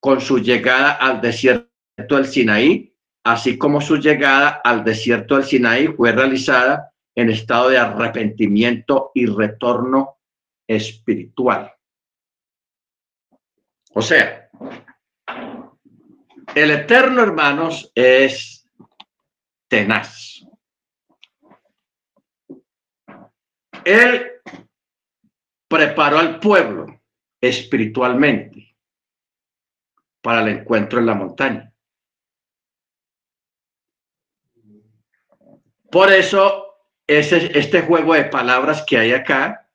con 0.00 0.20
su 0.20 0.38
llegada 0.38 0.92
al 0.92 1.20
desierto 1.20 1.68
del 2.16 2.26
Sinaí 2.26 2.94
así 3.24 3.56
como 3.56 3.80
su 3.80 3.96
llegada 3.96 4.60
al 4.62 4.84
desierto 4.84 5.36
del 5.36 5.44
Sinaí 5.44 5.88
fue 5.88 6.12
realizada 6.12 6.92
en 7.14 7.30
estado 7.30 7.70
de 7.70 7.78
arrepentimiento 7.78 9.10
y 9.14 9.26
retorno 9.26 10.18
espiritual. 10.66 11.72
O 13.94 14.02
sea, 14.02 14.50
el 16.54 16.70
eterno, 16.70 17.22
hermanos, 17.22 17.90
es 17.94 18.68
tenaz. 19.68 20.33
Él 23.84 24.32
preparó 25.68 26.18
al 26.18 26.40
pueblo 26.40 27.00
espiritualmente 27.40 28.76
para 30.22 30.40
el 30.42 30.58
encuentro 30.58 30.98
en 30.98 31.06
la 31.06 31.14
montaña. 31.14 31.72
Por 35.90 36.10
eso, 36.10 36.76
ese, 37.06 37.56
este 37.56 37.82
juego 37.82 38.14
de 38.14 38.24
palabras 38.24 38.84
que 38.86 38.98
hay 38.98 39.12
acá, 39.12 39.68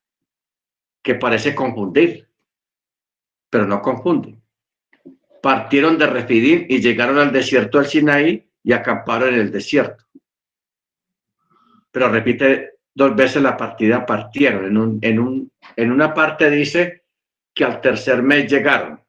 que 1.02 1.16
parece 1.16 1.56
confundir, 1.56 2.28
pero 3.50 3.66
no 3.66 3.82
confunde. 3.82 4.38
Partieron 5.42 5.98
de 5.98 6.08
Refidim 6.08 6.66
y 6.68 6.82
llegaron 6.82 7.18
al 7.20 7.32
desierto 7.32 7.78
del 7.78 7.88
Sinaí 7.88 8.50
y 8.64 8.74
acamparon 8.74 9.30
en 9.30 9.40
el 9.40 9.52
desierto. 9.52 10.04
Pero 11.92 12.10
repite 12.10 12.79
dos 13.00 13.16
veces 13.16 13.42
la 13.42 13.56
partida 13.56 14.06
partieron. 14.06 14.66
En, 14.66 14.78
un, 14.78 15.00
en, 15.02 15.20
un, 15.20 15.52
en 15.78 15.92
una 15.92 16.14
parte 16.14 16.50
dice 16.50 17.06
que 17.56 17.64
al 17.64 17.80
tercer 17.80 18.22
mes 18.22 18.52
llegaron. 18.52 19.02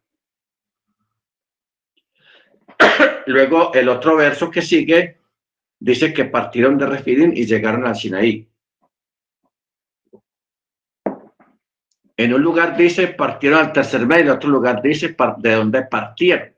Luego 3.27 3.75
el 3.75 3.89
otro 3.89 4.15
verso 4.15 4.49
que 4.49 4.63
sigue 4.63 5.19
dice 5.81 6.15
que 6.15 6.27
partieron 6.27 6.79
de 6.79 6.87
Refidim 6.87 7.33
y 7.35 7.45
llegaron 7.45 7.85
al 7.85 7.97
Sinaí. 7.97 8.49
En 12.17 12.33
un 12.33 12.43
lugar 12.43 12.77
dice 12.77 13.09
partieron 13.09 13.59
al 13.59 13.73
tercer 13.73 14.07
mes, 14.07 14.21
en 14.21 14.31
otro 14.31 14.51
lugar 14.51 14.81
dice 14.81 15.17
de 15.39 15.53
dónde 15.53 15.83
partieron. 15.83 16.55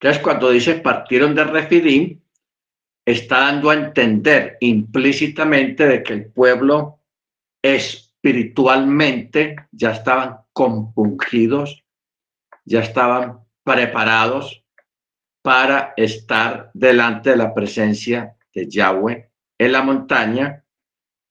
Entonces, 0.00 0.22
cuando 0.22 0.48
dice 0.48 0.76
partieron 0.76 1.34
de 1.34 1.44
Refidim, 1.44 2.18
está 3.12 3.40
dando 3.40 3.70
a 3.70 3.74
entender 3.74 4.58
implícitamente 4.60 5.86
de 5.86 6.02
que 6.02 6.12
el 6.12 6.30
pueblo 6.30 7.00
espiritualmente 7.62 9.56
ya 9.72 9.92
estaban 9.92 10.40
compungidos, 10.52 11.84
ya 12.66 12.80
estaban 12.80 13.40
preparados 13.64 14.62
para 15.40 15.94
estar 15.96 16.70
delante 16.74 17.30
de 17.30 17.36
la 17.36 17.54
presencia 17.54 18.36
de 18.52 18.68
Yahweh 18.68 19.30
en 19.56 19.72
la 19.72 19.82
montaña 19.82 20.62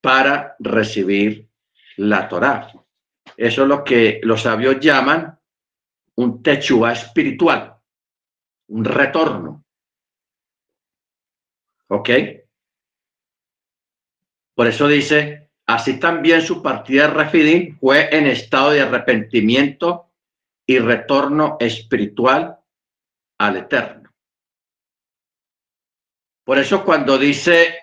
para 0.02 0.56
recibir 0.58 1.48
la 1.98 2.28
Torá. 2.28 2.72
Eso 3.36 3.62
es 3.62 3.68
lo 3.68 3.84
que 3.84 4.20
los 4.24 4.42
sabios 4.42 4.80
llaman 4.80 5.38
un 6.16 6.42
techua 6.42 6.94
espiritual, 6.94 7.78
un 8.70 8.84
retorno. 8.84 9.64
¿Ok? 11.90 12.10
Por 14.56 14.68
eso 14.68 14.88
dice, 14.88 15.52
así 15.68 16.00
también 16.00 16.42
su 16.42 16.62
partida 16.62 17.08
de 17.08 17.14
Refidim 17.14 17.78
fue 17.80 18.16
en 18.16 18.28
estado 18.28 18.72
de 18.72 18.82
arrepentimiento 18.82 20.12
y 20.66 20.80
retorno 20.80 21.58
espiritual 21.60 22.60
al 23.40 23.58
Eterno. 23.58 24.10
Por 26.44 26.58
eso 26.58 26.84
cuando 26.84 27.18
dice 27.18 27.78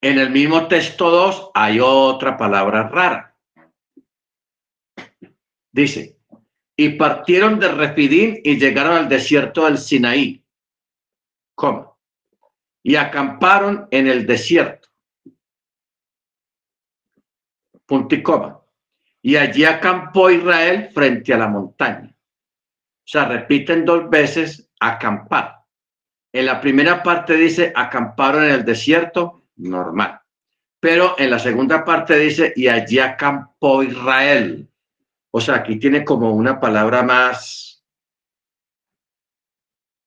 en 0.00 0.18
el 0.18 0.30
mismo 0.30 0.68
texto 0.68 1.10
2 1.10 1.50
hay 1.54 1.80
otra 1.80 2.36
palabra 2.36 2.88
rara. 2.88 3.36
Dice, 5.72 6.13
y 6.76 6.90
partieron 6.90 7.58
de 7.58 7.68
Refidim 7.68 8.40
y 8.42 8.58
llegaron 8.58 8.96
al 8.96 9.08
desierto 9.08 9.64
del 9.64 9.78
Sinaí. 9.78 10.44
¿Cómo? 11.54 11.98
Y 12.82 12.96
acamparon 12.96 13.88
en 13.90 14.08
el 14.08 14.26
desierto. 14.26 14.88
Punto 17.86 18.14
y 18.14 18.22
coma 18.22 18.64
y 19.24 19.36
allí 19.36 19.64
acampó 19.64 20.28
Israel 20.28 20.90
frente 20.92 21.32
a 21.32 21.38
la 21.38 21.48
montaña. 21.48 22.14
O 22.14 23.06
sea, 23.06 23.24
repiten 23.24 23.86
dos 23.86 24.10
veces 24.10 24.68
acampar. 24.78 25.62
En 26.30 26.44
la 26.44 26.60
primera 26.60 27.02
parte 27.02 27.34
dice 27.34 27.72
acamparon 27.74 28.44
en 28.44 28.50
el 28.50 28.64
desierto, 28.66 29.46
normal. 29.56 30.20
Pero 30.78 31.14
en 31.16 31.30
la 31.30 31.38
segunda 31.38 31.86
parte 31.86 32.18
dice 32.18 32.52
y 32.54 32.68
allí 32.68 32.98
acampó 32.98 33.82
Israel. 33.82 34.68
O 35.36 35.40
sea, 35.40 35.56
aquí 35.56 35.80
tiene 35.80 36.04
como 36.04 36.30
una 36.30 36.60
palabra 36.60 37.02
más, 37.02 37.84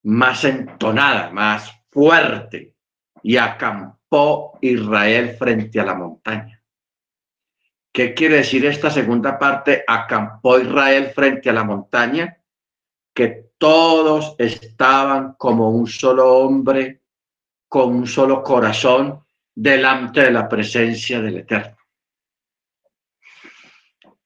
más 0.03 0.45
entonada, 0.45 1.32
más 1.32 1.69
fuerte. 1.91 2.78
Y 3.23 3.36
acampó 3.36 4.57
Israel 4.61 5.36
frente 5.38 5.82
a 5.82 5.84
la 5.84 5.95
montaña. 5.95 6.63
¿Qué 7.91 8.13
quiere 8.13 8.38
decir 8.38 8.65
esta 8.67 8.89
segunda 8.89 9.38
parte? 9.38 9.84
Acampó 9.86 10.59
Israel 10.59 11.11
frente 11.13 11.49
a 11.49 11.53
la 11.53 11.65
montaña, 11.65 12.41
que 13.13 13.49
todos 13.57 14.34
estaban 14.38 15.34
como 15.34 15.71
un 15.71 15.88
solo 15.88 16.38
hombre, 16.38 17.01
con 17.67 17.93
un 17.93 18.07
solo 18.07 18.41
corazón 18.41 19.25
delante 19.53 20.21
de 20.21 20.32
la 20.32 20.47
presencia 20.47 21.19
del 21.19 21.39
Eterno. 21.39 21.76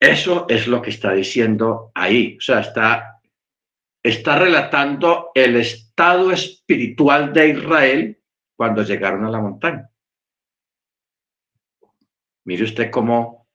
Eso 0.01 0.47
es 0.49 0.65
lo 0.67 0.81
que 0.81 0.89
está 0.89 1.13
diciendo 1.13 1.91
ahí. 1.93 2.35
O 2.37 2.41
sea, 2.41 2.61
está, 2.61 3.21
está 4.01 4.39
relatando 4.39 5.29
el 5.35 5.57
estado 5.57 6.31
espiritual 6.31 7.31
de 7.31 7.49
Israel 7.49 8.23
cuando 8.55 8.81
llegaron 8.81 9.25
a 9.25 9.29
la 9.29 9.39
montaña. 9.39 9.87
Mire 12.45 12.63
usted 12.63 12.89
cómo, 12.89 13.47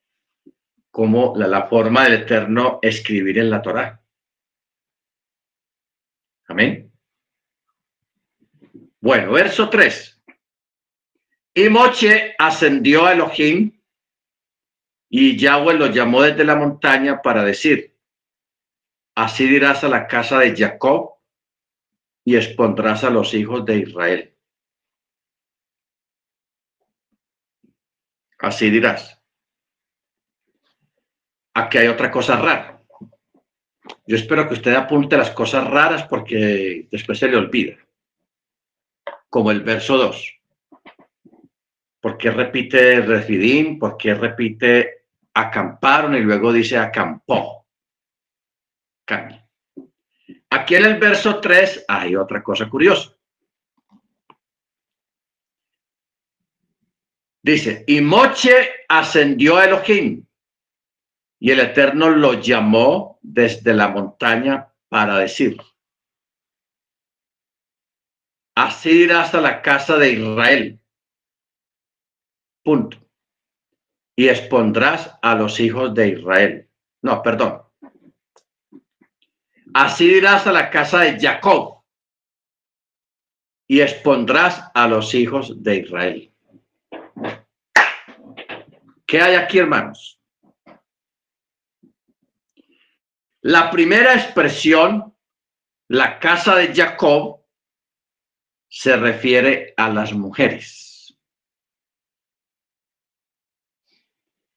cómo 0.92 1.34
la, 1.36 1.66
forma 1.66 2.05
del 2.05 2.22
Eterno 2.22 2.78
escribir 2.80 3.38
en 3.38 3.51
la 3.51 3.61
Torá. 3.61 4.01
Amén. 6.47 6.92
Bueno, 9.01 9.32
verso 9.32 9.68
3. 9.68 10.22
Y 11.55 11.68
Moche 11.68 12.36
ascendió 12.38 13.05
a 13.05 13.14
Elohim 13.14 13.76
y 15.09 15.37
Yahweh 15.37 15.75
lo 15.75 15.87
llamó 15.87 16.23
desde 16.23 16.45
la 16.45 16.57
montaña 16.57 17.23
para 17.23 17.45
decir, 17.45 17.97
así 19.15 19.47
dirás 19.47 19.85
a 19.85 19.89
la 19.89 20.07
casa 20.07 20.39
de 20.39 20.57
Jacob 20.57 21.17
y 22.25 22.37
expondrás 22.37 23.05
a 23.05 23.11
los 23.11 23.35
hijos 23.35 23.65
de 23.65 23.79
Israel. 23.79 24.37
Así 28.39 28.69
dirás. 28.71 29.21
Aquí 31.55 31.79
hay 31.79 31.89
otra 31.89 32.11
cosa 32.11 32.37
rara. 32.37 32.83
Yo 34.07 34.17
espero 34.17 34.47
que 34.47 34.55
usted 34.55 34.75
apunte 34.75 35.17
las 35.17 35.31
cosas 35.31 35.67
raras 35.67 36.07
porque 36.07 36.87
después 36.91 37.19
se 37.19 37.29
le 37.29 37.37
olvida. 37.37 37.77
Como 39.31 39.51
el 39.51 39.63
verso 39.63 39.97
2. 39.97 40.36
¿Por 42.01 42.16
qué 42.18 42.30
repite 42.30 43.01
Refidim? 43.01 43.78
¿Por 43.78 43.97
qué 43.97 44.14
repite 44.14 45.05
acamparon 45.34 46.14
y 46.14 46.20
luego 46.20 46.53
dice 46.53 46.78
acampó? 46.78 47.66
Aquí 50.51 50.74
en 50.74 50.84
el 50.84 50.99
verso 50.99 51.40
3 51.40 51.84
hay 51.88 52.16
otra 52.16 52.42
cosa 52.42 52.68
curiosa. 52.68 53.12
Dice, 57.42 57.84
y 57.86 58.01
Moche 58.01 58.84
ascendió 58.88 59.57
a 59.57 59.66
Elohim 59.66 60.26
y 61.38 61.51
el 61.53 61.61
Eterno 61.61 62.11
lo 62.11 62.40
llamó 62.40 63.20
desde 63.22 63.72
la 63.72 63.88
montaña 63.88 64.72
para 64.88 65.18
decir, 65.18 65.57
así 68.57 69.05
irás 69.05 69.32
a 69.34 69.40
la 69.40 69.62
casa 69.62 69.97
de 69.97 70.12
Israel. 70.12 70.80
Punto. 72.67 72.99
Y 74.17 74.29
expondrás 74.29 75.17
a 75.23 75.37
los 75.37 75.61
hijos 75.61 75.95
de 75.95 76.09
Israel. 76.09 76.69
No, 77.01 77.23
perdón. 77.23 77.62
Así 79.73 80.07
irás 80.17 80.49
a 80.49 80.53
la 80.53 80.69
casa 80.69 81.03
de 81.03 81.17
Jacob 81.17 81.85
y 83.69 83.81
expondrás 83.81 84.69
a 84.75 84.89
los 84.89 85.14
hijos 85.14 85.62
de 85.62 85.77
Israel. 85.77 86.33
¿Qué 89.07 89.21
hay 89.21 89.37
aquí, 89.37 89.59
hermanos? 89.59 90.21
La 93.43 93.71
primera 93.71 94.14
expresión, 94.14 95.14
la 95.87 96.19
casa 96.19 96.57
de 96.57 96.75
Jacob, 96.75 97.45
se 98.69 98.97
refiere 98.97 99.73
a 99.77 99.89
las 99.89 100.12
mujeres. 100.12 100.86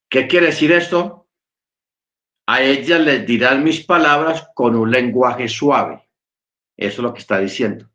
¿Qué 0.10 0.28
quiere 0.28 0.48
decir 0.48 0.72
esto? 0.72 1.28
A 2.48 2.64
ellas 2.64 3.00
les 3.00 3.28
dirán 3.28 3.64
mis 3.64 3.86
palabras 3.86 4.50
con 4.56 4.76
un 4.76 4.90
lenguaje 4.90 5.48
suave. 5.48 6.10
Eso 6.76 7.02
es 7.02 7.04
lo 7.04 7.14
que 7.14 7.20
está 7.20 7.40
diciendo. 7.40 7.90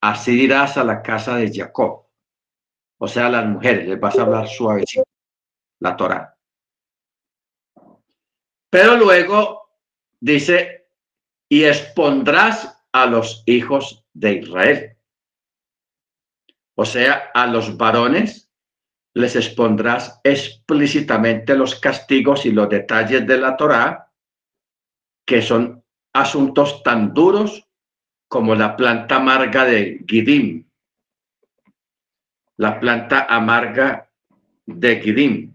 Así 0.00 0.36
dirás 0.36 0.76
a 0.76 0.84
la 0.84 1.02
casa 1.02 1.36
de 1.36 1.52
Jacob. 1.52 2.06
O 2.98 3.08
sea, 3.08 3.26
a 3.26 3.30
las 3.30 3.46
mujeres 3.46 3.88
les 3.88 3.98
vas 3.98 4.16
a 4.16 4.22
hablar 4.22 4.46
suavecito 4.46 5.02
la 5.80 5.96
Torah. 5.96 6.38
Pero 8.70 8.96
luego 8.96 9.70
dice, 10.20 10.88
y 11.48 11.64
expondrás 11.64 12.80
a 12.92 13.06
los 13.06 13.42
hijos 13.46 14.04
de 14.12 14.34
Israel. 14.34 14.96
O 16.76 16.84
sea, 16.84 17.30
a 17.34 17.46
los 17.46 17.76
varones 17.76 18.43
les 19.14 19.36
expondrás 19.36 20.20
explícitamente 20.24 21.56
los 21.56 21.76
castigos 21.76 22.46
y 22.46 22.50
los 22.50 22.68
detalles 22.68 23.26
de 23.26 23.38
la 23.38 23.56
Torá, 23.56 24.10
que 25.24 25.40
son 25.40 25.82
asuntos 26.12 26.82
tan 26.82 27.14
duros 27.14 27.66
como 28.28 28.54
la 28.54 28.76
planta 28.76 29.16
amarga 29.16 29.64
de 29.64 30.04
Gidim, 30.06 30.68
la 32.56 32.80
planta 32.80 33.26
amarga 33.28 34.10
de 34.66 35.00
Gidim. 35.00 35.54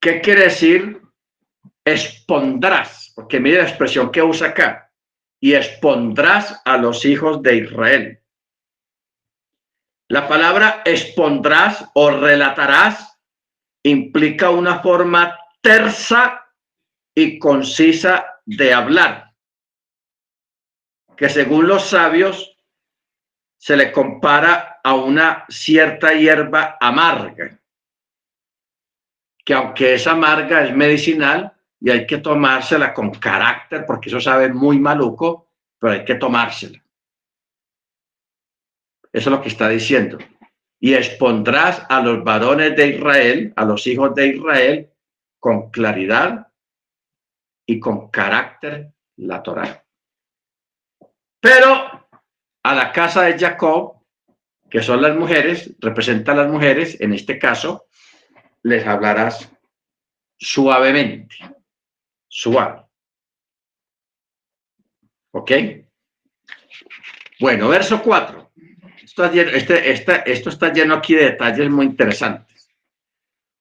¿Qué 0.00 0.20
quiere 0.20 0.44
decir? 0.44 1.02
Expondrás, 1.84 3.12
porque 3.14 3.40
mira 3.40 3.62
la 3.62 3.68
expresión 3.68 4.10
que 4.10 4.22
usa 4.22 4.48
acá, 4.48 4.90
y 5.38 5.54
expondrás 5.54 6.62
a 6.64 6.78
los 6.78 7.04
hijos 7.04 7.42
de 7.42 7.56
Israel. 7.56 8.20
La 10.08 10.28
palabra 10.28 10.82
expondrás 10.84 11.90
o 11.94 12.10
relatarás 12.10 13.18
implica 13.82 14.50
una 14.50 14.80
forma 14.80 15.38
tersa 15.60 16.46
y 17.14 17.38
concisa 17.38 18.40
de 18.44 18.74
hablar, 18.74 19.32
que 21.16 21.28
según 21.28 21.68
los 21.68 21.88
sabios 21.88 22.56
se 23.56 23.76
le 23.76 23.92
compara 23.92 24.80
a 24.82 24.94
una 24.94 25.46
cierta 25.48 26.12
hierba 26.12 26.76
amarga 26.80 27.58
que 29.44 29.54
aunque 29.54 29.94
es 29.94 30.06
amarga, 30.06 30.64
es 30.64 30.74
medicinal 30.74 31.52
y 31.80 31.90
hay 31.90 32.06
que 32.06 32.18
tomársela 32.18 32.94
con 32.94 33.10
carácter 33.10 33.84
porque 33.86 34.08
eso 34.08 34.20
sabe 34.20 34.48
muy 34.48 34.78
maluco, 34.78 35.50
pero 35.78 35.92
hay 35.92 36.04
que 36.04 36.14
tomársela. 36.14 36.82
Eso 39.14 39.30
es 39.30 39.36
lo 39.36 39.40
que 39.40 39.48
está 39.48 39.68
diciendo. 39.68 40.18
Y 40.80 40.92
expondrás 40.94 41.86
a 41.88 42.00
los 42.00 42.24
varones 42.24 42.74
de 42.74 42.88
Israel, 42.88 43.52
a 43.54 43.64
los 43.64 43.86
hijos 43.86 44.12
de 44.12 44.26
Israel, 44.26 44.90
con 45.38 45.70
claridad 45.70 46.48
y 47.64 47.78
con 47.78 48.10
carácter 48.10 48.92
la 49.18 49.40
Torah. 49.40 49.86
Pero 51.38 52.08
a 52.64 52.74
la 52.74 52.90
casa 52.90 53.22
de 53.22 53.38
Jacob, 53.38 54.02
que 54.68 54.82
son 54.82 55.00
las 55.00 55.16
mujeres, 55.16 55.72
representan 55.78 56.38
las 56.38 56.50
mujeres, 56.50 57.00
en 57.00 57.12
este 57.12 57.38
caso, 57.38 57.86
les 58.64 58.84
hablarás 58.84 59.48
suavemente, 60.36 61.36
suave. 62.26 62.82
¿Ok? 65.30 65.52
Bueno, 67.38 67.68
verso 67.68 68.02
4. 68.02 68.43
Esto, 69.16 69.26
este, 69.26 69.92
este, 69.92 70.32
esto 70.32 70.48
está 70.48 70.72
lleno 70.72 70.96
aquí 70.96 71.14
de 71.14 71.26
detalles 71.26 71.70
muy 71.70 71.86
interesantes. 71.86 72.68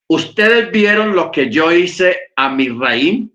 Ustedes 0.09 0.71
vieron 0.71 1.15
lo 1.15 1.31
que 1.31 1.51
yo 1.51 1.71
hice 1.71 2.31
a 2.35 2.49
mi 2.49 2.69
raíz 2.69 3.29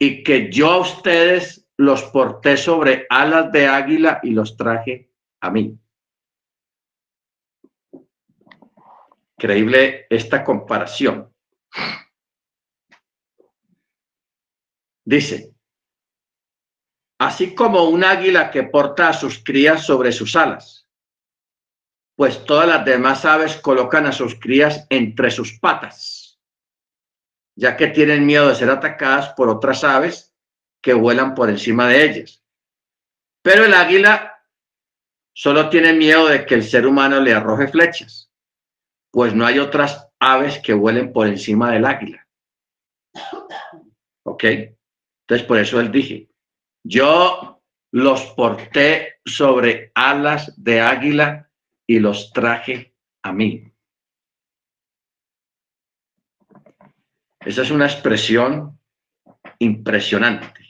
y 0.00 0.22
que 0.22 0.52
yo 0.52 0.70
a 0.70 0.78
ustedes 0.78 1.68
los 1.76 2.04
porté 2.04 2.56
sobre 2.56 3.06
alas 3.10 3.50
de 3.50 3.66
águila 3.66 4.20
y 4.22 4.30
los 4.30 4.56
traje 4.56 5.10
a 5.40 5.50
mí. 5.50 5.76
Increíble 9.36 10.06
esta 10.10 10.44
comparación. 10.44 11.28
Dice, 15.04 15.51
así 17.26 17.54
como 17.54 17.84
un 17.84 18.04
águila 18.04 18.50
que 18.50 18.64
porta 18.64 19.08
a 19.08 19.12
sus 19.12 19.42
crías 19.42 19.84
sobre 19.84 20.12
sus 20.12 20.36
alas, 20.36 20.88
pues 22.16 22.44
todas 22.44 22.68
las 22.68 22.84
demás 22.84 23.24
aves 23.24 23.56
colocan 23.56 24.06
a 24.06 24.12
sus 24.12 24.38
crías 24.38 24.86
entre 24.90 25.30
sus 25.30 25.58
patas, 25.58 26.40
ya 27.56 27.76
que 27.76 27.88
tienen 27.88 28.26
miedo 28.26 28.48
de 28.48 28.54
ser 28.54 28.70
atacadas 28.70 29.30
por 29.34 29.48
otras 29.48 29.84
aves 29.84 30.34
que 30.82 30.94
vuelan 30.94 31.34
por 31.34 31.48
encima 31.48 31.88
de 31.88 32.04
ellas. 32.04 32.44
Pero 33.42 33.64
el 33.64 33.74
águila 33.74 34.44
solo 35.34 35.68
tiene 35.68 35.92
miedo 35.92 36.28
de 36.28 36.44
que 36.44 36.54
el 36.54 36.64
ser 36.64 36.86
humano 36.86 37.20
le 37.20 37.34
arroje 37.34 37.68
flechas 37.68 38.32
pues 39.12 39.34
no 39.34 39.44
hay 39.46 39.58
otras 39.58 40.08
aves 40.18 40.58
que 40.58 40.72
vuelen 40.72 41.12
por 41.12 41.28
encima 41.28 41.70
del 41.70 41.84
águila. 41.84 42.26
¿Ok? 44.24 44.44
Entonces, 44.44 45.46
por 45.46 45.58
eso 45.58 45.78
él 45.78 45.92
dije, 45.92 46.30
yo 46.82 47.62
los 47.92 48.22
porté 48.32 49.20
sobre 49.24 49.92
alas 49.94 50.52
de 50.62 50.80
águila 50.80 51.50
y 51.86 51.98
los 51.98 52.32
traje 52.32 52.94
a 53.22 53.32
mí. 53.32 53.72
Esa 57.40 57.62
es 57.62 57.70
una 57.70 57.86
expresión 57.86 58.78
impresionante. 59.58 60.60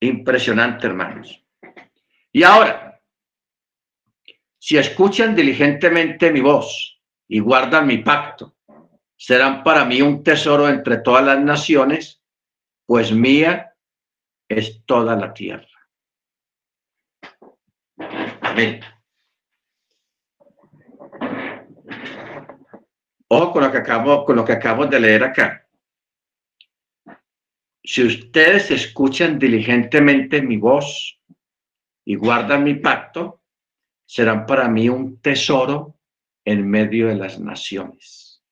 Impresionante, 0.00 0.86
hermanos. 0.86 1.44
Y 2.32 2.42
ahora, 2.42 3.00
si 4.58 4.76
escuchan 4.76 5.34
diligentemente 5.34 6.30
mi 6.30 6.40
voz 6.40 7.00
y 7.26 7.40
guardan 7.40 7.86
mi 7.86 7.98
pacto, 7.98 8.56
serán 9.16 9.64
para 9.64 9.84
mí 9.84 10.02
un 10.02 10.22
tesoro 10.22 10.68
entre 10.68 10.98
todas 10.98 11.24
las 11.24 11.40
naciones, 11.40 12.22
pues 12.86 13.12
mía 13.12 13.67
es 14.48 14.84
toda 14.84 15.14
la 15.14 15.32
tierra. 15.32 15.68
Amén. 18.40 18.80
Ojo 23.28 23.52
con 23.52 23.62
lo 23.62 23.70
que 23.70 23.78
acabo, 23.78 24.24
con 24.24 24.36
lo 24.36 24.44
que 24.44 24.52
acabo 24.52 24.86
de 24.86 25.00
leer 25.00 25.24
acá. 25.24 25.68
Si 27.84 28.02
ustedes 28.02 28.70
escuchan 28.70 29.38
diligentemente 29.38 30.40
mi 30.42 30.56
voz 30.56 31.20
y 32.04 32.16
guardan 32.16 32.64
mi 32.64 32.74
pacto, 32.74 33.42
serán 34.06 34.46
para 34.46 34.68
mí 34.68 34.88
un 34.88 35.20
tesoro 35.20 35.98
en 36.44 36.68
medio 36.68 37.08
de 37.08 37.16
las 37.16 37.38
naciones. 37.38 38.42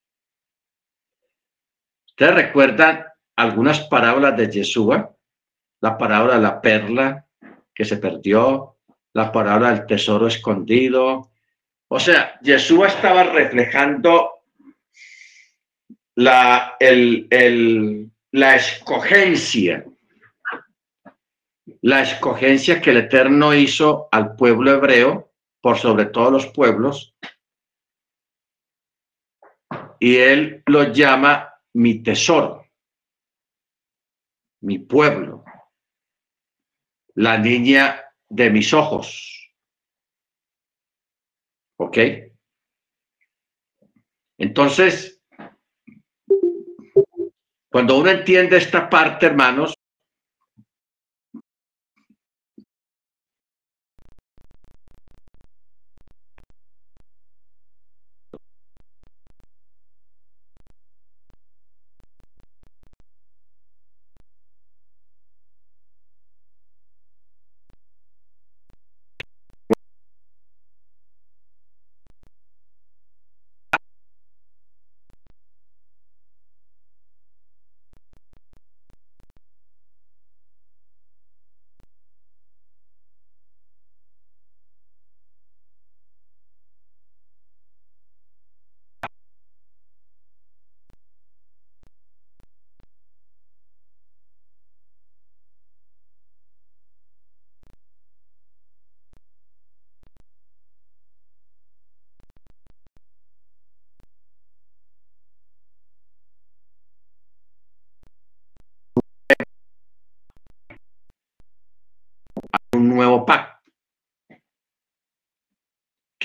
¿Ustedes 2.09 2.35
recuerdan 2.35 3.07
algunas 3.37 3.81
parábolas 3.89 4.37
de 4.37 4.51
Yeshua? 4.51 5.16
La 5.81 5.97
de 5.97 6.41
la 6.41 6.61
perla 6.61 7.27
que 7.75 7.85
se 7.85 7.99
perdió, 7.99 8.77
la 9.13 9.31
parábola 9.31 9.71
del 9.71 9.87
tesoro 9.87 10.27
escondido. 10.27 11.31
O 11.89 12.01
sea, 12.01 12.39
Yeshua 12.41 12.89
estaba 12.89 13.25
reflejando 13.25 14.31
la, 16.17 16.77
el, 16.81 18.11
la 18.33 18.57
escogencia, 18.57 19.85
la 21.83 22.03
escogencia 22.03 22.81
que 22.81 22.91
el 22.91 22.97
Eterno 22.99 23.55
hizo 23.55 24.09
al 24.11 24.35
pueblo 24.35 24.73
hebreo 24.73 25.33
por 25.61 25.79
sobre 25.79 26.07
todos 26.07 26.33
los 26.33 26.47
pueblos, 26.47 27.15
y 29.99 30.17
él 30.17 30.63
lo 30.67 30.93
llama 30.93 31.53
mi 31.73 32.03
tesoro, 32.03 32.67
mi 34.61 34.79
pueblo, 34.79 35.36
la 37.17 37.39
niña 37.39 38.05
de 38.29 38.51
mis 38.51 38.73
ojos. 38.73 39.51
¿Ok? 41.79 41.99
Entonces, 44.39 45.23
cuando 47.71 47.99
uno 47.99 48.11
entiende 48.11 48.59
esta 48.59 48.89
parte, 48.89 49.27
hermanos, 49.27 49.76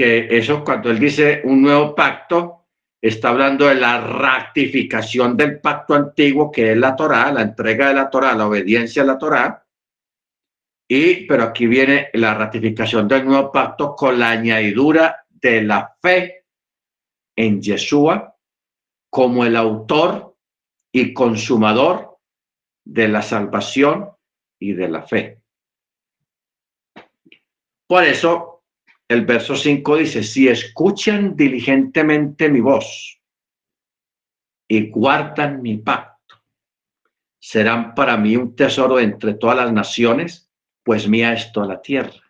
Que 0.01 0.35
eso 0.35 0.63
cuando 0.63 0.89
él 0.89 0.97
dice 0.97 1.41
un 1.43 1.61
nuevo 1.61 1.93
pacto, 1.93 2.65
está 2.99 3.29
hablando 3.29 3.67
de 3.67 3.75
la 3.75 4.01
ratificación 4.01 5.37
del 5.37 5.61
pacto 5.61 5.93
antiguo, 5.93 6.49
que 6.49 6.71
es 6.71 6.77
la 6.79 6.95
Torá, 6.95 7.31
la 7.31 7.43
entrega 7.43 7.89
de 7.89 7.93
la 7.93 8.09
Torá, 8.09 8.33
la 8.33 8.47
obediencia 8.47 9.03
a 9.03 9.05
la 9.05 9.19
Torá. 9.19 9.63
Y, 10.89 11.27
pero 11.27 11.43
aquí 11.43 11.67
viene 11.67 12.09
la 12.13 12.33
ratificación 12.33 13.07
del 13.07 13.25
nuevo 13.25 13.51
pacto 13.51 13.95
con 13.95 14.17
la 14.17 14.31
añadidura 14.31 15.23
de 15.29 15.61
la 15.61 15.95
fe 16.01 16.45
en 17.35 17.61
Yeshua 17.61 18.35
como 19.07 19.45
el 19.45 19.55
autor 19.55 20.35
y 20.91 21.13
consumador 21.13 22.17
de 22.83 23.07
la 23.07 23.21
salvación 23.21 24.09
y 24.59 24.73
de 24.73 24.89
la 24.89 25.03
fe. 25.03 25.43
Por 27.85 28.03
eso, 28.03 28.50
el 29.11 29.25
verso 29.25 29.57
5 29.57 29.97
dice, 29.97 30.23
si 30.23 30.47
escuchan 30.47 31.35
diligentemente 31.35 32.47
mi 32.47 32.61
voz 32.61 33.19
y 34.69 34.89
guardan 34.89 35.61
mi 35.61 35.75
pacto, 35.79 36.41
serán 37.37 37.93
para 37.93 38.15
mí 38.15 38.37
un 38.37 38.55
tesoro 38.55 39.01
entre 39.01 39.33
todas 39.33 39.57
las 39.57 39.73
naciones, 39.73 40.49
pues 40.81 41.09
mía 41.09 41.33
es 41.33 41.51
toda 41.51 41.67
la 41.67 41.81
tierra. 41.81 42.23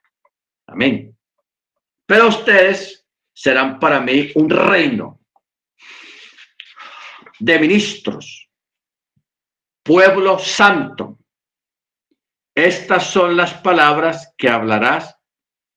Amén. 0.65 1.15
Pero 2.07 2.30
ustedes 2.30 3.07
serán 3.31 3.80
para 3.80 4.01
mí 4.01 4.31
un 4.34 4.49
reino 4.49 5.19
de 7.38 7.60
ministros, 7.60 8.49
pueblo 9.84 10.39
santo. 10.39 11.19
Estas 12.55 13.05
son 13.05 13.38
las 13.38 13.53
palabras 13.53 14.34
que 14.35 14.49
hablarás 14.49 15.15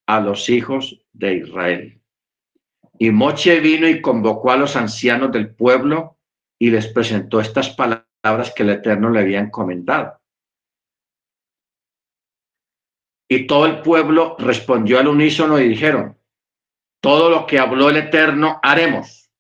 a 0.07 0.21
los 0.21 0.49
hijos 0.49 1.04
de 1.15 1.35
Israel. 1.37 2.01
Y 2.99 3.11
Moche 3.11 3.61
vino 3.61 3.89
y 3.89 4.03
convocó 4.03 4.51
a 4.51 4.57
los 4.57 4.77
ancianos 4.77 5.33
del 5.33 5.55
pueblo 5.55 6.19
y 6.59 6.71
les 6.71 6.87
presentó 6.89 7.41
estas 7.41 7.71
palabras 7.71 8.53
que 8.55 8.63
el 8.63 8.71
Eterno 8.71 9.11
le 9.11 9.21
había 9.21 9.41
encomendado. 9.41 10.21
Y 13.29 13.47
todo 13.47 13.67
el 13.67 13.81
pueblo 13.81 14.37
respondió 14.39 14.99
al 14.99 15.09
unísono 15.09 15.59
y 15.59 15.69
dijeron, 15.69 16.19
todo 17.01 17.31
lo 17.31 17.47
que 17.47 17.59
habló 17.59 17.91
el 17.91 17.97
Eterno 17.97 18.61
haremos. 18.63 19.31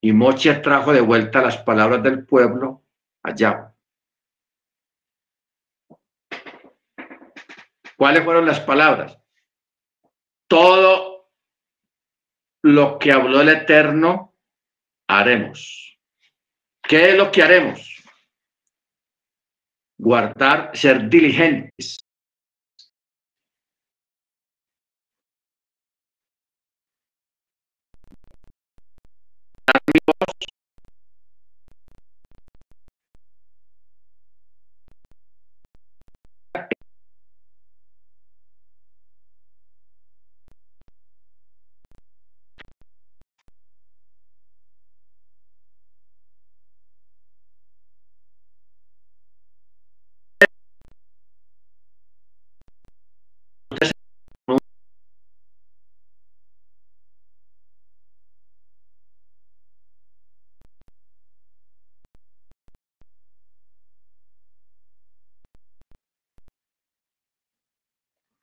Y 0.00 0.12
Moche 0.12 0.54
trajo 0.56 0.92
de 0.92 1.00
vuelta 1.00 1.42
las 1.42 1.58
palabras 1.58 2.02
del 2.02 2.24
pueblo 2.24 2.84
allá. 3.22 3.74
¿Cuáles 7.96 8.24
fueron 8.24 8.46
las 8.46 8.60
palabras? 8.60 9.17
todo 10.48 11.30
lo 12.64 12.98
que 12.98 13.12
habló 13.12 13.40
el 13.42 13.50
Eterno 13.50 14.34
haremos. 15.08 15.98
¿Qué 16.82 17.10
es 17.10 17.16
lo 17.16 17.30
que 17.30 17.42
haremos? 17.42 18.02
Guardar, 19.98 20.76
ser 20.76 21.08
diligentes. 21.08 21.98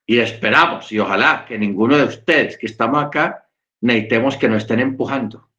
Y 0.07 0.19
esperamos 0.19 0.91
y 0.91 0.99
ojalá 0.99 1.45
que 1.48 1.57
ninguno 1.57 1.98
de 1.98 2.03
ustedes 2.03 2.57
que 2.57 2.68
estamos 2.68 3.03
acá 3.03 3.49
necesitemos 3.82 4.38
que 4.38 4.48
nos 4.48 4.64
estén 4.64 4.80
empujando. 4.80 5.49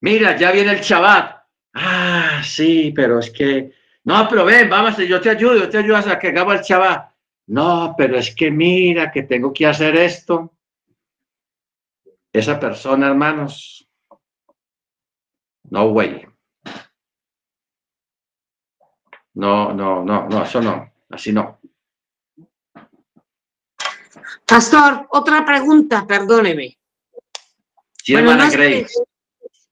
Mira, 0.00 0.36
ya 0.36 0.52
viene 0.52 0.72
el 0.72 0.80
Shabbat. 0.80 1.42
Ah, 1.74 2.42
sí, 2.44 2.92
pero 2.94 3.18
es 3.18 3.30
que, 3.30 3.72
no, 4.04 4.26
pero 4.28 4.44
ven, 4.44 4.68
vamos, 4.68 4.96
yo 4.96 5.20
te 5.20 5.30
ayudo, 5.30 5.56
yo 5.56 5.68
te 5.68 5.78
ayudo 5.78 5.96
a 5.96 6.18
que 6.18 6.28
hagamos 6.28 6.54
el 6.54 6.62
Shabbat. 6.62 7.14
No, 7.48 7.94
pero 7.96 8.18
es 8.18 8.34
que 8.34 8.50
mira 8.50 9.10
que 9.10 9.22
tengo 9.22 9.52
que 9.52 9.66
hacer 9.66 9.96
esto. 9.96 10.54
Esa 12.32 12.60
persona, 12.60 13.08
hermanos, 13.08 13.88
no 15.70 15.84
way. 15.86 16.26
No, 19.34 19.72
no, 19.72 20.04
no, 20.04 20.28
no, 20.28 20.42
eso 20.42 20.60
no, 20.60 20.92
así 21.10 21.32
no. 21.32 21.58
Pastor, 24.46 25.06
otra 25.10 25.44
pregunta, 25.44 26.06
perdóneme. 26.06 26.78
bueno, 28.08 28.34
no, 28.34 28.44
es, 28.44 28.92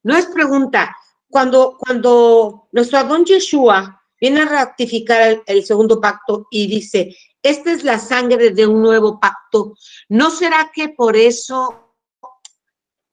no 0.03 0.17
es 0.17 0.27
pregunta. 0.27 0.97
Cuando, 1.29 1.77
cuando 1.79 2.69
nuestro 2.73 2.99
Adón 2.99 3.25
Yeshua 3.25 4.03
viene 4.21 4.43
a 4.43 4.47
ratificar 4.47 5.43
el, 5.47 5.65
segundo 5.65 6.01
pacto 6.01 6.47
y 6.51 6.67
dice, 6.67 7.17
esta 7.43 7.73
es 7.73 7.85
la 7.85 7.99
sangre 7.99 8.51
de 8.51 8.67
un 8.67 8.83
nuevo 8.83 9.19
pacto, 9.19 9.75
¿no 10.09 10.31
será 10.31 10.71
que 10.75 10.91
por 10.91 11.17
eso 11.17 11.95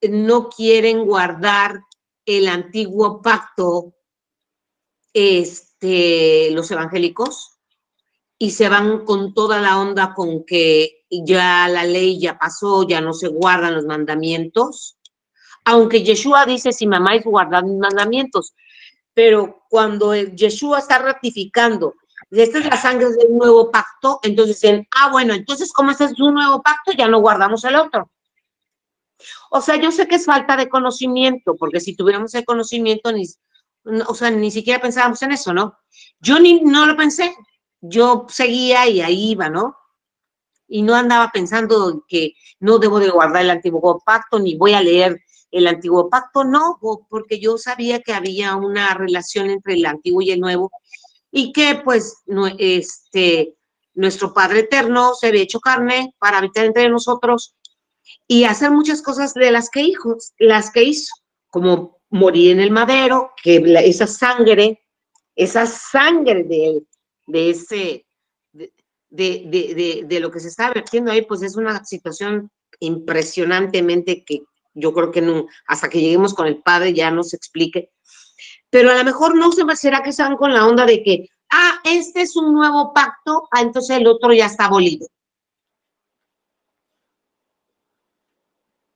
no 0.02 0.48
quieren 0.48 1.04
guardar 1.04 1.80
el 2.26 2.48
antiguo 2.48 3.20
pacto 3.22 3.94
este, 5.12 6.50
los 6.52 6.70
evangélicos? 6.70 7.53
Y 8.38 8.50
se 8.50 8.68
van 8.68 9.04
con 9.04 9.32
toda 9.32 9.60
la 9.60 9.78
onda 9.80 10.12
con 10.14 10.44
que 10.44 11.04
ya 11.10 11.68
la 11.68 11.84
ley 11.84 12.18
ya 12.20 12.38
pasó, 12.38 12.86
ya 12.86 13.00
no 13.00 13.12
se 13.12 13.28
guardan 13.28 13.74
los 13.74 13.84
mandamientos. 13.84 14.98
Aunque 15.64 16.02
Yeshua 16.02 16.44
dice, 16.44 16.72
si 16.72 16.86
mamá 16.86 17.14
es 17.14 17.24
guardar 17.24 17.64
mis 17.64 17.78
mandamientos, 17.78 18.54
pero 19.14 19.62
cuando 19.70 20.14
Yeshua 20.14 20.80
está 20.80 20.98
ratificando, 20.98 21.94
esta 22.30 22.58
es 22.58 22.66
la 22.66 22.76
sangre 22.76 23.10
del 23.10 23.36
nuevo 23.36 23.70
pacto, 23.70 24.18
entonces 24.22 24.60
dicen, 24.60 24.86
ah, 24.98 25.10
bueno, 25.10 25.34
entonces 25.34 25.72
como 25.72 25.90
este 25.90 26.04
es 26.04 26.20
un 26.20 26.34
nuevo 26.34 26.62
pacto, 26.62 26.92
ya 26.92 27.08
no 27.08 27.20
guardamos 27.20 27.64
el 27.64 27.76
otro. 27.76 28.10
O 29.50 29.60
sea, 29.60 29.76
yo 29.76 29.92
sé 29.92 30.08
que 30.08 30.16
es 30.16 30.26
falta 30.26 30.56
de 30.56 30.68
conocimiento, 30.68 31.54
porque 31.56 31.80
si 31.80 31.94
tuviéramos 31.94 32.34
el 32.34 32.44
conocimiento, 32.44 33.12
ni, 33.12 33.24
o 34.06 34.14
sea, 34.14 34.30
ni 34.30 34.50
siquiera 34.50 34.80
pensábamos 34.80 35.22
en 35.22 35.32
eso, 35.32 35.52
¿no? 35.52 35.78
Yo 36.18 36.40
ni 36.40 36.60
no 36.60 36.86
lo 36.86 36.96
pensé, 36.96 37.34
yo 37.86 38.26
seguía 38.28 38.88
y 38.88 39.00
ahí 39.00 39.32
iba, 39.32 39.48
¿no? 39.48 39.76
Y 40.66 40.82
no 40.82 40.94
andaba 40.94 41.30
pensando 41.32 42.04
que 42.08 42.34
no 42.60 42.78
debo 42.78 42.98
de 42.98 43.10
guardar 43.10 43.42
el 43.42 43.50
antiguo 43.50 44.02
pacto, 44.04 44.38
ni 44.38 44.56
voy 44.56 44.72
a 44.72 44.82
leer 44.82 45.20
el 45.50 45.66
antiguo 45.66 46.08
pacto, 46.08 46.44
no, 46.44 46.78
porque 47.08 47.38
yo 47.38 47.58
sabía 47.58 48.00
que 48.00 48.12
había 48.12 48.56
una 48.56 48.94
relación 48.94 49.50
entre 49.50 49.74
el 49.74 49.86
antiguo 49.86 50.22
y 50.22 50.30
el 50.30 50.40
nuevo 50.40 50.70
y 51.30 51.52
que 51.52 51.80
pues 51.84 52.22
no, 52.26 52.46
este, 52.58 53.56
nuestro 53.94 54.32
Padre 54.32 54.60
Eterno 54.60 55.14
se 55.14 55.28
había 55.28 55.42
hecho 55.42 55.60
carne 55.60 56.14
para 56.18 56.38
habitar 56.38 56.64
entre 56.64 56.88
nosotros 56.88 57.54
y 58.26 58.44
hacer 58.44 58.70
muchas 58.70 59.02
cosas 59.02 59.34
de 59.34 59.50
las 59.50 59.68
que, 59.68 59.82
hijos, 59.82 60.32
las 60.38 60.70
que 60.70 60.84
hizo, 60.84 61.14
como 61.50 61.98
morir 62.08 62.52
en 62.52 62.60
el 62.60 62.70
madero, 62.70 63.32
que 63.42 63.62
esa 63.84 64.06
sangre, 64.06 64.80
esa 65.36 65.66
sangre 65.66 66.44
de, 66.44 66.82
de 67.26 67.50
ese, 67.50 68.06
de, 68.52 68.72
de, 69.10 70.04
de, 70.06 70.20
lo 70.20 70.30
que 70.30 70.40
se 70.40 70.48
está 70.48 70.72
vertiendo 70.72 71.10
ahí, 71.10 71.22
pues 71.22 71.42
es 71.42 71.56
una 71.56 71.84
situación 71.84 72.50
impresionantemente 72.80 74.24
que 74.24 74.42
yo 74.74 74.92
creo 74.92 75.12
que 75.12 75.20
no, 75.20 75.46
hasta 75.66 75.88
que 75.88 76.00
lleguemos 76.00 76.34
con 76.34 76.46
el 76.46 76.62
padre 76.62 76.92
ya 76.92 77.10
nos 77.10 77.32
explique. 77.32 77.90
Pero 78.70 78.90
a 78.90 78.96
lo 78.96 79.04
mejor 79.04 79.36
no 79.36 79.52
se 79.52 79.64
será 79.76 80.02
que 80.02 80.10
están 80.10 80.36
con 80.36 80.52
la 80.52 80.66
onda 80.66 80.84
de 80.84 81.02
que, 81.02 81.28
ah, 81.52 81.80
este 81.84 82.22
es 82.22 82.34
un 82.36 82.52
nuevo 82.52 82.92
pacto, 82.92 83.48
ah, 83.52 83.60
entonces 83.60 83.96
el 83.96 84.06
otro 84.06 84.32
ya 84.32 84.46
está 84.46 84.66
abolido. 84.66 85.06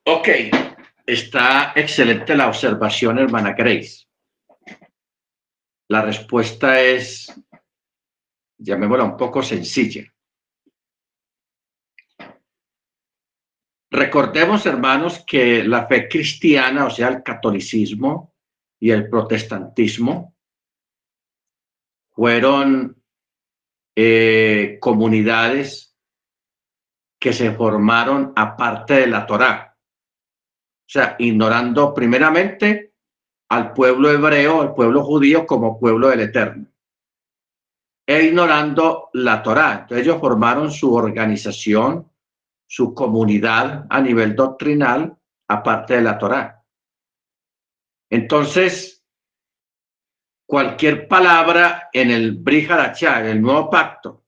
Ok, 0.04 0.28
está 1.06 1.72
excelente 1.76 2.34
la 2.34 2.48
observación, 2.48 3.18
hermana 3.18 3.52
Grace. 3.52 4.06
La 5.88 6.02
respuesta 6.02 6.80
es, 6.80 7.32
llamémosla 8.58 9.04
un 9.04 9.16
poco 9.16 9.42
sencilla. 9.42 10.04
Recordemos, 13.90 14.66
hermanos, 14.66 15.24
que 15.26 15.64
la 15.64 15.86
fe 15.86 16.08
cristiana, 16.08 16.86
o 16.86 16.90
sea, 16.90 17.08
el 17.08 17.22
catolicismo 17.22 18.34
y 18.78 18.90
el 18.90 19.08
protestantismo, 19.08 20.36
fueron 22.10 23.02
eh, 23.96 24.78
comunidades 24.80 25.96
que 27.18 27.32
se 27.32 27.52
formaron 27.52 28.32
aparte 28.36 28.94
de 28.94 29.06
la 29.06 29.26
Torá. 29.26 29.76
O 29.76 30.90
sea, 30.90 31.16
ignorando 31.18 31.94
primeramente 31.94 32.94
al 33.48 33.72
pueblo 33.72 34.10
hebreo, 34.10 34.60
al 34.60 34.74
pueblo 34.74 35.02
judío 35.02 35.46
como 35.46 35.78
pueblo 35.78 36.08
del 36.08 36.20
Eterno. 36.20 36.68
E 38.10 38.22
ignorando 38.22 39.10
la 39.12 39.42
Torá. 39.42 39.80
Entonces 39.82 40.06
ellos 40.06 40.18
formaron 40.18 40.72
su 40.72 40.94
organización, 40.94 42.10
su 42.66 42.94
comunidad 42.94 43.84
a 43.90 44.00
nivel 44.00 44.34
doctrinal, 44.34 45.14
aparte 45.46 45.96
de 45.96 46.00
la 46.00 46.16
Torá. 46.16 46.64
Entonces, 48.10 49.04
cualquier 50.46 51.06
palabra 51.06 51.90
en 51.92 52.10
el 52.10 52.32
Briharachá, 52.32 53.20
en 53.20 53.26
el 53.26 53.42
nuevo 53.42 53.68
pacto, 53.68 54.24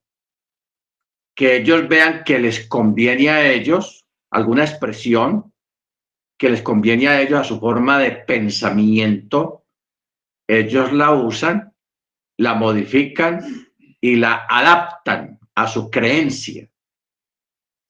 que 1.35 1.57
ellos 1.57 1.89
vean 1.89 2.23
que 2.23 2.39
les 2.39 2.69
conviene 2.69 3.31
a 3.31 3.51
ellos, 3.51 4.05
alguna 4.31 4.65
expresión 4.65 5.55
que 6.39 6.51
les 6.51 6.61
conviene 6.61 7.09
a 7.09 7.23
ellos 7.23 7.41
a 7.41 7.45
su 7.45 7.59
forma 7.59 7.99
de 7.99 8.11
pensamiento, 8.13 9.65
ellos 10.47 10.93
la 10.93 11.13
usan, 11.13 11.75
la 12.37 12.53
modifican 12.53 13.70
y 14.01 14.17
la 14.17 14.47
adaptan 14.49 15.39
a 15.55 15.67
su 15.67 15.91
creencia 15.91 16.71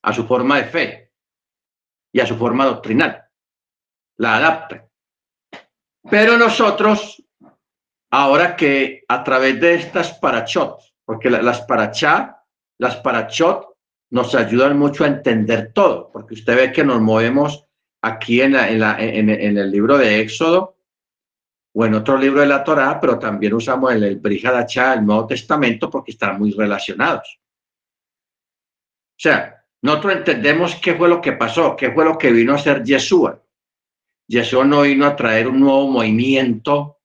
a 0.02 0.12
su 0.12 0.26
forma 0.26 0.56
de 0.56 0.64
fe 0.64 1.12
y 2.12 2.20
a 2.20 2.26
su 2.26 2.36
forma 2.36 2.64
doctrinal. 2.64 3.24
La 4.16 4.36
adapta. 4.36 4.86
Pero 6.10 6.36
nosotros, 6.38 7.22
ahora 8.10 8.56
que 8.56 9.04
a 9.08 9.22
través 9.22 9.60
de 9.60 9.74
estas 9.74 10.14
parachot, 10.18 10.80
porque 11.04 11.30
las 11.30 11.62
parachá, 11.62 12.42
las 12.78 12.96
parachot 12.96 13.76
nos 14.10 14.34
ayudan 14.34 14.78
mucho 14.78 15.04
a 15.04 15.08
entender 15.08 15.72
todo, 15.72 16.10
porque 16.10 16.34
usted 16.34 16.56
ve 16.56 16.72
que 16.72 16.84
nos 16.84 17.00
movemos 17.00 17.66
aquí 18.02 18.40
en, 18.40 18.54
en, 18.56 19.58
el 19.58 19.70
libro 19.70 19.98
de 19.98 20.20
Éxodo 20.20 20.76
o 21.72 21.86
en 21.86 21.94
otro 21.94 22.16
libro 22.16 22.40
de 22.40 22.46
la 22.46 22.64
Torá, 22.64 22.98
pero 23.00 23.18
también 23.18 23.54
usamos 23.54 23.92
el, 23.92 24.04
el 24.04 24.16
Brihadachá, 24.16 24.94
el 24.94 25.06
Nuevo 25.06 25.26
Testamento, 25.26 25.88
porque 25.88 26.12
están 26.12 26.38
muy 26.38 26.52
relacionados. 26.52 27.40
O 29.10 29.22
sea, 29.22 29.60
nosotros 29.82 30.14
entendemos 30.16 30.76
qué 30.76 30.94
fue 30.94 31.08
lo 31.08 31.20
que 31.20 31.32
pasó, 31.32 31.76
qué 31.76 31.92
fue 31.92 32.04
lo 32.04 32.18
que 32.18 32.32
vino 32.32 32.52
a 32.52 32.56
hacer 32.56 32.82
Yeshua. 32.82 33.40
Yeshua 34.28 34.64
no 34.64 34.82
vino 34.82 35.06
a 35.06 35.16
traer 35.16 35.48
un 35.48 35.60
nuevo 35.60 35.88
movimiento, 35.88 36.98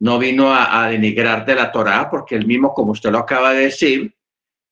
no 0.00 0.18
vino 0.18 0.52
a, 0.52 0.88
denigrar 0.88 1.44
de 1.46 1.54
la 1.54 1.70
Torá, 1.70 2.10
porque 2.10 2.34
él 2.34 2.46
mismo, 2.46 2.74
como 2.74 2.92
usted 2.92 3.10
lo 3.10 3.18
acaba 3.18 3.52
de 3.52 3.64
decir, 3.64 4.14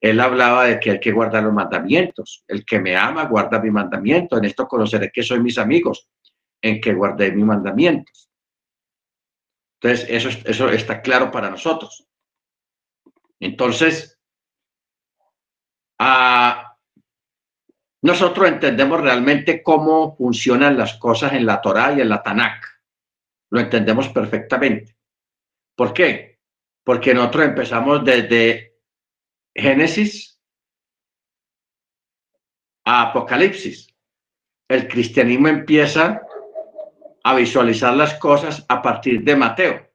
él 0.00 0.20
hablaba 0.20 0.66
de 0.66 0.80
que 0.80 0.92
hay 0.92 1.00
que 1.00 1.12
guardar 1.12 1.44
los 1.44 1.52
mandamientos. 1.52 2.44
El 2.46 2.64
que 2.64 2.78
me 2.78 2.96
ama 2.96 3.24
guarda 3.24 3.58
mi 3.58 3.70
mandamiento. 3.70 4.36
En 4.36 4.44
esto 4.44 4.66
conoceré 4.66 5.10
que 5.10 5.22
soy 5.22 5.40
mis 5.40 5.56
amigos, 5.56 6.08
en 6.60 6.80
que 6.80 6.92
guardé 6.92 7.32
mis 7.32 7.44
mandamientos. 7.44 8.28
Entonces, 9.84 10.08
eso, 10.08 10.30
eso 10.46 10.68
está 10.70 11.02
claro 11.02 11.30
para 11.30 11.50
nosotros. 11.50 12.08
Entonces, 13.38 14.18
a, 15.98 16.78
nosotros 18.00 18.48
entendemos 18.48 19.02
realmente 19.02 19.62
cómo 19.62 20.16
funcionan 20.16 20.78
las 20.78 20.94
cosas 20.94 21.34
en 21.34 21.44
la 21.44 21.60
Torá 21.60 21.92
y 21.92 22.00
en 22.00 22.08
la 22.08 22.22
Tanakh. 22.22 22.64
Lo 23.50 23.60
entendemos 23.60 24.08
perfectamente. 24.08 24.96
¿Por 25.76 25.92
qué? 25.92 26.38
Porque 26.82 27.12
nosotros 27.12 27.44
empezamos 27.44 28.02
desde 28.06 28.78
Génesis 29.54 30.40
a 32.86 33.10
Apocalipsis. 33.10 33.94
El 34.66 34.88
cristianismo 34.88 35.48
empieza 35.48 36.23
a 37.24 37.34
visualizar 37.34 37.94
las 37.94 38.14
cosas 38.14 38.64
a 38.68 38.80
partir 38.80 39.22
de 39.24 39.34
Mateo, 39.34 39.90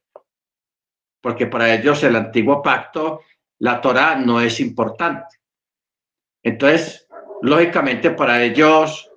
porque 1.21 1.45
para 1.45 1.73
ellos 1.73 2.03
el 2.03 2.15
antiguo 2.15 2.61
pacto 2.61 3.21
la 3.59 3.79
Torah 3.79 4.15
no 4.15 4.41
es 4.41 4.59
importante. 4.59 5.37
Entonces, 6.41 7.07
lógicamente 7.41 8.11
para 8.11 8.43
ellos 8.43 9.09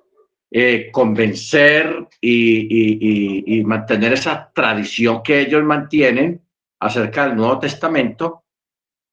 eh, 0.51 0.91
convencer 0.91 2.07
y, 2.21 3.57
y, 3.57 3.63
mantener 3.63 4.13
esa 4.13 4.51
tradición 4.53 5.23
que 5.23 5.39
ellos 5.39 5.63
mantienen 5.63 6.45
acerca 6.79 7.25
del 7.25 7.35
Nuevo 7.35 7.59
Testamento, 7.59 8.43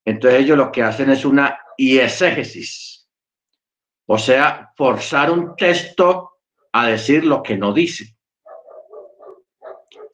entonces 0.04 0.40
ellos 0.40 0.58
lo 0.58 0.70
que 0.70 0.82
hacen 0.82 1.08
es 1.10 1.24
una 1.24 1.58
iexégesis, 1.78 3.08
o 4.06 4.18
sea, 4.18 4.72
forzar 4.76 5.30
un 5.30 5.56
texto 5.56 6.40
a 6.72 6.88
decir 6.88 7.24
lo 7.24 7.42
que 7.42 7.56
no 7.56 7.72
dice, 7.72 8.16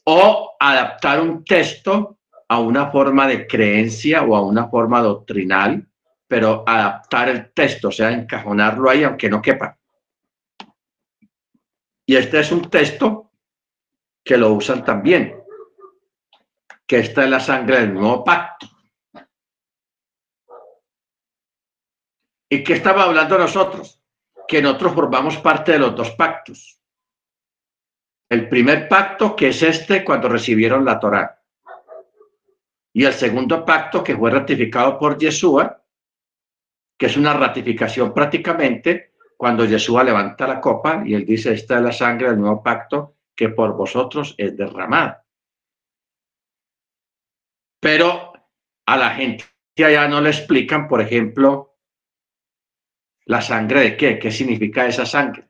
o 0.08 0.56
adaptar 0.58 1.20
un 1.20 1.44
texto 1.44 2.18
a 2.48 2.60
una 2.60 2.90
forma 2.90 3.26
de 3.26 3.46
creencia 3.46 4.22
o 4.22 4.36
a 4.36 4.42
una 4.42 4.68
forma 4.68 5.02
doctrinal, 5.02 5.86
pero 6.28 6.62
adaptar 6.66 7.28
el 7.28 7.52
texto, 7.52 7.88
o 7.88 7.92
sea, 7.92 8.12
encajonarlo 8.12 8.88
ahí 8.88 9.02
aunque 9.02 9.28
no 9.28 9.42
quepa. 9.42 9.76
Y 12.06 12.14
este 12.14 12.38
es 12.38 12.52
un 12.52 12.70
texto 12.70 13.32
que 14.24 14.36
lo 14.36 14.52
usan 14.52 14.84
también, 14.84 15.42
que 16.86 17.00
esta 17.00 17.24
es 17.24 17.30
la 17.30 17.40
sangre 17.40 17.80
del 17.80 17.94
nuevo 17.94 18.22
pacto. 18.22 18.68
¿Y 22.48 22.62
qué 22.62 22.74
estaba 22.74 23.02
hablando 23.02 23.36
nosotros? 23.38 24.00
Que 24.46 24.62
nosotros 24.62 24.94
formamos 24.94 25.36
parte 25.38 25.72
de 25.72 25.80
los 25.80 25.96
dos 25.96 26.12
pactos. 26.12 26.75
El 28.28 28.48
primer 28.48 28.88
pacto, 28.88 29.36
que 29.36 29.48
es 29.48 29.62
este, 29.62 30.04
cuando 30.04 30.28
recibieron 30.28 30.84
la 30.84 30.98
Torá. 30.98 31.42
Y 32.92 33.04
el 33.04 33.12
segundo 33.12 33.64
pacto, 33.64 34.02
que 34.02 34.16
fue 34.16 34.30
ratificado 34.30 34.98
por 34.98 35.18
Yeshua, 35.18 35.84
que 36.98 37.06
es 37.06 37.16
una 37.16 37.34
ratificación 37.34 38.12
prácticamente 38.12 39.12
cuando 39.36 39.66
Yeshua 39.66 40.02
levanta 40.02 40.46
la 40.46 40.60
copa 40.60 41.02
y 41.04 41.14
él 41.14 41.26
dice, 41.26 41.52
esta 41.52 41.76
es 41.76 41.82
la 41.82 41.92
sangre 41.92 42.30
del 42.30 42.40
nuevo 42.40 42.62
pacto 42.62 43.16
que 43.34 43.50
por 43.50 43.76
vosotros 43.76 44.34
es 44.38 44.56
derramada. 44.56 45.24
Pero 47.78 48.32
a 48.86 48.96
la 48.96 49.10
gente 49.10 49.44
allá 49.76 50.08
no 50.08 50.22
le 50.22 50.30
explican, 50.30 50.88
por 50.88 51.02
ejemplo, 51.02 51.76
¿La 53.26 53.42
sangre 53.42 53.80
de 53.80 53.96
qué? 53.96 54.18
¿Qué 54.20 54.30
significa 54.30 54.86
esa 54.86 55.04
sangre? 55.04 55.45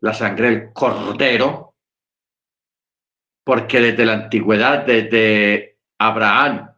La 0.00 0.14
sangre 0.14 0.50
del 0.50 0.72
cordero, 0.72 1.74
porque 3.44 3.80
desde 3.80 4.04
la 4.04 4.14
antigüedad, 4.14 4.84
desde 4.86 5.78
Abraham, 5.98 6.72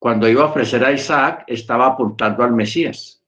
cuando 0.00 0.28
iba 0.28 0.42
a 0.42 0.46
ofrecer 0.46 0.84
a 0.84 0.92
Isaac, 0.92 1.44
estaba 1.46 1.86
apuntando 1.86 2.42
al 2.42 2.52
Mesías 2.52 3.18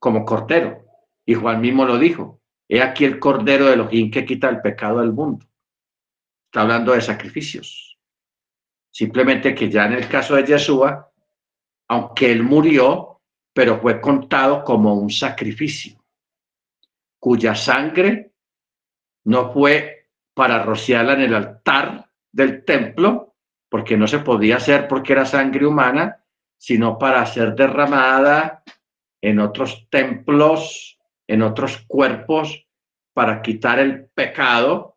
como 0.00 0.24
cordero. 0.24 0.84
Y 1.24 1.34
Juan 1.34 1.60
mismo 1.60 1.84
lo 1.84 1.98
dijo, 1.98 2.40
he 2.68 2.82
aquí 2.82 3.04
el 3.04 3.20
cordero 3.20 3.66
de 3.66 3.74
Elohim 3.74 4.10
que 4.10 4.24
quita 4.24 4.48
el 4.48 4.60
pecado 4.60 4.98
del 4.98 5.12
mundo. 5.12 5.46
Está 6.46 6.62
hablando 6.62 6.92
de 6.92 7.00
sacrificios. 7.00 7.98
Simplemente 8.92 9.54
que 9.54 9.70
ya 9.70 9.84
en 9.84 9.92
el 9.92 10.08
caso 10.08 10.34
de 10.34 10.44
Yeshua, 10.44 11.12
aunque 11.88 12.32
él 12.32 12.42
murió, 12.42 13.20
pero 13.52 13.80
fue 13.80 14.00
contado 14.00 14.64
como 14.64 14.94
un 14.94 15.10
sacrificio, 15.10 15.99
cuya 17.20 17.54
sangre 17.54 18.32
no 19.24 19.52
fue 19.52 20.08
para 20.34 20.62
rociarla 20.62 21.12
en 21.12 21.20
el 21.20 21.34
altar 21.34 22.06
del 22.32 22.64
templo, 22.64 23.36
porque 23.68 23.96
no 23.96 24.06
se 24.06 24.20
podía 24.20 24.56
hacer 24.56 24.88
porque 24.88 25.12
era 25.12 25.26
sangre 25.26 25.66
humana, 25.66 26.24
sino 26.56 26.98
para 26.98 27.24
ser 27.26 27.54
derramada 27.54 28.62
en 29.20 29.38
otros 29.38 29.86
templos, 29.90 30.98
en 31.26 31.42
otros 31.42 31.84
cuerpos, 31.86 32.66
para 33.12 33.42
quitar 33.42 33.78
el 33.78 34.06
pecado, 34.06 34.96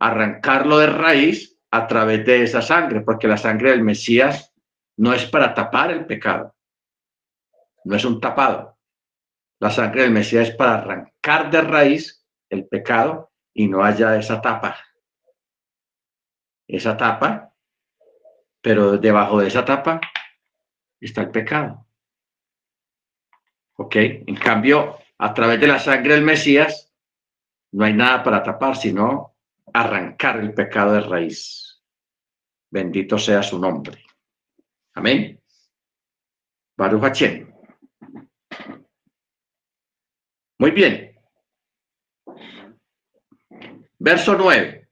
arrancarlo 0.00 0.78
de 0.78 0.88
raíz 0.88 1.58
a 1.70 1.86
través 1.86 2.26
de 2.26 2.42
esa 2.42 2.60
sangre, 2.60 3.00
porque 3.02 3.28
la 3.28 3.36
sangre 3.36 3.70
del 3.70 3.82
Mesías 3.82 4.52
no 4.96 5.14
es 5.14 5.24
para 5.26 5.54
tapar 5.54 5.90
el 5.92 6.06
pecado, 6.06 6.54
no 7.84 7.96
es 7.96 8.04
un 8.04 8.20
tapado. 8.20 8.76
La 9.60 9.70
sangre 9.70 10.02
del 10.02 10.10
Mesías 10.10 10.48
es 10.48 10.54
para 10.56 10.74
arrancar 10.74 11.11
de 11.22 11.60
raíz 11.60 12.26
el 12.50 12.66
pecado 12.66 13.30
y 13.54 13.68
no 13.68 13.84
haya 13.84 14.16
esa 14.16 14.40
tapa. 14.40 14.76
Esa 16.66 16.96
tapa, 16.96 17.54
pero 18.60 18.98
debajo 18.98 19.40
de 19.40 19.48
esa 19.48 19.64
tapa 19.64 20.00
está 21.00 21.22
el 21.22 21.30
pecado. 21.30 21.86
¿Ok? 23.76 23.96
En 23.96 24.36
cambio, 24.36 24.98
a 25.18 25.32
través 25.32 25.60
de 25.60 25.66
la 25.68 25.78
sangre 25.78 26.14
del 26.14 26.24
Mesías, 26.24 26.92
no 27.72 27.84
hay 27.84 27.94
nada 27.94 28.22
para 28.22 28.42
tapar, 28.42 28.76
sino 28.76 29.36
arrancar 29.72 30.40
el 30.40 30.52
pecado 30.52 30.92
de 30.94 31.00
raíz. 31.00 31.82
Bendito 32.70 33.18
sea 33.18 33.42
su 33.42 33.58
nombre. 33.58 34.04
Amén. 34.94 35.40
Baruch 36.76 37.20
Muy 40.58 40.70
bien. 40.70 41.11
Verso 44.04 44.34
9. 44.34 44.88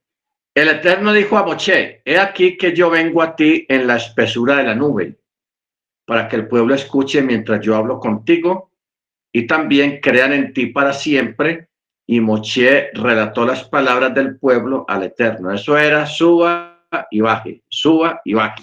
El 0.54 0.68
Eterno 0.68 1.12
dijo 1.12 1.36
a 1.36 1.42
Moche, 1.42 2.00
he 2.04 2.16
aquí 2.16 2.56
que 2.56 2.72
yo 2.72 2.90
vengo 2.90 3.22
a 3.22 3.34
ti 3.34 3.66
en 3.68 3.88
la 3.88 3.96
espesura 3.96 4.58
de 4.58 4.62
la 4.62 4.76
nube, 4.76 5.18
para 6.04 6.28
que 6.28 6.36
el 6.36 6.46
pueblo 6.46 6.76
escuche 6.76 7.20
mientras 7.20 7.60
yo 7.60 7.74
hablo 7.74 7.98
contigo 7.98 8.70
y 9.32 9.48
también 9.48 9.98
crean 10.00 10.32
en 10.32 10.52
ti 10.52 10.66
para 10.66 10.92
siempre. 10.92 11.70
Y 12.06 12.20
Moche 12.20 12.90
relató 12.94 13.44
las 13.44 13.64
palabras 13.64 14.14
del 14.14 14.38
pueblo 14.38 14.84
al 14.86 15.02
Eterno. 15.02 15.52
Eso 15.52 15.76
era 15.76 16.06
suba 16.06 16.86
y 17.10 17.20
baje, 17.20 17.64
suba 17.68 18.20
y 18.24 18.34
baje. 18.34 18.62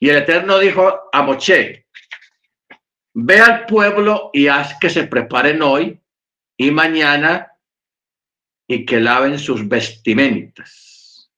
Y 0.00 0.08
el 0.08 0.16
Eterno 0.16 0.58
dijo 0.58 1.02
a 1.12 1.22
Moche, 1.22 1.86
ve 3.12 3.38
al 3.38 3.64
pueblo 3.66 4.30
y 4.32 4.48
haz 4.48 4.76
que 4.80 4.90
se 4.90 5.06
preparen 5.06 5.62
hoy 5.62 6.00
y 6.56 6.72
mañana 6.72 7.53
y 8.66 8.84
que 8.84 9.00
laven 9.00 9.38
sus 9.38 9.68
vestimentas 9.68 11.30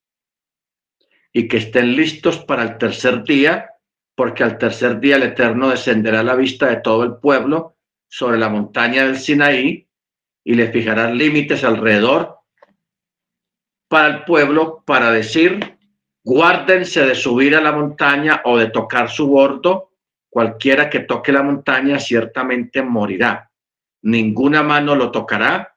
y 1.33 1.47
que 1.47 1.57
estén 1.57 1.95
listos 1.95 2.39
para 2.39 2.63
el 2.63 2.77
tercer 2.77 3.23
día, 3.23 3.69
porque 4.15 4.43
al 4.43 4.57
tercer 4.57 4.99
día 4.99 5.17
el 5.17 5.23
Eterno 5.23 5.69
descenderá 5.69 6.21
a 6.21 6.23
la 6.23 6.35
vista 6.35 6.67
de 6.67 6.77
todo 6.77 7.03
el 7.03 7.17
pueblo 7.17 7.77
sobre 8.07 8.37
la 8.37 8.49
montaña 8.49 9.05
del 9.05 9.17
Sinaí 9.17 9.87
y 10.43 10.53
le 10.55 10.71
fijará 10.71 11.11
límites 11.11 11.63
alrededor 11.63 12.39
para 13.87 14.07
el 14.07 14.23
pueblo 14.23 14.83
para 14.85 15.11
decir, 15.11 15.77
Guárdense 16.29 17.05
de 17.05 17.15
subir 17.15 17.55
a 17.55 17.61
la 17.61 17.71
montaña 17.71 18.41
o 18.43 18.57
de 18.57 18.69
tocar 18.69 19.09
su 19.09 19.27
bordo. 19.27 19.93
Cualquiera 20.29 20.89
que 20.89 20.99
toque 20.99 21.31
la 21.31 21.41
montaña 21.41 21.99
ciertamente 21.99 22.81
morirá. 22.81 23.49
Ninguna 24.01 24.61
mano 24.61 24.93
lo 24.93 25.09
tocará, 25.09 25.76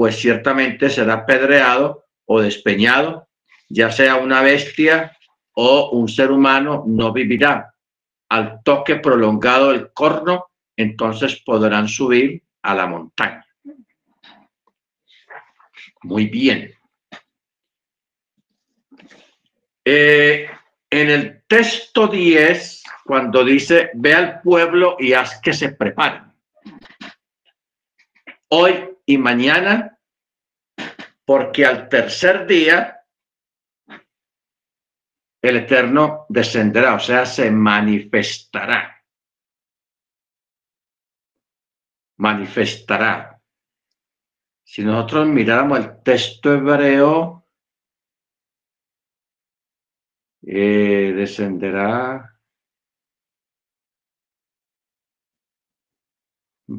pues 0.00 0.16
ciertamente 0.16 0.88
será 0.88 1.26
pedreado 1.26 2.06
o 2.24 2.40
despeñado, 2.40 3.28
ya 3.68 3.92
sea 3.92 4.16
una 4.16 4.40
bestia 4.40 5.14
o 5.52 5.90
un 5.90 6.08
ser 6.08 6.30
humano, 6.32 6.84
no 6.86 7.12
vivirá. 7.12 7.74
Al 8.30 8.62
toque 8.62 8.96
prolongado 8.96 9.72
del 9.72 9.92
corno, 9.92 10.46
entonces 10.74 11.42
podrán 11.44 11.86
subir 11.86 12.42
a 12.62 12.74
la 12.74 12.86
montaña. 12.86 13.44
Muy 16.04 16.28
bien. 16.28 16.72
Eh, 19.84 20.48
en 20.88 21.10
el 21.10 21.42
texto 21.46 22.06
10, 22.06 22.84
cuando 23.04 23.44
dice, 23.44 23.90
ve 23.92 24.14
al 24.14 24.40
pueblo 24.40 24.96
y 24.98 25.12
haz 25.12 25.38
que 25.42 25.52
se 25.52 25.72
preparen. 25.72 26.32
Hoy 28.48 28.96
y 29.10 29.18
mañana, 29.18 29.98
porque 31.24 31.66
al 31.66 31.88
tercer 31.88 32.46
día 32.46 33.04
el 35.42 35.56
Eterno 35.56 36.26
descenderá, 36.28 36.94
o 36.94 37.00
sea, 37.00 37.26
se 37.26 37.50
manifestará. 37.50 39.02
Manifestará. 42.18 43.40
Si 44.62 44.84
nosotros 44.84 45.26
miráramos 45.26 45.80
el 45.80 46.02
texto 46.04 46.52
hebreo, 46.52 47.48
eh, 50.42 51.12
descenderá 51.16 52.29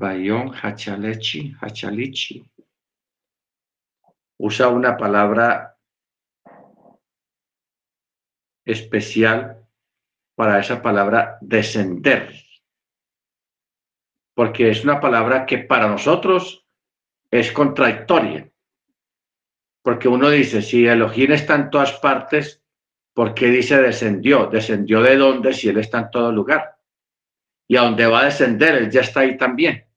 Bayón 0.02 0.52
Hachalechi, 0.52 1.56
Hachalichi. 1.62 2.44
Usa 4.40 4.68
una 4.70 4.98
palabra 4.98 5.78
especial 8.66 9.64
para 10.36 10.60
esa 10.60 10.82
palabra 10.82 11.38
descender, 11.40 12.34
porque 14.34 14.72
es 14.72 14.84
una 14.84 15.00
palabra 15.00 15.46
que 15.46 15.60
para 15.60 15.88
nosotros 15.88 16.66
es 17.30 17.52
contradictoria, 17.52 18.52
porque 19.84 20.08
uno 20.08 20.32
dice, 20.32 20.64
si 20.64 20.88
Elohim 20.88 21.34
está 21.34 21.54
en 21.54 21.70
todas 21.70 21.94
partes, 22.00 22.64
¿por 23.14 23.36
qué 23.36 23.50
dice 23.50 23.80
descendió? 23.80 24.48
¿Descendió 24.48 25.04
de 25.04 25.16
dónde 25.16 25.54
si 25.54 25.70
Él 25.70 25.78
está 25.78 26.00
en 26.00 26.10
todo 26.10 26.32
lugar? 26.32 26.80
Y 27.68 27.78
a 27.78 27.82
dónde 27.82 28.08
va 28.08 28.22
a 28.22 28.26
descender, 28.26 28.74
Él 28.76 28.90
ya 28.90 29.02
está 29.02 29.20
ahí 29.20 29.38
también. 29.38 29.91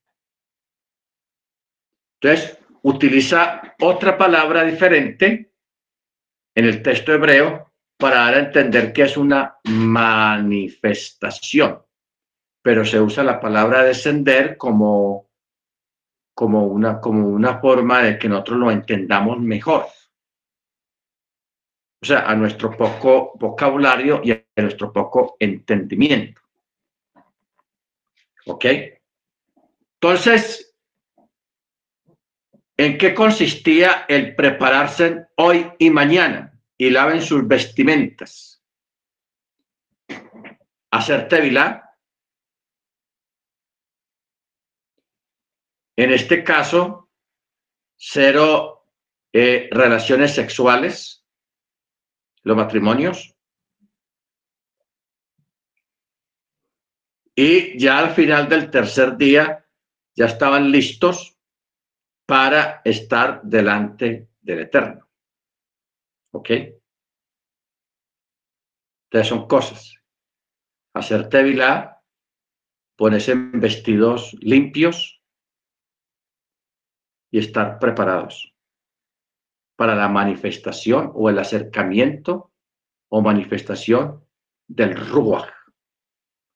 Entonces, 2.20 2.58
utiliza 2.82 3.74
otra 3.80 4.16
palabra 4.16 4.64
diferente 4.64 5.52
en 6.54 6.64
el 6.64 6.82
texto 6.82 7.12
hebreo 7.12 7.72
para 7.98 8.16
dar 8.16 8.34
a 8.34 8.40
entender 8.40 8.92
que 8.92 9.02
es 9.02 9.16
una 9.16 9.58
manifestación, 9.64 11.82
pero 12.62 12.84
se 12.84 13.00
usa 13.00 13.24
la 13.24 13.40
palabra 13.40 13.82
descender 13.82 14.56
como, 14.56 15.28
como, 16.34 16.66
una, 16.66 17.00
como 17.00 17.28
una 17.28 17.60
forma 17.60 18.02
de 18.02 18.18
que 18.18 18.28
nosotros 18.28 18.58
lo 18.58 18.70
entendamos 18.70 19.40
mejor. 19.40 19.86
O 22.02 22.06
sea, 22.06 22.28
a 22.28 22.34
nuestro 22.34 22.76
poco 22.76 23.32
vocabulario 23.36 24.20
y 24.22 24.32
a 24.32 24.44
nuestro 24.56 24.92
poco 24.92 25.36
entendimiento. 25.38 26.42
¿Ok? 28.46 28.66
Entonces, 29.94 30.73
¿En 32.76 32.98
qué 32.98 33.14
consistía 33.14 34.04
el 34.08 34.34
prepararse 34.34 35.28
hoy 35.36 35.70
y 35.78 35.90
mañana 35.90 36.60
y 36.76 36.90
laven 36.90 37.22
sus 37.22 37.46
vestimentas? 37.46 38.64
Hacer 40.90 41.28
tevilá. 41.28 41.96
En 45.96 46.12
este 46.12 46.42
caso, 46.42 47.10
cero 47.96 48.88
eh, 49.32 49.68
relaciones 49.70 50.34
sexuales, 50.34 51.24
los 52.42 52.56
matrimonios. 52.56 53.36
Y 57.36 57.78
ya 57.78 57.98
al 57.98 58.10
final 58.14 58.48
del 58.48 58.70
tercer 58.70 59.16
día 59.16 59.64
ya 60.14 60.26
estaban 60.26 60.72
listos 60.72 61.33
para 62.26 62.80
estar 62.84 63.42
delante 63.42 64.28
del 64.40 64.60
Eterno. 64.60 65.08
¿Ok? 66.32 66.50
Entonces 69.04 69.28
son 69.28 69.46
cosas. 69.46 69.96
Hacer 70.94 71.28
tevilá, 71.28 72.02
ponerse 72.96 73.32
en 73.32 73.60
vestidos 73.60 74.34
limpios 74.40 75.22
y 77.30 77.38
estar 77.38 77.78
preparados 77.78 78.54
para 79.76 79.94
la 79.94 80.08
manifestación 80.08 81.10
o 81.14 81.28
el 81.30 81.38
acercamiento 81.38 82.52
o 83.08 83.20
manifestación 83.20 84.24
del 84.68 84.96
Ruach 84.96 85.50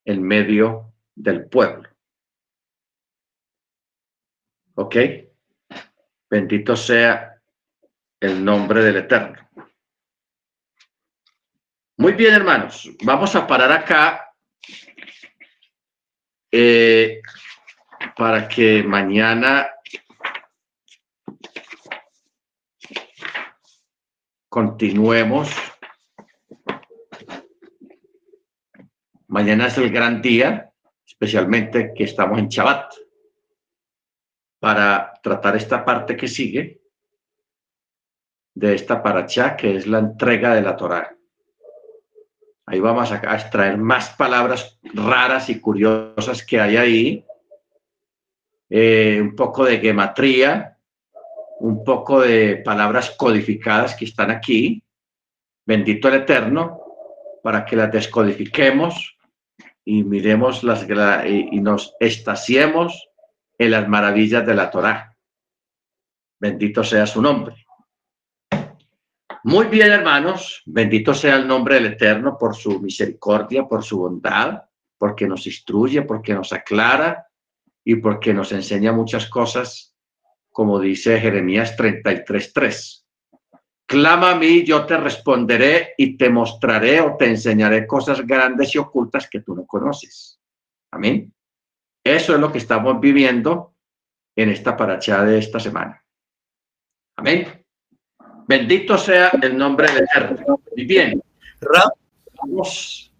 en 0.05 0.23
medio 0.23 0.95
del 1.15 1.49
pueblo. 1.49 1.89
¿Ok? 4.75 4.97
Bendito 6.31 6.77
sea 6.77 7.41
el 8.21 8.45
nombre 8.45 8.83
del 8.83 8.97
Eterno. 8.97 9.49
Muy 11.97 12.13
bien, 12.13 12.35
hermanos. 12.35 12.91
Vamos 13.03 13.35
a 13.35 13.47
parar 13.47 13.73
acá 13.73 14.33
eh, 16.51 17.21
para 18.17 18.47
que 18.47 18.83
mañana 18.83 19.71
continuemos. 24.49 25.51
Mañana 29.27 29.67
es 29.67 29.79
el 29.79 29.91
gran 29.91 30.23
día, 30.23 30.71
especialmente 31.07 31.93
que 31.95 32.05
estamos 32.05 32.39
en 32.39 32.49
Shabbat 32.49 33.08
para 34.59 35.15
tratar 35.23 35.57
esta 35.57 35.85
parte 35.85 36.17
que 36.17 36.29
sigue 36.29 36.81
de 38.55 38.75
esta 38.75 39.03
paracha, 39.03 39.57
que 39.57 39.77
es 39.77 39.87
la 39.87 40.01
entrega 40.01 40.55
de 40.55 40.63
la 40.63 40.77
Torá. 40.77 41.17
Ahí 42.67 42.81
vamos 42.81 43.11
a, 43.13 43.17
extraer 43.35 43.79
más 43.79 44.11
palabras 44.11 44.79
raras 44.83 45.49
y 45.49 45.61
curiosas 45.61 46.45
que 46.45 46.61
hay 46.61 46.77
ahí, 46.77 47.25
eh, 48.69 49.21
un 49.23 49.37
poco 49.37 49.65
de 49.65 49.79
gematría, 49.79 50.77
un 51.61 51.85
poco 51.85 52.21
de 52.21 52.57
palabras 52.57 53.13
codificadas 53.13 53.95
que 53.95 54.05
están 54.05 54.31
aquí. 54.31 54.83
Bendito 55.65 56.09
el 56.09 56.15
Eterno, 56.15 56.81
para 57.43 57.65
que 57.65 57.77
las 57.77 57.93
descodifiquemos 57.93 59.17
y 59.85 60.03
miremos 60.03 60.65
las 60.65 60.85
y 61.27 61.61
nos 61.61 61.95
estaciemos 62.01 63.08
en 63.59 63.71
las 63.73 63.89
maravillas 63.89 64.47
de 64.47 64.55
la 64.55 64.71
Torá. 64.71 65.17
Bendito 66.41 66.85
sea 66.85 67.07
su 67.07 67.21
nombre. 67.21 67.67
Muy 69.45 69.67
bien, 69.67 69.91
hermanos, 69.91 70.63
bendito 70.67 71.15
sea 71.15 71.37
el 71.37 71.47
nombre 71.47 71.77
del 71.77 71.87
Eterno 71.87 72.37
por 72.39 72.55
su 72.55 72.81
misericordia, 72.81 73.67
por 73.67 73.83
su 73.83 73.99
bondad, 73.99 74.63
porque 74.97 75.27
nos 75.27 75.47
instruye, 75.47 76.03
porque 76.03 76.35
nos 76.35 76.53
aclara 76.53 77.27
y 77.85 77.97
porque 77.97 78.35
nos 78.35 78.53
enseña 78.53 78.93
muchas 78.93 79.29
cosas, 79.29 79.95
como 80.51 80.81
dice 80.81 81.21
Jeremías 81.21 81.77
33.3. 81.77 83.05
Clama 83.87 84.33
a 84.33 84.35
mí, 84.35 84.65
yo 84.65 84.85
te 84.85 84.99
responderé 84.99 85.95
y 85.97 86.17
te 86.17 86.29
mostraré 86.29 87.01
o 87.01 87.17
te 87.17 87.27
enseñaré 87.27 87.87
cosas 87.87 88.27
grandes 88.27 88.75
y 88.75 88.79
ocultas 88.79 89.29
que 89.31 89.41
tú 89.41 89.55
no 89.55 89.65
conoces. 89.65 90.39
Amén. 90.91 91.33
Eso 92.17 92.35
es 92.35 92.41
lo 92.41 92.51
que 92.51 92.57
estamos 92.57 92.99
viviendo 93.01 93.75
en 94.35 94.49
esta 94.49 94.75
paracha 94.77 95.25
de 95.25 95.39
esta 95.39 95.61
semana. 95.61 96.03
Amén. 97.17 97.67
Bendito 98.47 98.97
sea 98.97 99.31
el 99.43 99.59
nombre 99.59 99.93
del 99.93 100.05
Eterno. 100.05 100.63
Y 100.75 100.87
bien, 100.87 101.23
vamos 102.41 103.13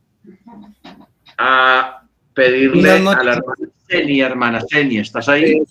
a 1.37 2.03
pedirle 2.33 2.91
a 2.93 2.99
la 3.01 3.33
hermana 3.35 3.69
Ceni, 3.87 4.21
hermana 4.23 4.63
Ceni, 4.67 4.99
¿estás 4.99 5.29
ahí? 5.29 5.63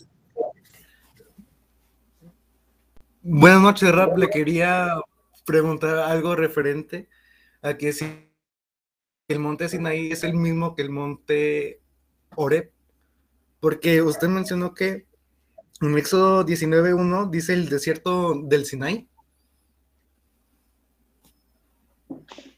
Buenas 3.23 3.61
noches, 3.61 3.91
Rap. 3.91 4.15
Le 4.15 4.30
quería 4.30 4.89
preguntar 5.44 5.98
algo 5.98 6.35
referente 6.35 7.10
a 7.64 7.76
que 7.77 7.94
si 7.94 8.06
el 9.27 9.39
monte 9.39 9.69
Sinaí 9.69 10.11
es 10.11 10.23
el 10.23 10.35
mismo 10.35 10.76
que 10.76 10.84
el 10.84 10.91
monte 10.91 11.81
Oreb. 12.35 12.76
Porque 13.59 14.01
usted 14.01 14.27
mencionó 14.27 14.73
que 14.73 15.05
en 15.81 15.97
Éxodo 15.97 16.45
19.1 16.45 17.29
dice 17.29 17.53
el 17.53 17.69
desierto 17.69 18.41
del 18.43 18.65
Sinai. 18.65 19.07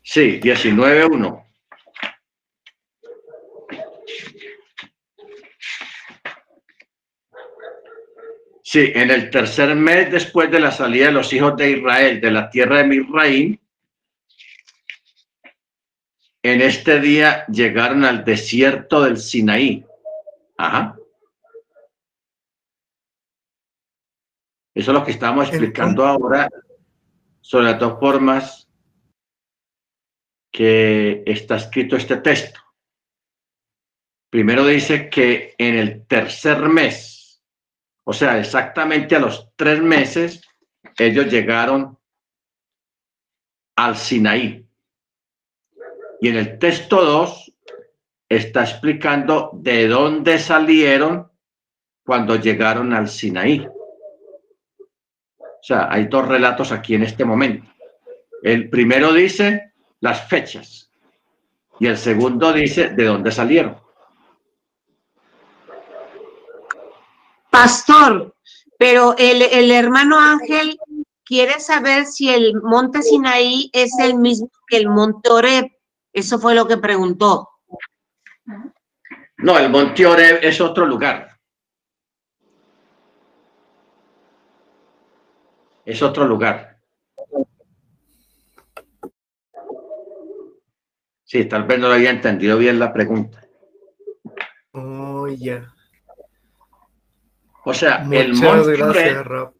Sí, 0.04 0.40
19.1. 0.40 1.46
Sí, 8.72 8.92
en 8.94 9.10
el 9.10 9.32
tercer 9.32 9.76
mes 9.76 10.12
después 10.12 10.52
de 10.52 10.60
la 10.60 10.72
salida 10.72 11.08
de 11.08 11.12
los 11.14 11.34
hijos 11.34 11.58
de 11.58 11.72
Israel 11.72 12.22
de 12.22 12.30
la 12.30 12.52
tierra 12.52 12.78
de 12.78 12.84
Misraim, 12.84 13.58
en 16.44 16.62
este 16.62 17.00
día 17.00 17.48
llegaron 17.48 18.06
al 18.06 18.24
desierto 18.24 19.04
del 19.04 19.18
Sinaí. 19.18 19.86
Ajá. 20.60 21.00
Eso 24.76 24.92
es 24.92 24.98
lo 24.98 25.06
que 25.06 25.12
estamos 25.12 25.48
explicando 25.48 26.06
ahora 26.06 26.50
sobre 27.40 27.66
las 27.66 27.80
dos 27.80 27.98
formas 27.98 28.68
que 30.52 31.24
está 31.26 31.56
escrito 31.56 31.96
este 31.96 32.18
texto. 32.18 32.60
Primero 34.30 34.66
dice 34.66 35.10
que 35.10 35.56
en 35.58 35.76
el 35.76 36.06
tercer 36.06 36.60
mes, 36.68 37.42
o 38.04 38.12
sea, 38.12 38.38
exactamente 38.38 39.16
a 39.16 39.20
los 39.20 39.56
tres 39.56 39.82
meses, 39.82 40.42
ellos 40.98 41.28
llegaron 41.32 41.98
al 43.78 43.96
Sinaí. 43.96 44.68
Y 46.20 46.28
en 46.28 46.36
el 46.36 46.60
texto 46.60 47.02
2 47.02 47.49
está 48.30 48.62
explicando 48.62 49.50
de 49.54 49.88
dónde 49.88 50.38
salieron 50.38 51.32
cuando 52.06 52.36
llegaron 52.36 52.94
al 52.94 53.10
Sinaí. 53.10 53.68
O 54.80 55.64
sea, 55.64 55.88
hay 55.92 56.06
dos 56.06 56.28
relatos 56.28 56.72
aquí 56.72 56.96
en 56.96 57.04
este 57.04 57.26
momento. 57.26 57.68
El 58.44 58.70
primero 58.70 59.12
dice 59.12 59.74
las 60.00 60.28
fechas. 60.28 60.92
Y 61.80 61.88
el 61.88 61.98
segundo 61.98 62.54
dice 62.54 62.90
de 62.90 63.06
dónde 63.06 63.32
salieron. 63.32 63.78
Pastor, 67.50 68.36
pero 68.78 69.16
el, 69.18 69.42
el 69.42 69.72
hermano 69.72 70.20
Ángel 70.20 70.78
quiere 71.26 71.60
saber 71.60 72.06
si 72.06 72.30
el 72.30 72.62
monte 72.62 73.02
Sinaí 73.02 73.70
es 73.74 73.98
el 74.00 74.16
mismo 74.16 74.50
que 74.68 74.78
el 74.78 74.88
monte 74.88 75.30
Oreb. 75.30 75.66
Eso 76.14 76.40
fue 76.40 76.56
lo 76.56 76.68
que 76.68 76.78
preguntó. 76.78 77.50
No, 79.38 79.58
el 79.58 79.70
monte 79.70 80.06
Oreb 80.06 80.40
es 80.44 80.60
otro 80.62 80.86
lugar. 80.86 81.30
Es 85.86 86.02
otro 86.02 86.26
lugar. 86.28 86.78
Sí, 91.24 91.46
tal 91.46 91.64
vez 91.66 91.80
no 91.80 91.88
lo 91.88 91.94
había 91.94 92.10
entendido 92.10 92.58
bien 92.58 92.80
la 92.80 92.92
pregunta. 92.92 93.44
Oh, 94.72 95.28
ya. 95.28 95.72
O 97.66 97.74
sea, 97.74 98.04
el 98.12 98.34
monte 98.34 98.78
gracias, 98.78 99.18
Oreb, 99.18 99.52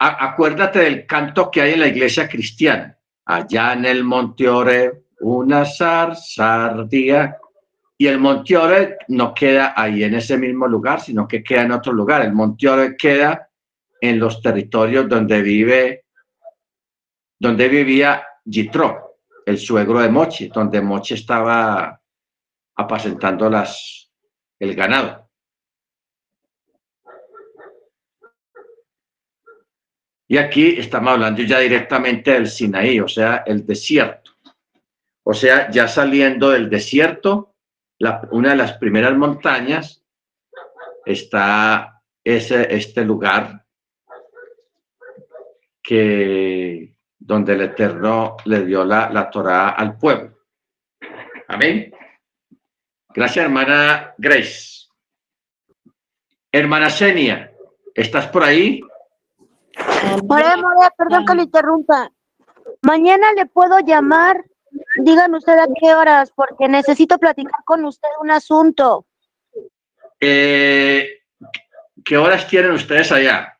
a- 0.00 0.24
acuérdate 0.30 0.80
del 0.80 1.06
canto 1.06 1.50
que 1.50 1.62
hay 1.62 1.74
en 1.74 1.80
la 1.80 1.86
iglesia 1.88 2.28
cristiana. 2.28 2.96
Allá 3.24 3.74
en 3.74 3.84
el 3.84 4.02
monte 4.04 4.48
Oreb, 4.48 5.04
una 5.20 5.64
zarza 5.64 6.66
ardía. 6.66 7.36
Y 8.00 8.06
el 8.06 8.20
monte 8.20 8.56
Oreb 8.56 8.96
no 9.08 9.34
queda 9.34 9.74
ahí 9.76 10.04
en 10.04 10.14
ese 10.14 10.38
mismo 10.38 10.68
lugar, 10.68 11.00
sino 11.00 11.26
que 11.26 11.42
queda 11.42 11.62
en 11.62 11.72
otro 11.72 11.92
lugar. 11.92 12.22
El 12.22 12.32
monte 12.32 12.68
Oreb 12.68 12.96
queda 12.96 13.50
en 14.00 14.20
los 14.20 14.40
territorios 14.40 15.08
donde 15.08 15.42
vive, 15.42 16.04
donde 17.40 17.68
vivía 17.68 18.24
Yitro, 18.44 19.16
el 19.44 19.58
suegro 19.58 19.98
de 19.98 20.08
Mochi, 20.08 20.48
donde 20.48 20.80
Mochi 20.80 21.14
estaba 21.14 22.00
apacentando 22.76 23.50
las, 23.50 24.08
el 24.60 24.76
ganado. 24.76 25.28
Y 30.28 30.36
aquí 30.36 30.78
estamos 30.78 31.14
hablando 31.14 31.42
ya 31.42 31.58
directamente 31.58 32.32
del 32.32 32.48
Sinaí, 32.48 33.00
o 33.00 33.08
sea, 33.08 33.42
el 33.46 33.66
desierto. 33.66 34.32
O 35.24 35.34
sea, 35.34 35.70
ya 35.70 35.88
saliendo 35.88 36.50
del 36.50 36.70
desierto, 36.70 37.47
la- 37.98 38.26
una 38.30 38.50
de 38.50 38.56
las 38.56 38.74
primeras 38.74 39.16
montañas 39.16 40.04
está 41.04 42.02
ese, 42.24 42.74
este 42.74 43.04
lugar 43.04 43.64
que 45.82 46.96
donde 47.18 47.52
el 47.54 47.60
Eterno 47.62 48.36
le 48.44 48.64
dio 48.64 48.84
la, 48.84 49.10
la 49.10 49.30
al 49.70 49.96
pueblo. 49.98 50.38
Amén. 51.48 51.92
Gracias, 53.14 53.44
hermana 53.44 54.14
Grace. 54.18 54.86
Hermana 56.52 56.90
Senia, 56.90 57.52
¿estás 57.94 58.26
por 58.28 58.42
ahí? 58.44 58.80
Perdón 60.96 61.26
que 61.26 61.34
lo 61.34 61.42
interrumpa. 61.42 62.10
Mañana 62.82 63.32
le 63.32 63.46
puedo 63.46 63.78
llamar. 63.80 64.44
Digan 64.98 65.34
usted 65.34 65.58
a 65.58 65.68
qué 65.80 65.94
horas, 65.94 66.32
porque 66.34 66.68
necesito 66.68 67.18
platicar 67.18 67.62
con 67.64 67.84
usted 67.84 68.08
un 68.20 68.30
asunto. 68.30 69.06
Eh, 70.20 71.20
¿Qué 72.04 72.16
horas 72.16 72.46
tienen 72.48 72.72
ustedes 72.72 73.12
allá? 73.12 73.58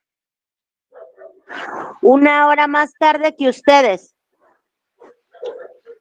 Una 2.03 2.49
hora 2.49 2.67
más 2.67 2.93
tarde 2.99 3.35
que 3.37 3.49
ustedes. 3.49 4.15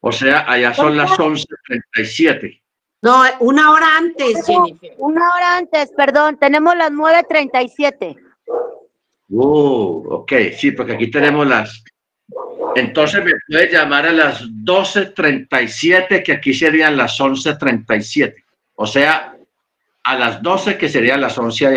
O 0.01 0.11
sea, 0.11 0.49
allá 0.49 0.73
son 0.73 0.97
las 0.97 1.11
11.37. 1.11 2.61
No, 3.01 3.23
una 3.39 3.71
hora 3.71 3.97
antes, 3.97 4.45
Jennifer. 4.45 4.93
Una 4.97 5.33
hora 5.33 5.57
antes, 5.57 5.91
perdón. 5.91 6.37
Tenemos 6.37 6.75
las 6.75 6.91
9.37. 6.91 8.17
Uh, 9.29 10.13
ok, 10.13 10.31
sí, 10.57 10.71
porque 10.71 10.93
aquí 10.93 11.11
tenemos 11.11 11.45
las... 11.45 11.83
Entonces 12.75 13.23
me 13.23 13.31
puede 13.47 13.71
llamar 13.71 14.05
a 14.05 14.11
las 14.11 14.43
12.37, 14.43 16.23
que 16.23 16.33
aquí 16.33 16.53
serían 16.53 16.97
las 16.97 17.19
11.37. 17.19 18.35
O 18.75 18.85
sea, 18.85 19.35
a 20.03 20.15
las 20.15 20.41
12, 20.41 20.77
que 20.77 20.89
serían 20.89 21.21
las 21.21 21.37
11 21.37 21.69
de 21.69 21.75